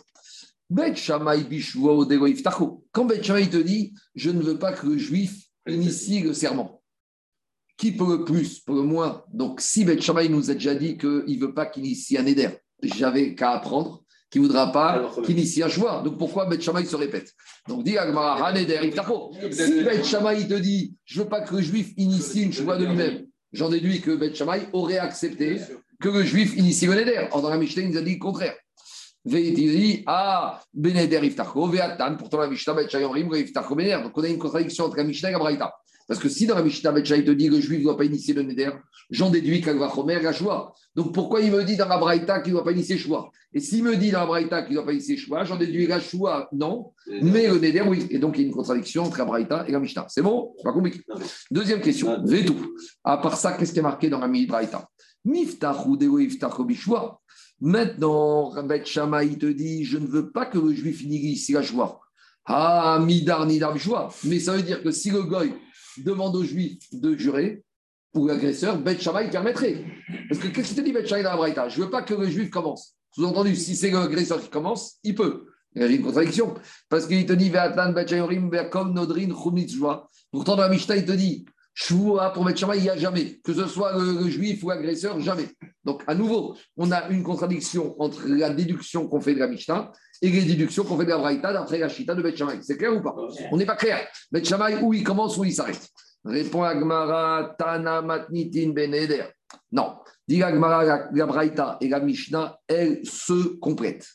[0.70, 2.86] Bet Iftacho.
[2.92, 6.84] Quand Bet Shammai te dit, je ne veux pas que le juif initie le serment.
[7.76, 9.24] Qui peut le plus, peut le moins?
[9.34, 12.26] Donc, si Bet Shammai nous a déjà dit qu'il ne veut pas qu'il initie un
[12.26, 12.50] éder,
[12.84, 16.02] j'avais qu'à apprendre qu'il ne voudra pas qu'il initie un choix.
[16.04, 17.34] Donc pourquoi Bet Shammai se répète?
[17.68, 18.80] Donc dit Agmara, Haneder.
[19.52, 22.78] Si Bet Shammai te dit, je ne veux pas que le juif initie une choix
[22.78, 25.60] de lui-même, j'en déduis que Bet Shammai aurait accepté
[26.00, 27.28] que le juif initie le Neder.
[27.32, 28.56] Or, dans la Mishnah, il nous a dit le contraire.
[29.26, 34.02] Veitiri, ah, Beneder Iftacho, Veatan, pourtant la Mishnah, Bet Shammai, Rim, Iftacho, Beneder.
[34.04, 35.74] Donc on a une contradiction entre la Mishnah et la Braïta.
[36.10, 37.96] Parce que si dans la Mishnah, Bet Shammai te dit que le juif ne doit
[37.96, 38.72] pas initier le Neder,
[39.12, 40.74] j'en déduis qu'Al Vachomer, la choix.
[40.96, 43.60] Donc pourquoi il me dit dans la Braïta qu'il ne doit pas initier choix Et
[43.60, 46.00] s'il me dit dans la Braïta qu'il ne doit pas initier choix, j'en déduis la
[46.00, 48.08] choix, non, mais le Neder, oui.
[48.10, 50.08] Et donc il y a une contradiction entre la Braïta et la Mishnah.
[50.10, 50.52] C'est bon?
[50.58, 51.02] C'est pas compliqué.
[51.52, 52.74] Deuxième question, tout.
[53.04, 54.90] À part ça, qu'est-ce qui est marqué dans la Braïta?
[55.24, 56.18] Miftach ou Deo
[56.66, 57.22] Bishwa.
[57.62, 61.62] Maintenant, Bet Shammai, il te dit Je ne veux pas que le juif finisse la
[61.62, 62.00] joie.
[62.46, 64.10] Ah, Midar, Nidar Bishwa.
[64.24, 65.54] Mais ça veut dire que si le goy
[65.98, 67.64] demande au juif de jurer,
[68.12, 69.84] pour l'agresseur, Bet Shammai permettrait.
[70.30, 71.70] Parce que qu'est-ce qu'il te dit Bet Shammai dans la Braïta?
[71.70, 72.96] Je ne veux pas que le juif commence.
[73.12, 75.46] Sous-entendu, si c'est l'agresseur qui commence, il peut.
[75.76, 76.56] Il y a une contradiction.
[76.90, 80.08] Parce qu'il te dit Ve'atan Bet Shayorim Ve'kom Nodrin Chumitzwa.
[80.32, 83.40] Pourtant, dans la Mishnah, il te dit Shvoua pour Bet Shammai, il n'y a jamais.
[83.44, 85.48] Que ce soit le, le juif ou l'agresseur, jamais.
[85.84, 89.92] Donc, à nouveau, on a une contradiction entre la déduction qu'on fait de la Mishnah
[90.22, 92.60] et les déductions qu'on fait de la Braïta d'après la Shita de Bet Shammai.
[92.62, 93.16] C'est clair ou pas
[93.52, 94.08] On n'est pas clair.
[94.32, 95.88] Bet Shammai, où il commence, où il s'arrête?
[96.26, 99.26] Répond Agmara, Tana Matnitin Beneder.
[99.72, 99.96] Non.
[100.28, 104.08] Dit Agmara, la, Braïta et la Mishnah, elles se complètent.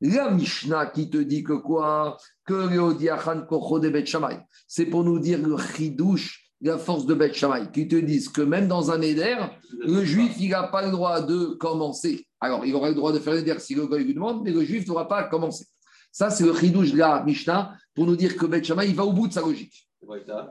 [0.00, 2.16] La Mishnah qui te dit que quoi?
[2.44, 4.40] Que le Odiachan Kocho de Bet Shammai.
[4.66, 8.40] C'est pour nous dire le chidouche, la force de Bet Shammai, qui te disent que
[8.40, 9.36] même dans un éder,
[9.86, 12.26] le juif, il n'a pas le droit de commencer.
[12.40, 14.64] Alors, il aura le droit de faire l'éder si le gars lui demande, mais le
[14.64, 15.66] juif n'aura pas à commencer.
[16.10, 19.04] Ça, c'est le chidouche de la Mishnah pour nous dire que Bet Shammai, il va
[19.04, 19.88] au bout de sa logique.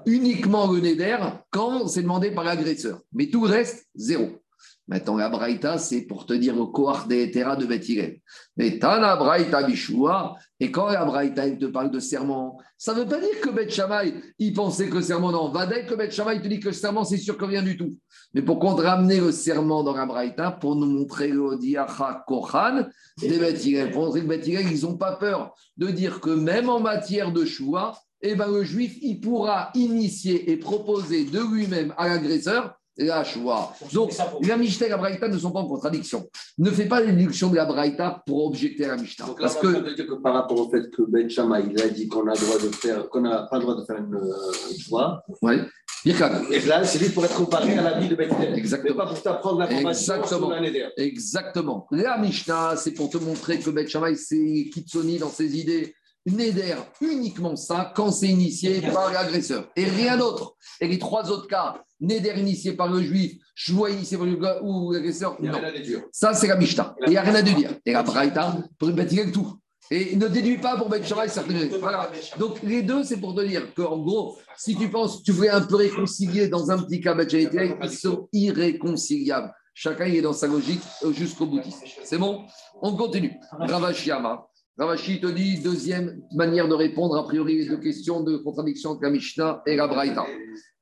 [0.06, 1.18] Uniquement le Neder
[1.50, 3.00] quand c'est demandé par l'agresseur.
[3.14, 4.43] Mais tout le reste, zéro.
[4.88, 8.20] Maintenant, la c'est pour te dire le Kohar des Hétéra de Bethilel.
[8.58, 13.08] Mais Tana Braïta Bishua, et quand la Braïta te parle de serment, ça ne veut
[13.08, 15.50] pas dire que Beth Shammai, il pensait que le serment, non.
[15.52, 17.78] Va dire que Beth Shammai te dit que le serment, c'est sûr que rien du
[17.78, 17.98] tout.
[18.34, 22.86] Mais pour contre ramener le serment dans la pour nous montrer le Diacha Kohan
[23.22, 26.82] des Bethilel, pour montrer que Bethilel, ils n'ont pas peur de dire que même en
[26.82, 32.10] matière de choix, eh ben, le juif, il pourra initier et proposer de lui-même à
[32.10, 33.74] l'agresseur la choix.
[33.92, 36.28] Donc, la Mishnah et la Braïta ne sont pas en contradiction.
[36.58, 39.26] Ne fais pas la déduction de la Braïta pour objecter à la Mishnah.
[39.26, 42.08] Donc là, parce que, que par rapport au fait que Ben Shammai, il a dit
[42.08, 44.78] qu'on a le droit de faire, qu'on n'a pas le droit de faire une euh,
[44.80, 45.24] choix.
[45.42, 45.60] ouais,
[46.06, 46.32] Birkan.
[46.52, 48.54] Et là, c'est juste pour être comparé à la vie de Ben Shammai.
[48.58, 48.96] Exactement.
[48.96, 50.48] Mais pas pour t'apprendre l'information Exactement.
[50.48, 50.92] sur l'année dernière.
[50.98, 51.88] Exactement.
[51.92, 55.96] La Mishnah, c'est pour te montrer que Bet Shammai, c'est Kitsoni dans ses idées.
[56.26, 60.56] Neder uniquement ça quand c'est initié par l'agresseur et rien d'autre.
[60.80, 64.60] Et les trois autres cas, Neder initié par le juif, choix initié par le gars
[64.62, 65.52] ou l'agresseur, non.
[65.74, 66.02] déduire.
[66.12, 66.96] Ça, c'est la Mishnah.
[67.06, 67.72] Il n'y a rien à dire.
[67.86, 69.58] Et la Braïta, pour une bêtise tout.
[69.90, 72.12] Et ne déduis pas pour Ben Shammai certaines Voilà.
[72.40, 75.62] Donc, les deux, c'est pour te dire qu'en gros, si tu penses, tu voulais un
[75.62, 79.54] peu réconcilier dans un petit cas Shammai, ils sont irréconciliables.
[79.74, 81.84] Chacun est dans sa logique euh, jusqu'au boutiste.
[82.04, 82.46] C'est bon?
[82.82, 83.34] On continue.
[83.52, 84.46] Ravashiyama.
[84.78, 89.04] Ravashi te dit, deuxième manière de répondre, a priori, les deux questions de contradiction entre
[89.04, 90.26] la Mishnah et la Braïta.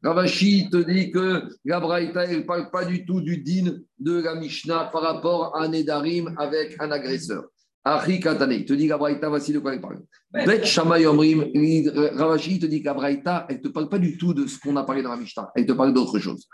[0.04, 4.22] Ravashi te dit que la Braïta, elle ne parle pas du tout du din de
[4.22, 7.44] la Mishnah par rapport à un Nedarim avec un agresseur.
[7.84, 10.02] Achi Katane, il te dit la Braïta, voici de quoi elle parle.
[10.32, 13.98] Bet Shammai Omrim, il- Ravashi te dit que la Braïta, elle ne te parle pas
[13.98, 16.48] du tout de ce qu'on a parlé dans la Mishnah, elle te parle d'autre chose.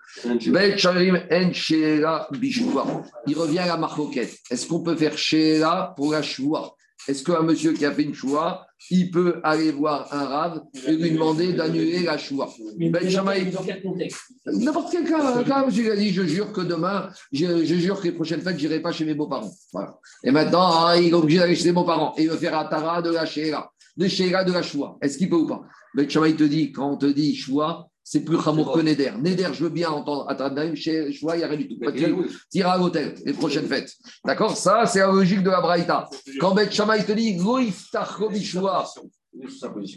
[0.53, 3.03] Bet Shammai En Sheela Bishua.
[3.27, 4.37] Il revient à la marcoquette.
[4.49, 6.73] Est-ce qu'on peut faire Sheela pour la Shua?
[7.07, 10.91] Est-ce qu'un monsieur qui a fait une Shua, il peut aller voir un rave et
[10.91, 15.91] lui demander d'annuler la Shua Ben Shammai, Dans quel contexte N'importe quel cas, cas, monsieur
[15.91, 18.81] a dit, je jure que demain, je, je jure que les prochaines fêtes, je n'irai
[18.81, 19.51] pas chez mes beaux-parents.
[19.71, 19.97] Voilà.
[20.23, 22.13] Et maintenant, ah, il est obligé d'aller chez ses beaux-parents.
[22.17, 24.97] Et il veut faire Atara de la Sheila, de Sheila de la Choua.
[25.01, 25.61] Est-ce qu'il peut ou pas?
[25.95, 29.11] Ben Shammai te dit, quand on te dit Choua, c'est plus Hamour que Neder.
[29.21, 31.75] Neder, je veux bien entendre Atara, chez Choua, il n'y a rien du tout.
[32.53, 33.91] Iras à l'hôtel les prochaines fêtes.
[34.23, 34.55] D'accord?
[34.55, 36.09] Ça, c'est la logique de la Braïta.
[36.39, 37.37] Quand Ben Shammai te dit,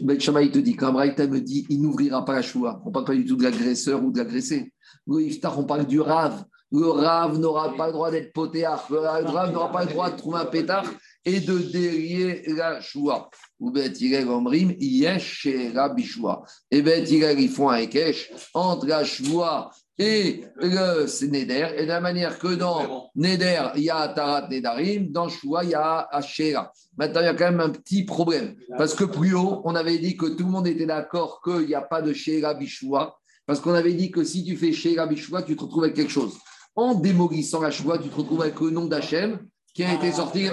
[0.01, 2.81] Ben Shammai te dit, quand Braïta me dit, il n'ouvrira pas la choua.
[2.83, 4.73] On ne parle pas du tout de l'agresseur ou de l'agressé.
[5.07, 6.43] Le iftar, on parle du rave.
[6.73, 8.85] Le rave n'aura pas le droit d'être potéard.
[8.89, 10.83] Le rave n'aura pas le droit de trouver un pétard
[11.25, 13.29] et de délier la choua.
[13.59, 13.93] Ou Bet
[14.27, 15.47] Omrim, yesh
[15.95, 16.43] bishua.
[16.71, 21.67] Et Bet ils font un ékesh entre la choua et le Neder.
[21.77, 25.71] Et de la manière que dans Neder, il y a Tarat Nedarim, dans Choua, il
[25.71, 26.71] y a Ashera.
[26.97, 28.55] Maintenant, il y a quand même un petit problème.
[28.77, 31.75] Parce que plus haut, on avait dit que tout le monde était d'accord qu'il n'y
[31.75, 33.15] a pas de Shera Bishua.
[33.45, 36.11] Parce qu'on avait dit que si tu fais Shera Bishua, tu te retrouves avec quelque
[36.11, 36.37] chose.
[36.75, 39.39] En démolissant la Choua, tu te retrouves avec le nom d'Hachem
[39.73, 40.49] qui a été sorti.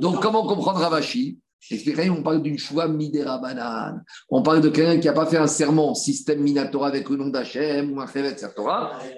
[0.00, 1.38] Donc, comment comprendre Ravashi?
[2.10, 4.04] On parle d'une choua midera banane.
[4.30, 7.28] On parle de quelqu'un qui n'a pas fait un serment, système minatora avec le nom
[7.28, 8.36] d'Hachem ou un chevet.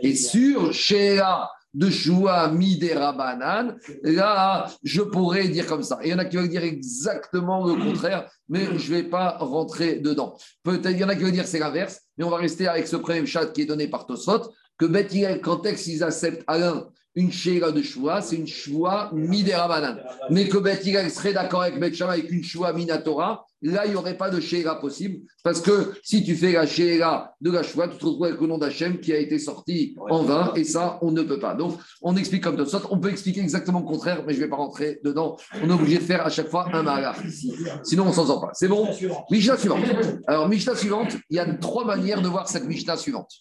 [0.03, 5.99] Et sur Shea de choua midera banane, là, je pourrais dire comme ça.
[6.03, 9.03] Et il y en a qui veulent dire exactement le contraire, mais je ne vais
[9.05, 10.35] pas rentrer dedans.
[10.63, 12.89] Peut-être il y en a qui veulent dire c'est l'inverse, mais on va rester avec
[12.89, 15.13] ce premier chat qui est donné par Tosfot, que Beth
[15.43, 16.87] quand est-ce qu'ils acceptent l'un
[17.19, 19.99] une Sheila de Shua, c'est une Shua midérabanan.
[20.31, 23.97] Mais que Beth serait d'accord avec Beth Shammai avec une Shua minatora, là, il n'y
[23.97, 25.27] aurait pas de Sheila possible.
[25.43, 28.47] Parce que si tu fais la Sheila de la Shua, tu te retrouves avec le
[28.47, 31.55] nom d'Hachem qui a été sorti en vain, et ça, on ne peut pas.
[31.55, 32.87] Donc, on explique comme de sorte.
[32.91, 35.37] On peut expliquer exactement le contraire, mais je ne vais pas rentrer dedans.
[35.61, 37.53] On est obligé de faire à chaque fois un malach ici.
[37.83, 38.51] Sinon, on ne s'en sort pas.
[38.53, 38.89] C'est bon?
[39.29, 39.83] Mishnah suivante.
[40.29, 43.33] Alors, Mishnah suivante, il y a trois manières de voir cette Mishnah suivante.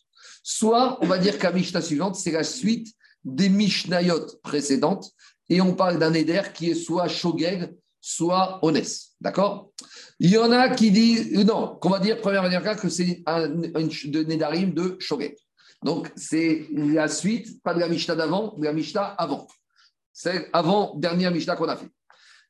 [0.41, 2.87] Soit, on va dire que la Mishnah suivante, c'est la suite
[3.27, 5.11] des Mishnayot précédentes,
[5.49, 9.15] et on parle d'un éder qui est soit Shogeg, soit Onès.
[9.19, 9.71] D'accord?
[10.19, 13.49] Il y en a qui disent, non, qu'on va dire, première manière que c'est un,
[13.49, 15.35] de Nedarim de Shogeg.
[15.83, 19.47] Donc, c'est la suite, pas de la Mishnah d'avant, de la Mishnah avant.
[20.13, 21.89] C'est avant, dernière Mishnah qu'on a fait.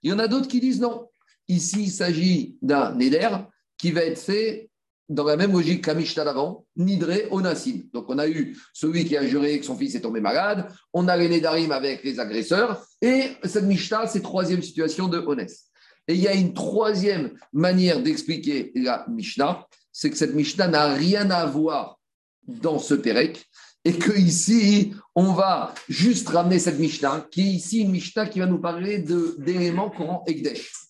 [0.04, 1.10] Il y en a d'autres qui disent non.
[1.48, 3.30] Ici, il s'agit d'un Neder
[3.78, 4.70] qui va être fait
[5.10, 7.84] dans la même logique qu'à Mishnah d'avant, Nidré Onassim.
[7.94, 11.08] Donc on a eu celui qui a juré que son fils est tombé malade, on
[11.08, 15.66] a les Nedarim avec les agresseurs, et cette Mishnah, c'est troisième situation de Onès.
[16.08, 20.94] Et il y a une troisième manière d'expliquer la Mishnah, c'est que cette Mishnah n'a
[20.94, 22.00] rien à voir
[22.48, 23.46] dans ce Pérec,
[23.84, 28.40] et que ici, on va juste ramener cette Mishnah, qui est ici une Mishnah qui
[28.40, 30.87] va nous parler d'éléments courant Ekdesh.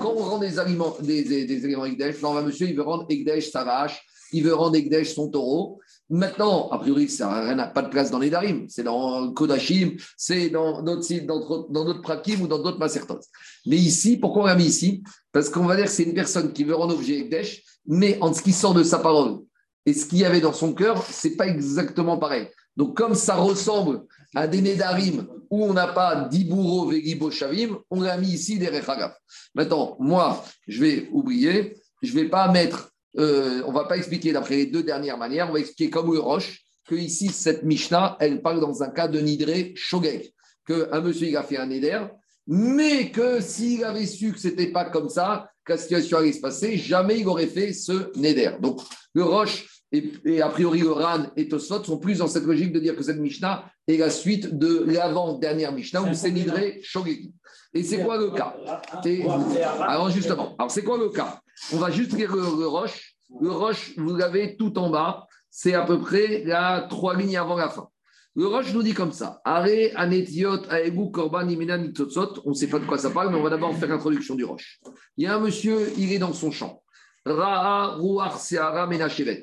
[0.00, 3.50] Quand on rend des aliments, des, des, éléments Ekdesh, là, monsieur, il veut rendre Ekdesh
[3.50, 4.02] sa vache,
[4.32, 5.80] il veut rendre Ekdesh son taureau.
[6.08, 10.48] Maintenant, a priori, ça n'a pas de place dans les Darim, c'est dans Kodashim, c'est
[10.48, 11.06] dans d'autres
[11.70, 13.20] dans d'autres Prakim ou dans d'autres Masertos.
[13.66, 15.02] Mais ici, pourquoi on l'a mis ici?
[15.30, 18.32] Parce qu'on va dire que c'est une personne qui veut rendre objet Ekdesh, mais en
[18.32, 19.40] ce qui sort de sa parole
[19.86, 22.48] et ce qu'il y avait dans son cœur, c'est pas exactement pareil.
[22.76, 24.02] Donc, comme ça ressemble
[24.34, 28.68] à des Nédarim où on n'a pas d'Iburo Vegibo Shavim, on l'a mis ici des
[28.68, 29.16] Rechagaf.
[29.54, 33.96] Maintenant, moi, je vais oublier, je ne vais pas mettre, euh, on ne va pas
[33.96, 38.16] expliquer d'après les deux dernières manières, on va expliquer comme Roche, que ici, cette Mishnah,
[38.20, 40.32] elle parle dans un cas de Nidré Shogek,
[40.66, 42.00] qu'un monsieur, il a fait un Néder,
[42.46, 46.32] mais que s'il avait su que ce n'était pas comme ça, que la situation allait
[46.32, 48.52] se passer, jamais il aurait fait ce Néder.
[48.60, 48.80] Donc,
[49.14, 52.80] le Roche et, a priori le Ran et Tosfot sont plus dans cette logique de
[52.80, 57.34] dire que cette Mishnah est la suite de l'avant-dernière Mishnah où c'est Nidré Shogeki.
[57.74, 58.56] Et c'est quoi le cas
[59.80, 61.40] Alors justement, alors c'est quoi le cas
[61.72, 63.14] On va juste lire le, Roche.
[63.40, 67.56] Le Roche, vous l'avez tout en bas, c'est à peu près la trois lignes avant
[67.56, 67.88] la fin.
[68.36, 71.78] Le Roche nous dit comme ça anetiot aegu korban imena
[72.44, 74.44] On ne sait pas de quoi ça parle, mais on va d'abord faire l'introduction du
[74.44, 74.80] Roche.
[75.16, 76.82] Il y a un monsieur, il est dans son champ.
[77.26, 79.42] Ra'a ruach seara menachevet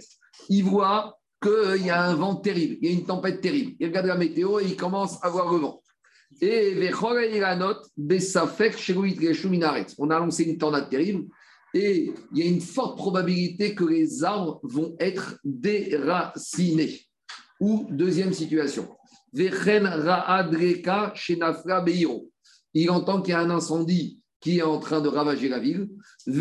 [0.49, 3.75] il voit qu'il y a un vent terrible, il y a une tempête terrible.
[3.79, 5.81] Il regarde la météo et il commence à voir le vent.
[6.41, 6.91] Et
[9.97, 11.25] on a annoncé une tornade terrible
[11.73, 17.01] et il y a une forte probabilité que les arbres vont être déracinés.
[17.59, 18.87] Ou deuxième situation,
[19.33, 19.51] il
[22.89, 25.89] entend qu'il y a un incendie qui est en train de ravager la ville.
[26.25, 26.37] Et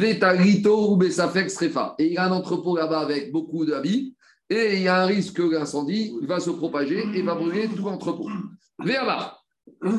[2.06, 4.14] il y a un entrepôt là-bas avec beaucoup d'habits.
[4.48, 7.84] Et il y a un risque que l'incendie va se propager et va brûler tout
[7.84, 8.28] l'entrepôt.
[8.84, 9.36] là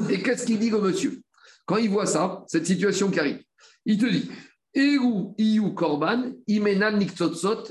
[0.09, 1.21] Et qu'est-ce qu'il dit au monsieur?
[1.65, 3.43] Quand il voit ça, cette situation qui arrive,
[3.85, 4.29] il te dit
[4.73, 6.31] Eru iu korban,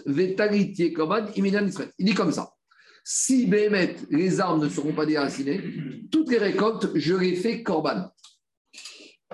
[0.05, 2.51] vetaritie korban, Il dit comme ça.
[3.03, 5.63] Si Béhémet, les armes ne seront pas déracinées,
[6.11, 8.11] toutes les récoltes, je les fais korban.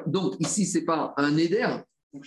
[0.06, 1.66] Donc ici, ce n'est pas un éder,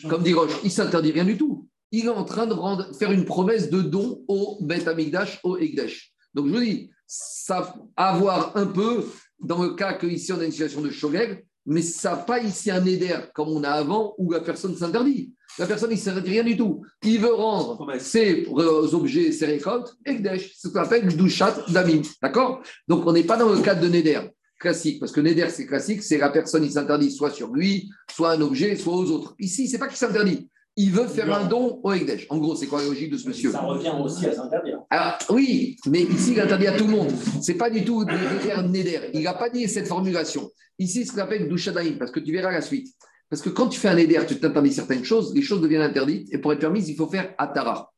[0.09, 1.67] comme dit Roche, il s'interdit rien du tout.
[1.91, 5.57] Il est en train de rendre, faire une promesse de don au Beth Amigdash, au
[5.57, 6.11] Egdesh.
[6.33, 9.05] Donc je vous dis, ça a à voir un peu
[9.39, 12.69] dans le cas qu'ici on a une situation de Shogeg, mais ça n'a pas ici
[12.71, 15.33] un éder comme on a avant où la personne s'interdit.
[15.57, 16.83] La personne, il ne s'interdit rien du tout.
[17.03, 22.01] Il veut rendre ses objets, ses récoltes, Egdesh, ce qu'on appelle Gdushat Damim.
[22.21, 22.61] D'accord?
[22.87, 24.21] Donc on n'est pas dans le cadre de Neder
[24.65, 28.31] classique, parce que Neder, c'est classique, c'est la personne, il s'interdit soit sur lui, soit
[28.31, 29.35] un objet, soit aux autres.
[29.37, 30.49] Ici, c'est pas qu'il s'interdit.
[30.75, 32.25] Il veut faire un don au Ekdesh.
[32.29, 33.51] En gros, c'est quoi la logique de ce monsieur?
[33.51, 34.79] Ça revient aussi à s'interdire.
[34.89, 37.11] Alors, oui, mais ici, il interdit à tout le monde.
[37.41, 39.11] C'est pas du tout Neder.
[39.13, 40.49] Il n'a pas dit cette formulation.
[40.79, 42.87] Ici, ce qu'on appelle Douchadaïm, parce que tu verras la suite.
[43.29, 46.27] Parce que quand tu fais un Neder, tu t'interdis certaines choses, les choses deviennent interdites,
[46.33, 47.91] et pour être permises, il faut faire Atara.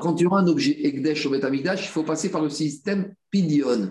[0.00, 3.90] Quand tu as un objet Ekdesh au Betamigdash, il faut passer par le système Pidion.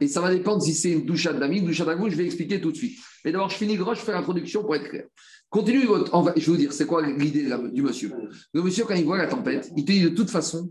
[0.00, 2.60] Et ça va dépendre si c'est une douche d'ami, une douche d'agou, je vais expliquer
[2.60, 2.98] tout de suite.
[3.24, 5.04] Mais d'abord, je finis gros, je fais l'introduction pour être clair.
[5.48, 6.10] Continue votre.
[6.36, 8.12] Je vais vous dire, c'est quoi l'idée du monsieur?
[8.52, 10.70] Le monsieur, quand il voit la tempête, il te dit de toute façon,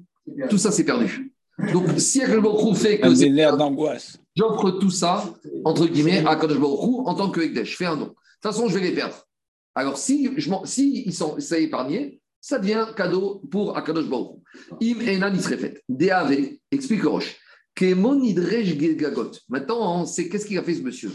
[0.49, 1.31] tout ça, c'est perdu.
[1.73, 3.13] Donc, si Akadej fait que.
[3.13, 4.17] C'est l'air d'angoisse.
[4.35, 5.33] J'offre tout ça,
[5.65, 7.71] entre guillemets, à Akadej en tant que Ekdesh.
[7.71, 8.05] Je fais un don.
[8.05, 9.27] De toute façon, je vais les perdre.
[9.75, 14.37] Alors, si, je si ils sont, ça épargné, ça devient cadeau pour Akadosh Baruch
[14.81, 15.81] Im Enan Isrefet.
[15.89, 17.37] DAV, explique Roche.
[19.49, 21.11] Maintenant, sait qu'est-ce qu'il a fait ce monsieur.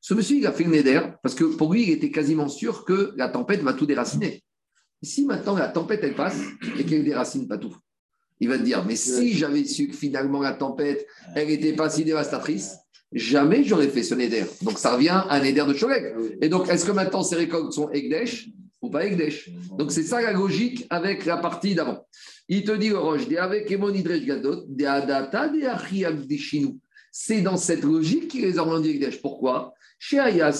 [0.00, 2.84] Ce monsieur, il a fait une éder parce que pour lui, il était quasiment sûr
[2.84, 4.42] que la tempête va tout déraciner.
[5.02, 6.40] Si maintenant la tempête, elle passe
[6.78, 7.76] et qu'elle déracine pas tout,
[8.40, 11.88] il va te dire, mais si j'avais su que finalement la tempête, elle n'était pas
[11.88, 12.74] si dévastatrice,
[13.12, 14.44] jamais j'aurais fait ce Neder.
[14.62, 16.14] Donc ça revient à un Neder de Cholek.
[16.42, 18.48] Et donc, est-ce que maintenant ces récoltes sont Egdesh
[18.82, 19.50] ou pas Egdesh?
[19.78, 22.06] Donc c'est ça la logique avec la partie d'avant.
[22.48, 23.74] Il te dit, Roche, avec.
[27.12, 29.00] C'est dans cette logique qu'il les a rendus.
[29.22, 29.74] Pourquoi?
[29.98, 30.52] Chez Aya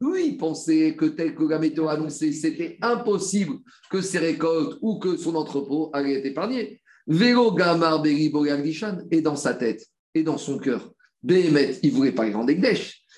[0.00, 3.56] lui, il pensait que tel que la météo a annoncé, c'était impossible
[3.90, 6.80] que ses récoltes ou que son entrepôt allait être épargné.
[7.06, 10.92] Vélo Gamar et dans sa tête et dans son cœur,
[11.22, 12.52] Béhémet, il voulait pas les rendre.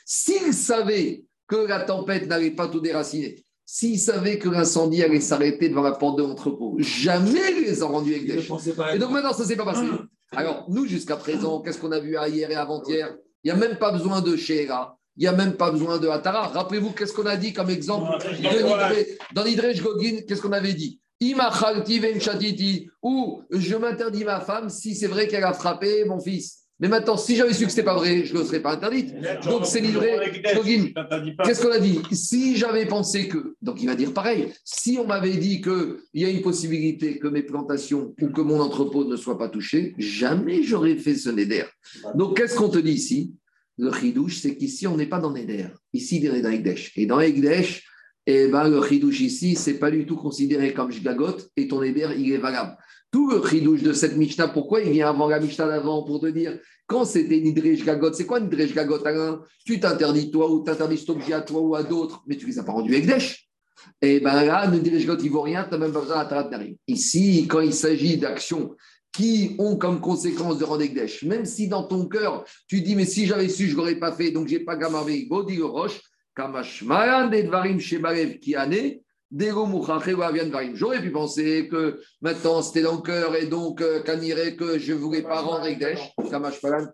[0.07, 5.68] S'il savait que la tempête n'allait pas tout déraciner, s'il savait que l'incendie allait s'arrêter
[5.68, 8.51] devant la porte de l'entrepôt, jamais il les a rendus Egdesh.
[8.93, 9.87] Et donc maintenant, ça ne s'est pas passé.
[10.33, 13.14] Alors, nous, jusqu'à présent, qu'est-ce qu'on a vu hier et avant-hier?
[13.45, 14.99] Il n'y a même pas besoin de Sheera.
[15.16, 16.49] Il n'y a même pas besoin de Hatara.
[16.49, 18.11] Rappelez-vous, qu'est-ce qu'on a dit comme exemple
[19.35, 21.01] dans Nidrej Gogin Qu'est-ce qu'on avait dit?
[23.03, 26.59] Ou je m'interdis ma femme si c'est vrai qu'elle a frappé mon fils.
[26.81, 28.72] Mais maintenant, si j'avais su que ce n'était pas vrai, je ne le serais pas
[28.72, 29.14] interdite.
[29.45, 30.16] Donc c'est livré.
[31.45, 32.01] Qu'est-ce qu'on a dit?
[32.11, 33.55] Si j'avais pensé que.
[33.61, 34.49] Donc il va dire pareil.
[34.64, 38.61] Si on m'avait dit qu'il y a une possibilité que mes plantations ou que mon
[38.61, 41.64] entrepôt ne soient pas touchés, jamais j'aurais fait ce Neder.
[42.14, 43.35] Donc qu'est-ce qu'on te dit ici?
[43.76, 45.68] Le chidouche, c'est qu'ici, on n'est pas dans Neder.
[45.93, 46.93] Ici, il est dans Egdesh.
[46.97, 47.87] Et dans Egdesh,
[48.26, 52.09] eh ben, le chidouche ici, c'est pas du tout considéré comme jgagot et ton Neder,
[52.18, 52.76] il est valable.
[53.11, 56.26] Tout le chidouche de cette Mishnah, pourquoi il vient avant la Mishnah d'avant pour te
[56.26, 59.42] dire quand c'était Nidrej Gagot, c'est quoi Nidrej Gagot Alain?
[59.64, 62.58] Tu t'interdis toi ou t'interdis cet objet à toi ou à d'autres, mais tu les
[62.58, 63.48] as pas rendus Egdesh.
[64.02, 66.50] Et eh bien là, Nidrej Gagot, il vaut rien, tu n'as même pas besoin d'Atarat
[66.88, 68.74] Ici, quand il s'agit d'actions
[69.12, 73.04] qui ont comme conséquence de rendre Egdesh, même si dans ton cœur, tu dis, mais
[73.04, 76.00] si j'avais su, je ne l'aurais pas fait, donc je n'ai pas gamarvé, Bodi Roche,
[76.34, 79.02] Kamashmayan Dedvarim Shebalev qui année,
[80.74, 84.99] J'aurais pu penser que maintenant c'était dans le cœur et donc euh, que je ne
[84.99, 86.01] voulais pas rendre Ekdesh,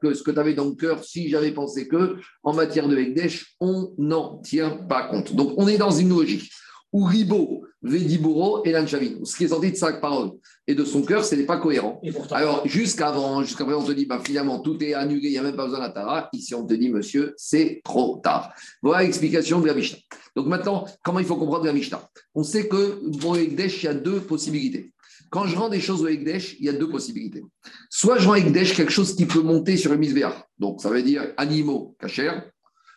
[0.03, 2.97] que ce que tu avais dans le cœur, si j'avais pensé que en matière de
[2.97, 5.35] Ekdesh, on n'en tient pas compte.
[5.35, 6.51] Donc on est dans une logique
[6.93, 10.31] où Ribo, Vediburo et Lanchavin, ce qui est sorti de sa parole
[10.67, 12.01] et de son cœur, ce n'est pas cohérent.
[12.31, 15.43] Alors, jusqu'avant, jusqu'à présent, on te dit, bah, finalement, tout est annulé, il n'y a
[15.43, 16.29] même pas besoin d'Atara.
[16.33, 18.53] Ici, on te dit, monsieur, c'est trop tard.
[18.83, 19.99] Voilà l'explication de la Mishnah.
[20.37, 22.09] Donc maintenant, comment il faut comprendre la Mishnah?
[22.35, 24.93] On sait que pour Ekdesh, il y a deux possibilités.
[25.31, 27.43] Quand je rends des choses au Ekdesh, il y a deux possibilités.
[27.91, 30.47] Soit je rends Ekdesh quelque chose qui peut monter sur le misbéar.
[30.59, 32.39] Donc, ça veut dire animaux cachers,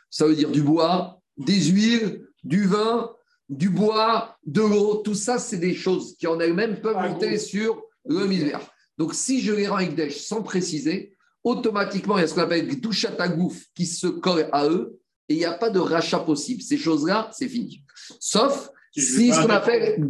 [0.09, 3.09] ça veut dire du bois, des huiles, du vin,
[3.47, 7.81] du bois, de l'eau, tout ça, c'est des choses qui en elles-mêmes peuvent monter sur
[8.05, 8.59] le misère.
[8.97, 12.67] Donc, si je les rends avec sans préciser, automatiquement, il y a ce qu'on appelle
[12.79, 14.99] douchatagouf qui se colle à eux
[15.29, 16.61] et il n'y a pas de rachat possible.
[16.61, 17.83] Ces choses-là, c'est fini.
[18.19, 20.03] Sauf si ce qu'on appelle,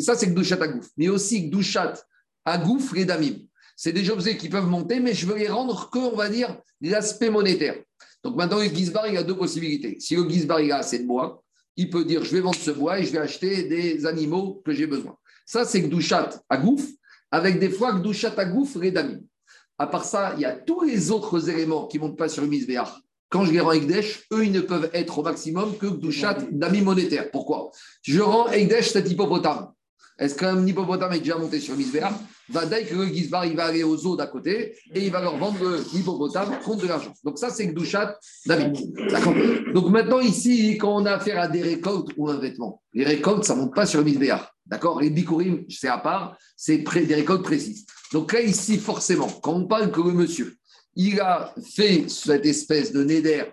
[0.00, 1.94] ça c'est douchatagouf, mais aussi douchat
[2.44, 3.38] agouf les damim.
[3.74, 6.56] C'est des objets qui peuvent monter, mais je veux les rendre que, on va dire,
[6.80, 7.76] l'aspect monétaire.
[8.22, 9.96] Donc maintenant, le Gizbar, il y a deux possibilités.
[10.00, 11.42] Si le Gizbar, il a assez de bois,
[11.76, 14.72] il peut dire je vais vendre ce bois et je vais acheter des animaux que
[14.72, 15.16] j'ai besoin.
[15.44, 16.88] Ça, c'est Gdushat à gouffre,
[17.30, 19.20] avec des fois Gdushat à gouffre et Damim.
[19.78, 22.42] À part ça, il y a tous les autres éléments qui ne montent pas sur
[22.42, 22.92] le misbéach.
[23.28, 26.82] Quand je les rends Egdesh, eux, ils ne peuvent être au maximum que Gdushat d'amis
[26.82, 27.30] monétaire.
[27.30, 27.70] Pourquoi?
[28.02, 29.72] Je rends Egdesh cet hippopotame.
[30.18, 32.14] Est-ce qu'un hippopotame est déjà monté sur le misbéach
[32.48, 35.20] va dire que le Gizbar, il va aller aux eaux d'à côté et il va
[35.20, 35.58] leur vendre
[35.92, 37.12] l'hippopotame contre de l'argent.
[37.24, 38.76] Donc ça, c'est Gdushat David.
[39.74, 43.44] Donc maintenant, ici, quand on a affaire à des récoltes ou un vêtement, les récoltes,
[43.44, 44.52] ça ne monte pas sur le misbéar.
[44.64, 45.00] D'accord?
[45.00, 47.86] Les bikurim, c'est à part, c'est des récoltes précises.
[48.12, 50.56] Donc là, ici, forcément, quand on parle que le monsieur,
[50.96, 53.44] il a fait cette espèce de néder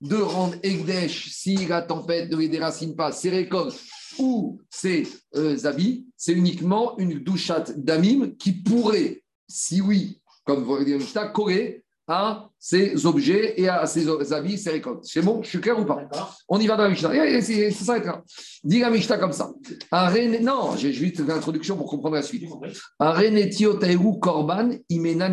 [0.00, 3.78] de rendre Egdesh, si la tempête ne les déracine pas, ses récoltes
[4.18, 10.76] ou ses euh, habits, c'est uniquement une douchat d'amim qui pourrait, si oui, comme vous
[10.76, 15.04] l'avez dit, coller à ces objets et à ces habits, ces récoltes.
[15.04, 16.08] C'est bon, je suis clair ou pas?
[16.48, 17.10] On y va dans la Mishnah.
[17.42, 18.22] C'est ça, là.
[18.64, 19.52] Dis la Mishnah comme ça.
[20.40, 22.48] Non, j'ai juste l'introduction pour comprendre la suite.
[24.20, 25.28] korban imena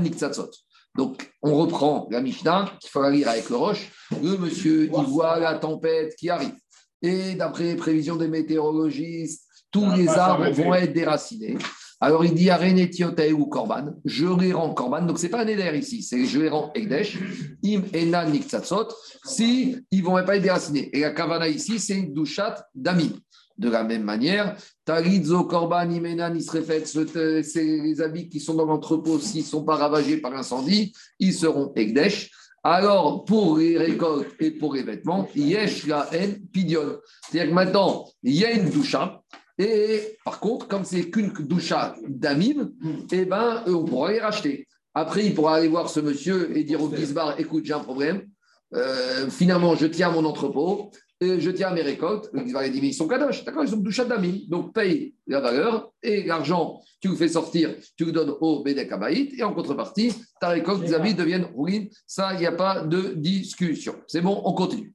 [0.96, 3.92] Donc, on reprend la Mishnah, qu'il faut la lire avec le roche.
[4.24, 6.56] Le monsieur, il voit la tempête qui arrive.
[7.02, 11.58] Et d'après les prévisions des météorologistes, tous les arbres vont être déracinés.
[12.00, 15.78] Alors il dit Arenetiotae ou Korban, je les rends Korban, donc c'est pas un éder
[15.78, 17.18] ici, c'est je les rends Egdesh,
[17.64, 18.90] Im Ena Niktsatsot,
[19.26, 20.90] si ils vont pas être déracinés.
[20.94, 23.12] Et la Kavana ici, c'est une douchat d'Amim.
[23.58, 28.66] De la même manière, Tarizo Korban Imena Nisrefet, ce- c'est les habits qui sont dans
[28.66, 32.32] l'entrepôt, s'ils ne sont pas ravagés par l'incendie, ils seront Egdesh.
[32.64, 36.98] Alors, pour les récoltes et pour les vêtements, Yesh la en pidion.
[37.30, 39.22] C'est-à-dire que maintenant, il y a une doucha.
[39.58, 42.72] Et par contre, comme c'est qu'une doucha d'amim,
[43.12, 44.68] eh ben, on pourra les racheter.
[44.94, 48.26] Après, il pourra aller voir ce monsieur et dire au Gizbar écoute, j'ai un problème.
[48.74, 50.92] Euh, finalement, je tiens mon entrepôt,
[51.22, 52.30] je tiens mes récoltes.
[52.34, 54.40] Le Gizbar il dit mais ils sont kadosh, d'accord Ils sont doucha d'amim.
[54.50, 58.92] Donc, paye la valeur et l'argent, tu le fais sortir, tu le donnes au Bédek.
[59.12, 61.90] Et en contrepartie, ta récolte, tes habits deviennent roulines.
[62.06, 63.96] Ça, il n'y a pas de discussion.
[64.08, 64.94] C'est bon, on continue.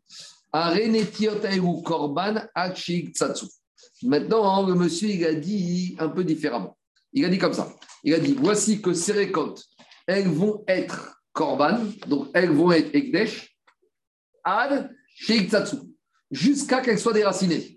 [1.85, 2.35] Korban.
[4.03, 6.77] Maintenant, le monsieur, il a dit un peu différemment.
[7.13, 7.73] Il a dit comme ça.
[8.05, 9.65] Il a dit voici que ces récoltes,
[10.07, 13.57] elles vont être korban, donc elles vont être ekdesh,
[14.43, 15.77] ad sheiksatsu,
[16.31, 17.77] jusqu'à qu'elles soient déracinées.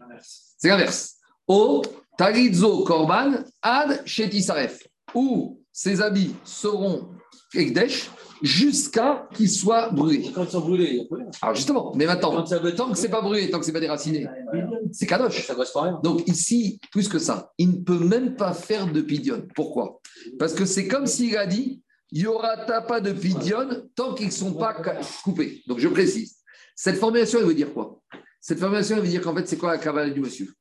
[0.58, 1.16] C'est l'inverse.
[1.48, 1.82] O
[2.18, 7.10] talizo korban ad shetisaref, où ces habits seront
[7.54, 8.10] ekdesh
[8.42, 10.32] jusqu'à qu'ils soient brûlés.
[10.34, 13.10] Quand ils sont brûlés, il y a pas Alors justement, mais maintenant, tant que c'est
[13.10, 14.28] pas brûlé, tant que c'est pas déraciné,
[14.92, 15.48] c'est kadosh.
[15.48, 16.00] Ça à rien.
[16.04, 19.48] Donc ici, plus que ça, il ne peut même pas faire de pidion.
[19.56, 20.00] Pourquoi?
[20.38, 21.82] Parce que c'est comme s'il a dit,
[22.12, 24.76] il n'y aura pas de pidion tant qu'ils ne sont pas
[25.24, 25.64] coupés.
[25.68, 26.38] Donc je précise.
[26.76, 28.00] Cette formulation, elle veut dire quoi?
[28.46, 30.54] Cette formulation, elle veut dire qu'en fait, c'est quoi la cavale du monsieur?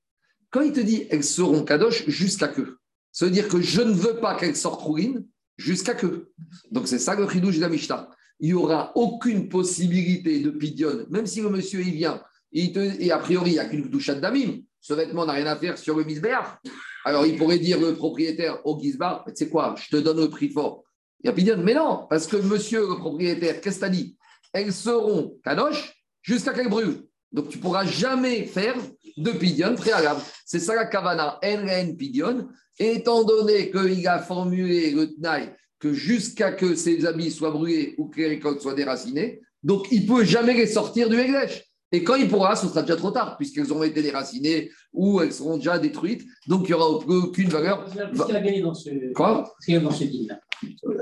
[0.50, 2.76] Quand il te dit, elles seront kadosh jusqu'à que,
[3.10, 5.26] ça veut dire que je ne veux pas qu'elles sortent rouines
[5.56, 6.30] jusqu'à que.
[6.70, 8.08] Donc c'est ça le chidouche de la Mishnah.
[8.38, 12.22] Il n'y aura aucune possibilité de pidion, même si le monsieur il vient
[12.52, 14.60] il te- et a priori, il n'y a qu'une douchette d'amim.
[14.80, 16.60] Ce vêtement n'a rien à faire sur le misbéar.
[17.04, 20.30] Alors, il pourrait dire le propriétaire au Gizbar, tu sais quoi, je te donne le
[20.30, 20.84] prix fort.
[21.24, 21.56] Il y a Pidion.
[21.58, 24.16] Mais non, parce que monsieur le propriétaire, qu'est-ce que tu as dit?
[24.52, 27.04] Elles seront kadosh jusqu'à qu'elles brûlent.
[27.32, 28.76] Donc, tu ne pourras jamais faire
[29.16, 30.20] de pidion préalable.
[30.44, 32.48] C'est ça la kavana, NN pidion.
[32.78, 38.08] Étant donné qu'il a formulé le tnaï que jusqu'à que ses habits soient brûlés ou
[38.08, 41.62] que les récoltes soient déracinées, donc il ne peut jamais les sortir du Eglesh.
[41.94, 45.32] Et quand il pourra, ce sera déjà trop tard, puisqu'elles auront été déracinées ou elles
[45.32, 46.22] seront déjà détruites.
[46.46, 47.84] Donc, il n'y aura aucune valeur.
[47.84, 49.12] Qu'est-ce qu'il a gagné dans ce.
[49.12, 49.44] Quoi?
[49.44, 50.40] Qu'est-ce qu'il y a dans ce deal?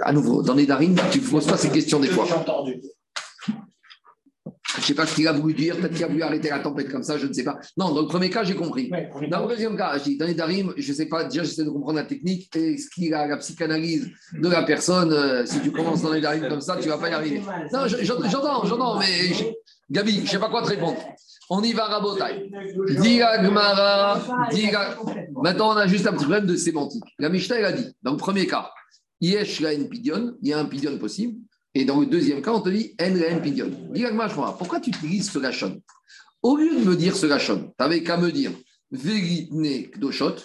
[0.02, 2.24] À nouveau, dans les darines, tu ne poses pas ces questions des fois.
[2.26, 2.80] J'ai entendu.
[4.76, 6.60] Je ne sais pas ce qu'il a voulu dire, peut-être qu'il a voulu arrêter la
[6.60, 7.58] tempête comme ça, je ne sais pas.
[7.76, 8.88] Non, dans le premier cas, j'ai compris.
[8.92, 11.42] Ouais, Dans le deuxième cas, je dis, dans les darim, je ne sais pas, déjà
[11.42, 15.12] j'essaie de comprendre la technique et ce qu'il a, la psychanalyse de la personne.
[15.12, 17.42] euh, si tu commences dans les darim comme ça, tu ne vas pas y arriver.
[17.72, 19.44] Non, je- je- j'entends, j'entends, mais je-
[19.90, 20.96] Gabi, je ne sais pas quoi te répondre.
[21.50, 22.48] On y va, Rabotai.
[23.02, 24.20] Diga Gmara,
[24.52, 24.96] diga-
[25.42, 27.02] Maintenant, on a juste un petit problème de sémantique.
[27.18, 28.70] La Mishnah, elle a dit, dans le premier cas,
[29.20, 31.38] Yesh la pidion, il y a un pidion possible.
[31.74, 33.70] Et dans le deuxième cas, on te dit En la pidion.
[33.92, 34.04] Dis
[34.58, 35.80] pourquoi tu utilises ce lachon
[36.42, 38.52] Au lieu de me dire ce lachon, tu n'avais qu'à me dire
[38.90, 40.36] Veritne Kdoshot.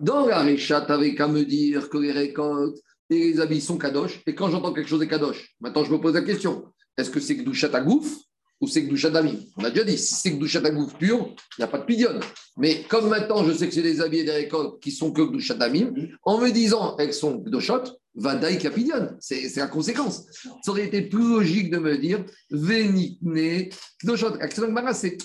[0.00, 2.78] Dans la Récha, tu n'avais qu'à me dire que les récoltes
[3.10, 4.22] et les habits sont kadosh.
[4.26, 6.64] Et quand j'entends quelque chose est kadosh, maintenant je me pose la question
[7.00, 8.14] est-ce que c'est Kdushat à gouf?
[8.60, 11.64] Ou c'est d'Amim On a déjà dit si c'est Kdushat à gouf pur, il n'y
[11.64, 12.20] a pas de pidion.
[12.56, 15.52] Mais comme maintenant je sais que c'est des habits et des récoltes qui sont que
[15.54, 15.92] d'Amim,
[16.24, 17.84] en me disant elles sont Kdoshot,
[18.14, 19.16] Vadaï Kapidion.
[19.18, 20.26] C'est c'est la conséquence.
[20.62, 23.70] Ça aurait été plus logique de me dire Vénitne
[24.04, 25.16] Gemara, c'est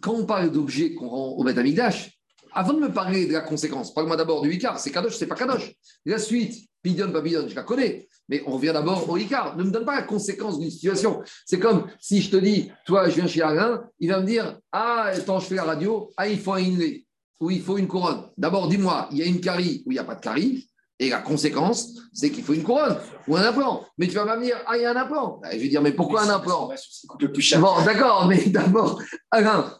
[0.00, 2.18] quand on parle d'objets qu'on rend au Beth Amikdash,
[2.52, 4.78] avant de me parler de la conséquence, parle-moi d'abord du Icar.
[4.78, 5.74] C'est Kadosh, c'est pas Kadosh.
[6.06, 8.06] La suite, Pidion, pas Pidion, je la connais.
[8.28, 9.56] Mais on revient d'abord au Icar.
[9.56, 11.22] Ne me donne pas la conséquence d'une situation.
[11.46, 14.58] C'est comme si je te dis, toi, je viens chez Alain, il va me dire
[14.70, 17.06] Ah, attends, je fais la radio, ah, il faut un inlay,
[17.40, 18.28] ou il faut une couronne.
[18.36, 20.68] D'abord, dis-moi, il y a une carie ou il n'y a pas de carie.
[21.00, 23.84] Et la conséquence, c'est qu'il faut une couronne ou un implant.
[23.98, 25.40] Mais tu vas pas me dire, ah, il y a un implant.
[25.50, 26.70] Je vais dire, mais pourquoi un implant?
[27.18, 27.60] Le plus cher.
[27.60, 29.74] Bon, d'accord, mais d'abord, Alain,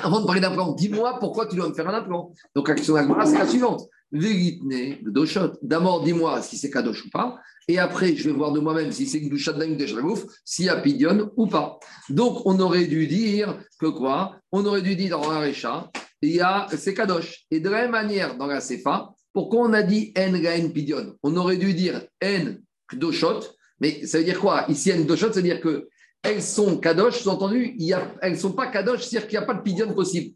[0.00, 2.32] avant de parler d'implant, dis-moi pourquoi tu dois me faire un implant.
[2.54, 3.88] Donc, l'action d'Agmara, c'est la suivante.
[4.10, 5.52] Le doshot.
[5.62, 7.38] D'abord, dis-moi si c'est kadosh ou pas.
[7.68, 9.86] Et après, je vais voir de moi-même si c'est Gdushat Daim de
[10.44, 11.78] s'il y a Pidion ou pas.
[12.08, 14.36] Donc, on aurait dû dire que quoi?
[14.50, 15.90] On aurait dû dire dans Récha,
[16.22, 17.44] il y a c'est kadosh.
[17.50, 21.14] Et de la même manière, dans la Sefa, pourquoi on a dit En Gaen Pidion?
[21.22, 22.54] On aurait dû dire En.
[23.80, 24.64] Mais ça veut dire quoi?
[24.70, 25.88] Ici, En Kdoshot, ça veut dire que
[26.22, 27.76] elles sont kadosh, sous-entendu,
[28.22, 30.34] elles ne sont pas kadosh, c'est-à-dire qu'il n'y a pas de pidion possible.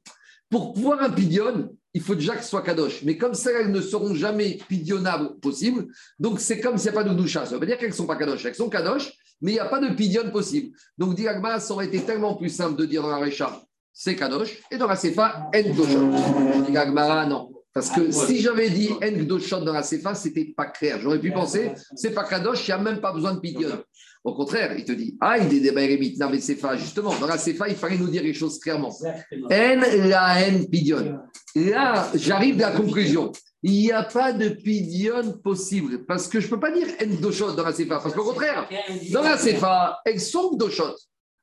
[0.48, 3.02] Pour pouvoir un pidion, il faut déjà que ce soit kadosh.
[3.02, 5.86] Mais comme ça, elles ne seront jamais pidionnables possible,
[6.18, 7.46] donc c'est comme s'il n'y a pas de doucha.
[7.46, 8.44] Ça veut dire qu'elles ne sont pas kadosh.
[8.44, 10.76] Elles sont kadosh, mais il n'y a pas de pidion possible.
[10.96, 13.62] Donc, Diagma, ça aurait été tellement plus simple de dire dans la Récha,
[13.92, 16.62] c'est kadosh, et dans la Sefa, en.
[16.70, 17.52] Diagma, non.
[17.74, 20.98] Parce que si j'avais dit En dans la Sefa, c'était pas clair.
[21.00, 23.82] J'aurais pu penser, c'est pas Kadosh, il n'y a même pas besoin de Pidion.
[24.24, 27.18] Au contraire, il te dit, ah, il est mais Sefa, justement.
[27.18, 28.90] Dans la Sefa, il fallait nous dire les choses clairement.
[28.90, 31.18] En la en Pidion.
[31.54, 33.32] Là, j'arrive à la conclusion.
[33.62, 36.04] Il n'y a pas de Pidion possible.
[36.04, 37.98] Parce que je ne peux pas dire Gdoshot dans la Sefa.
[37.98, 38.68] Parce qu'au contraire,
[39.12, 40.96] dans la Sefa, elles sont Gdoshot.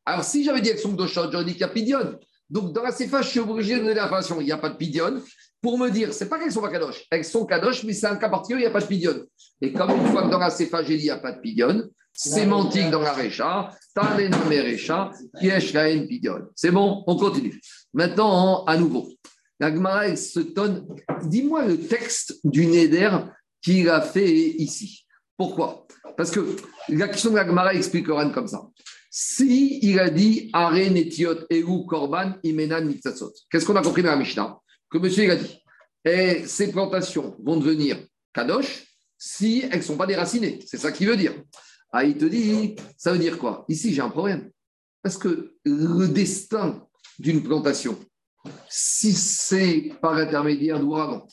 [0.06, 2.20] Alors, si j'avais dit elles sont Gdoshot, j'aurais dit qu'il y a Pidion.
[2.50, 4.42] Donc, dans la Sefa, je suis obligé de donner l'information.
[4.42, 5.22] Il n'y a pas de Pidion
[5.62, 8.16] pour me dire, c'est pas qu'elles sont pas kadosh, elles sont kadosh, mais c'est un
[8.16, 9.14] cas particulier, il n'y a pas de pidion.
[9.62, 11.42] Et comme une fois que dans la Sefa, j'ai dit, il n'y a pas de
[11.42, 11.84] pidion,
[12.14, 16.48] sémantique dans la Recha, Talena Merecha, Yesh Laen pidion.
[16.56, 17.60] C'est bon, on continue.
[17.94, 19.10] Maintenant, à nouveau,
[19.60, 20.88] la Gemara, elle se tonne.
[21.24, 23.12] Dis-moi le texte du Neder
[23.62, 25.06] qu'il a fait ici.
[25.38, 25.88] Pourquoi?
[26.18, 26.56] Parce que
[26.90, 28.62] la question de la Gemara explique Oran comme ça.
[29.12, 34.12] Si il a dit Are Netiot Ehu Korban Imenan Mitzatzot, qu'est-ce qu'on a compris dans
[34.12, 34.58] la Mishnah?
[34.90, 35.64] Que monsieur il a dit,
[36.06, 37.98] et ces plantations vont devenir
[38.34, 38.86] kadosh
[39.18, 40.60] si elles ne sont pas déracinées.
[40.66, 41.34] C'est ça qu'il veut dire.
[41.92, 43.66] Ah, il te dit, ça veut dire quoi?
[43.68, 44.50] Ici, j'ai un problème.
[45.02, 46.88] Parce que le destin
[47.18, 47.98] d'une plantation,
[48.70, 51.28] si c'est par l'intermédiaire d'ouragan,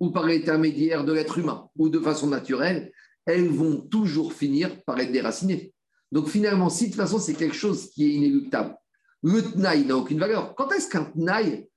[0.00, 2.92] ou par l'intermédiaire de l'être humain, ou de façon naturelle,
[3.24, 5.72] elles vont toujours finir par être déracinées.
[6.10, 8.76] Donc finalement, si de toute façon c'est quelque chose qui est inéluctable,
[9.22, 10.54] le tnaï n'a aucune valeur.
[10.56, 11.68] Quand est-ce qu'un tnaï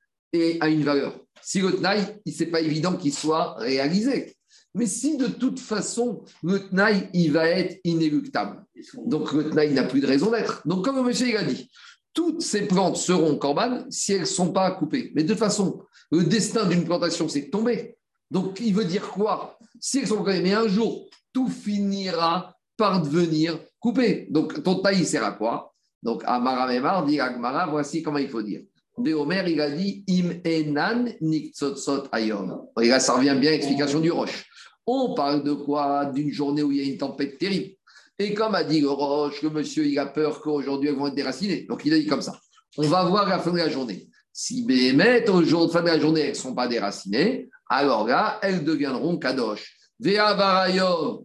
[0.59, 1.19] a une valeur?
[1.41, 4.35] Si le tnaï, ce n'est pas évident qu'il soit réalisé.
[4.73, 8.65] Mais si de toute façon, le tnaï, il va être inéluctable.
[9.05, 10.67] Donc le tnaï n'a plus de raison d'être.
[10.67, 11.69] Donc comme le monsieur il a dit,
[12.15, 15.11] toutes ces plantes seront corbanes si elles ne sont pas coupées.
[15.13, 17.97] Mais de toute façon, le destin d'une plantation, c'est de tomber.
[18.31, 19.59] Donc il veut dire quoi?
[19.79, 24.27] Si elles sont coupées, mais un jour, tout finira par devenir coupé.
[24.31, 25.73] Donc ton taï sert à quoi?
[26.01, 28.61] Donc Amara Memar dit Agmara, voici comment il faut dire.
[28.97, 32.69] Béomer, il a dit Im enan niktsotsot ayom.
[32.81, 34.45] Et là, ça revient bien à l'explication du roche.
[34.87, 36.05] On parle de quoi?
[36.05, 37.74] D'une journée où il y a une tempête terrible.
[38.17, 41.15] Et comme a dit le roche, le monsieur, il a peur qu'aujourd'hui, elles vont être
[41.15, 41.65] déracinées.
[41.67, 42.39] Donc, il a dit comme ça.
[42.77, 44.07] On va voir la fin de la journée.
[44.31, 48.07] Si Béhémet, au jour de fin de la journée, elles ne sont pas déracinées, alors
[48.07, 49.77] là, elles deviendront kadosh.
[49.99, 51.23] Vea varayom,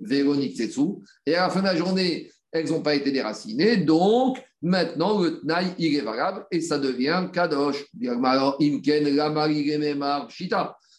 [1.26, 3.78] Et à la fin de la journée, elles n'ont pas été déracinées.
[3.78, 7.84] Donc, maintenant, le tnaï, il est valable et ça devient kadosh.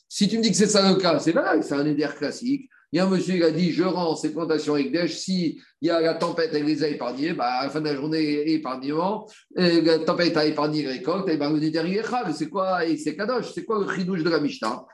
[0.09, 2.69] Si tu me dis que c'est ça le cas, c'est vrai, c'est un éder classique.
[2.91, 5.15] Il y a un monsieur qui a dit Je rends ces plantations Ekdesh.
[5.15, 7.85] Si il y a la tempête, elle les a épargnées, bah, à la fin de
[7.85, 13.15] la journée, épargnement, la tempête a épargné les récoltes, et ben, est C'est quoi C'est
[13.15, 14.85] Kadosh C'est quoi le chidouche de la Mishnah?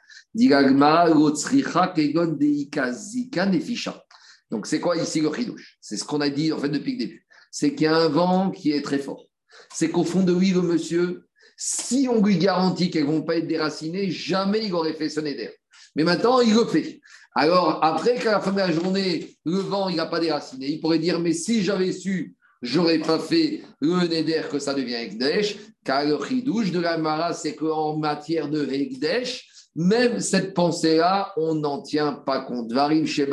[4.50, 5.78] Donc, c'est quoi ici le chidouche?
[5.82, 7.26] C'est ce qu'on a dit en fait depuis le début.
[7.52, 9.26] C'est qu'il y a un vent qui est très fort.
[9.74, 11.28] C'est qu'au fond de lui, le monsieur,
[11.58, 15.20] si on lui garantit qu'elles ne vont pas être déracinées, jamais il aurait fait ce
[15.20, 15.50] neder.
[15.95, 17.02] Mais maintenant, il le fait.
[17.40, 20.82] Alors, après qu'à la fin de la journée, le vent, il n'a pas déraciné, il
[20.82, 22.34] pourrait dire, mais si j'avais su,
[22.64, 27.34] j'aurais pas fait le neder que ça devient Ekdesh, car le chidouche de la Mara,
[27.34, 32.74] c'est qu'en matière de Ekdesh, même cette pensée-là, on n'en tient pas compte.
[32.74, 33.30] Varim chez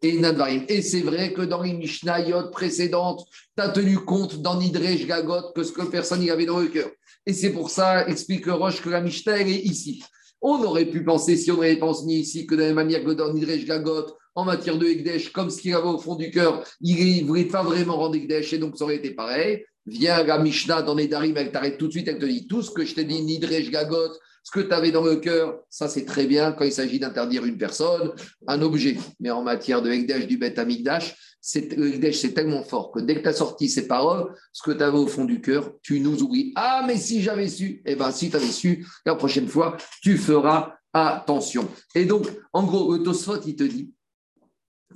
[0.00, 0.64] et Nadvarim.
[0.68, 5.52] Et c'est vrai que dans les Mishnayot précédentes, tu as tenu compte dans Nidrej Gagot
[5.54, 6.88] que ce que personne n'y avait dans le cœur.
[7.26, 10.02] Et c'est pour ça, explique Roche, que la Mishnah, est ici.
[10.42, 13.10] On aurait pu penser, si on avait pensé ici, que de la même manière que
[13.10, 16.62] dans Nidrej Gagot, en matière de Ekdesh, comme ce qu'il avait au fond du cœur,
[16.80, 19.64] il ne voulait pas vraiment rendre Ekdesh, et donc ça aurait été pareil.
[19.86, 22.70] Viens la Mishnah dans Nedarim, elle t'arrête tout de suite, elle te dit tout ce
[22.70, 24.12] que je t'ai dit, Nidrej Gagot,
[24.46, 27.44] ce que tu avais dans le cœur, ça c'est très bien quand il s'agit d'interdire
[27.44, 28.12] une personne,
[28.46, 28.96] un objet.
[29.18, 31.16] Mais en matière de Ekdesh du Beth Amigdash,
[31.56, 34.70] le Ekdesh c'est tellement fort que dès que tu as sorti ces paroles, ce que
[34.70, 36.52] tu avais au fond du cœur, tu nous oublies.
[36.54, 40.16] Ah, mais si j'avais su, eh bien si tu avais su, la prochaine fois, tu
[40.16, 41.68] feras attention.
[41.96, 43.92] Et donc, en gros, le Tosfot, il te dit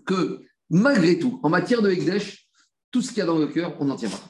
[0.06, 2.48] que malgré tout, en matière de Ekdesh,
[2.92, 4.22] tout ce qu'il y a dans le cœur, on n'en tient pas.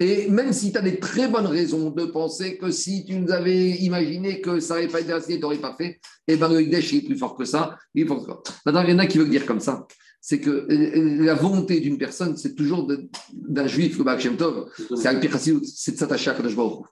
[0.00, 3.32] Et même si tu as des très bonnes raisons de penser que si tu nous
[3.32, 6.60] avais imaginé que ça n'avait pas été assez, tu n'aurais pas fait, eh bien le
[6.60, 7.76] Hekdesh est plus fort que ça.
[7.94, 9.86] Il est Maintenant, il y en a qui veulent dire comme ça.
[10.20, 12.88] C'est que euh, la volonté d'une personne, c'est toujours
[13.32, 16.86] d'un juif, le Baal Tov, c'est de s'attacher à Kadosh Baruch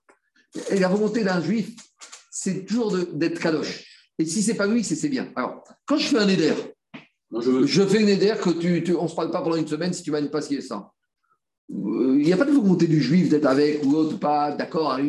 [0.71, 1.77] Et la volonté d'un juif,
[2.31, 3.85] c'est toujours d'être Kadosh.
[4.19, 5.31] Et si c'est pas lui, c'est bien.
[5.37, 6.55] Alors, quand je fais un éder,
[7.41, 10.03] je, fais un éder que tu, on ne se parle pas pendant une semaine si
[10.03, 10.91] tu ne pas ce qui est ça.
[11.69, 15.01] Il n'y a pas de volonté du juif d'être avec ou l'autre, pas d'accord, à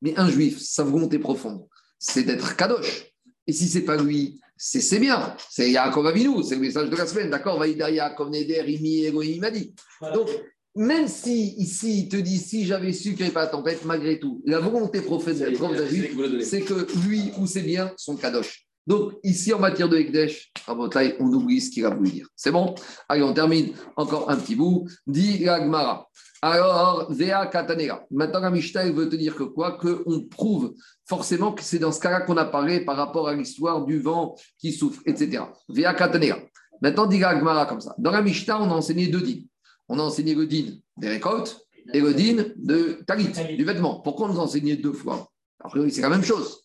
[0.00, 1.66] Mais un juif, sa volonté profonde,
[1.98, 3.06] c'est d'être kadosh.
[3.46, 5.34] Et si c'est pas lui, c'est bien.
[5.50, 7.30] C'est Yaakov Avinu, c'est le message de la semaine.
[7.30, 7.58] D'accord?
[7.58, 9.74] Vaïda Yaakov Neder, Imi, Elohim, m'a dit.
[10.14, 10.28] Donc,
[10.76, 13.84] même si ici, il te dit, si j'avais su qu'il n'y avait pas de tempête,
[13.84, 18.66] malgré tout, la volonté profonde d'un juif, c'est que lui ou ses biens sont kadosh.
[18.86, 22.28] Donc, ici, en matière de Ekdesh, Rabotai, on oublie ce qu'il a voulu dire.
[22.34, 22.74] C'est bon?
[23.08, 24.88] Allez, on termine encore un petit bout.
[25.06, 26.08] Dit la Gemara.
[26.40, 28.04] Alors, Vea Katanera.
[28.10, 29.78] Maintenant, la Mishnah veut te dire que quoi?
[29.78, 30.74] Qu'on prouve
[31.06, 34.34] forcément que c'est dans ce cas-là qu'on a parlé par rapport à l'histoire du vent
[34.58, 35.44] qui souffle, etc.
[35.68, 36.38] Vea Katanera.
[36.80, 37.94] Maintenant, dit la Gemara comme ça.
[37.98, 39.46] Dans la Mishnah, on a enseigné deux dînes.
[39.88, 41.60] On a enseigné le din des récoltes
[41.92, 44.00] et le din de talit, du vêtement.
[44.00, 45.28] Pourquoi on nous a enseigné deux fois?
[45.60, 46.61] A priori, c'est la même chose.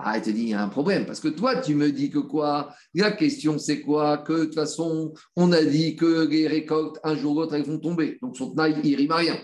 [0.00, 1.06] Ah, il te dit, il y a un problème.
[1.06, 2.72] Parce que toi, tu me dis que quoi?
[2.94, 4.18] La question, c'est quoi?
[4.18, 7.64] Que de toute façon, on a dit que les récoltes, un jour ou l'autre, elles
[7.64, 8.16] vont tomber.
[8.22, 9.36] Donc, son tenaille, il rime à rien.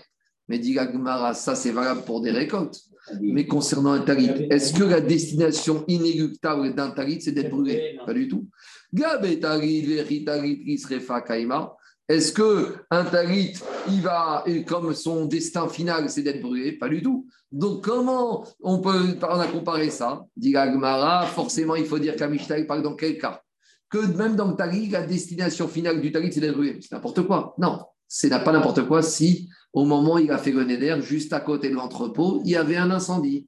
[0.47, 2.79] Mais dit Gagmara, ça, c'est valable pour des récoltes.
[3.21, 7.97] Mais concernant un talit, est-ce que la destination inéluctable d'un talit, c'est d'être brûlé?
[8.05, 8.47] Pas du tout.
[8.93, 11.75] Gabé talit, talit, isrefa kaima.
[12.07, 16.73] Est-ce que un va, comme son destin final, c'est d'être brûlé?
[16.73, 17.27] Pas du tout.
[17.51, 20.23] Donc, comment on peut on a comparé ça?
[20.37, 23.41] Dit la Gemara, forcément, il faut dire il parle dans quel cas?
[23.89, 26.79] Que même dans le talit, la destination finale du talit, c'est d'être brûlé.
[26.81, 27.55] C'est n'importe quoi.
[27.57, 31.33] Non, c'est pas n'importe quoi si, au moment où il a fait le neder, juste
[31.33, 33.47] à côté de l'entrepôt, il y avait un incendie.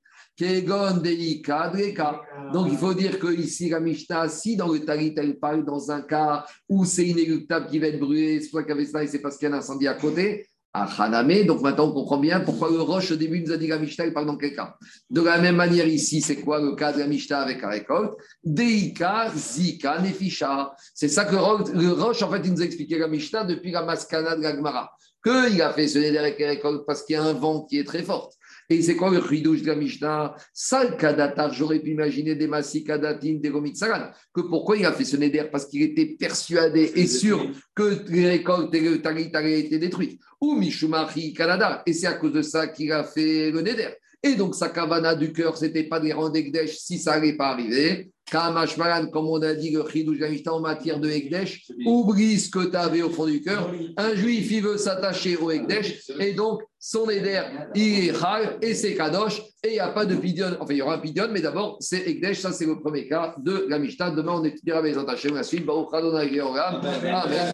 [2.54, 5.90] Donc, il faut dire que ici, la Mishnah, si dans le Talit, elle parle dans
[5.92, 9.08] un cas où c'est inéluctable qui va être brûlé, soit qu'il y avait ça et
[9.08, 12.18] c'est parce qu'il y a un incendie à côté, à Haname, donc maintenant on comprend
[12.18, 14.56] bien pourquoi le Roche au début nous a dit la Mishnah, il parle dans quel
[14.56, 14.76] cas.
[15.10, 18.14] De la même manière ici, c'est quoi le cas de la Mishnah avec la récolte?
[18.44, 20.74] Deika, Zika, Nefisha.
[20.94, 23.84] C'est ça que le Roche, en fait, il nous a expliqué la Mishnah depuis la
[23.84, 24.92] Maskana de la Gemara.
[25.24, 27.80] Qu'il a fait ce neder avec la récolte parce qu'il y a un vent qui
[27.80, 28.30] est très fort.
[28.70, 30.36] Et c'est quoi le ridouche de la Mishnah?
[30.54, 34.12] Sal Kadatar, j'aurais pu imaginer des Massi Kadatin, des Gomitsaran.
[34.34, 35.46] Que pourquoi il a fait ce neder?
[35.50, 40.20] Parce qu'il était persuadé et sûr que les récoltes et le tarit avaient été détruites.
[40.42, 41.82] Ou Mishumachi Canada.
[41.86, 43.90] Et c'est à cause de ça qu'il a fait le neder.
[44.24, 47.50] Et donc, sa kavana du cœur, c'était pas des rangs d'Ekdesh si ça n'allait pas
[47.50, 48.10] arriver.
[48.30, 52.38] Kamashmalan, comme on a dit, le chidouche de la Mishnah en matière de Ekdesh, oublie
[52.38, 53.72] ce que tu avais au fond du cœur.
[53.96, 57.42] Un juif, il veut s'attacher au Ekdesh, et donc son éder,
[57.76, 60.56] il est Chal, et c'est Kadosh, et il n'y a pas de pidion.
[60.62, 63.36] Enfin, il y aura un pidion, mais d'abord, c'est Ekdesh, ça c'est le premier cas
[63.40, 64.12] de la Mishnah.
[64.12, 65.68] Demain, on étudiera les attachés, la suite.
[65.68, 67.52] Amen.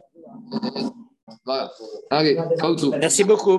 [1.45, 1.71] Voilà.
[2.11, 2.37] Allez,
[2.99, 3.57] Merci beaucoup.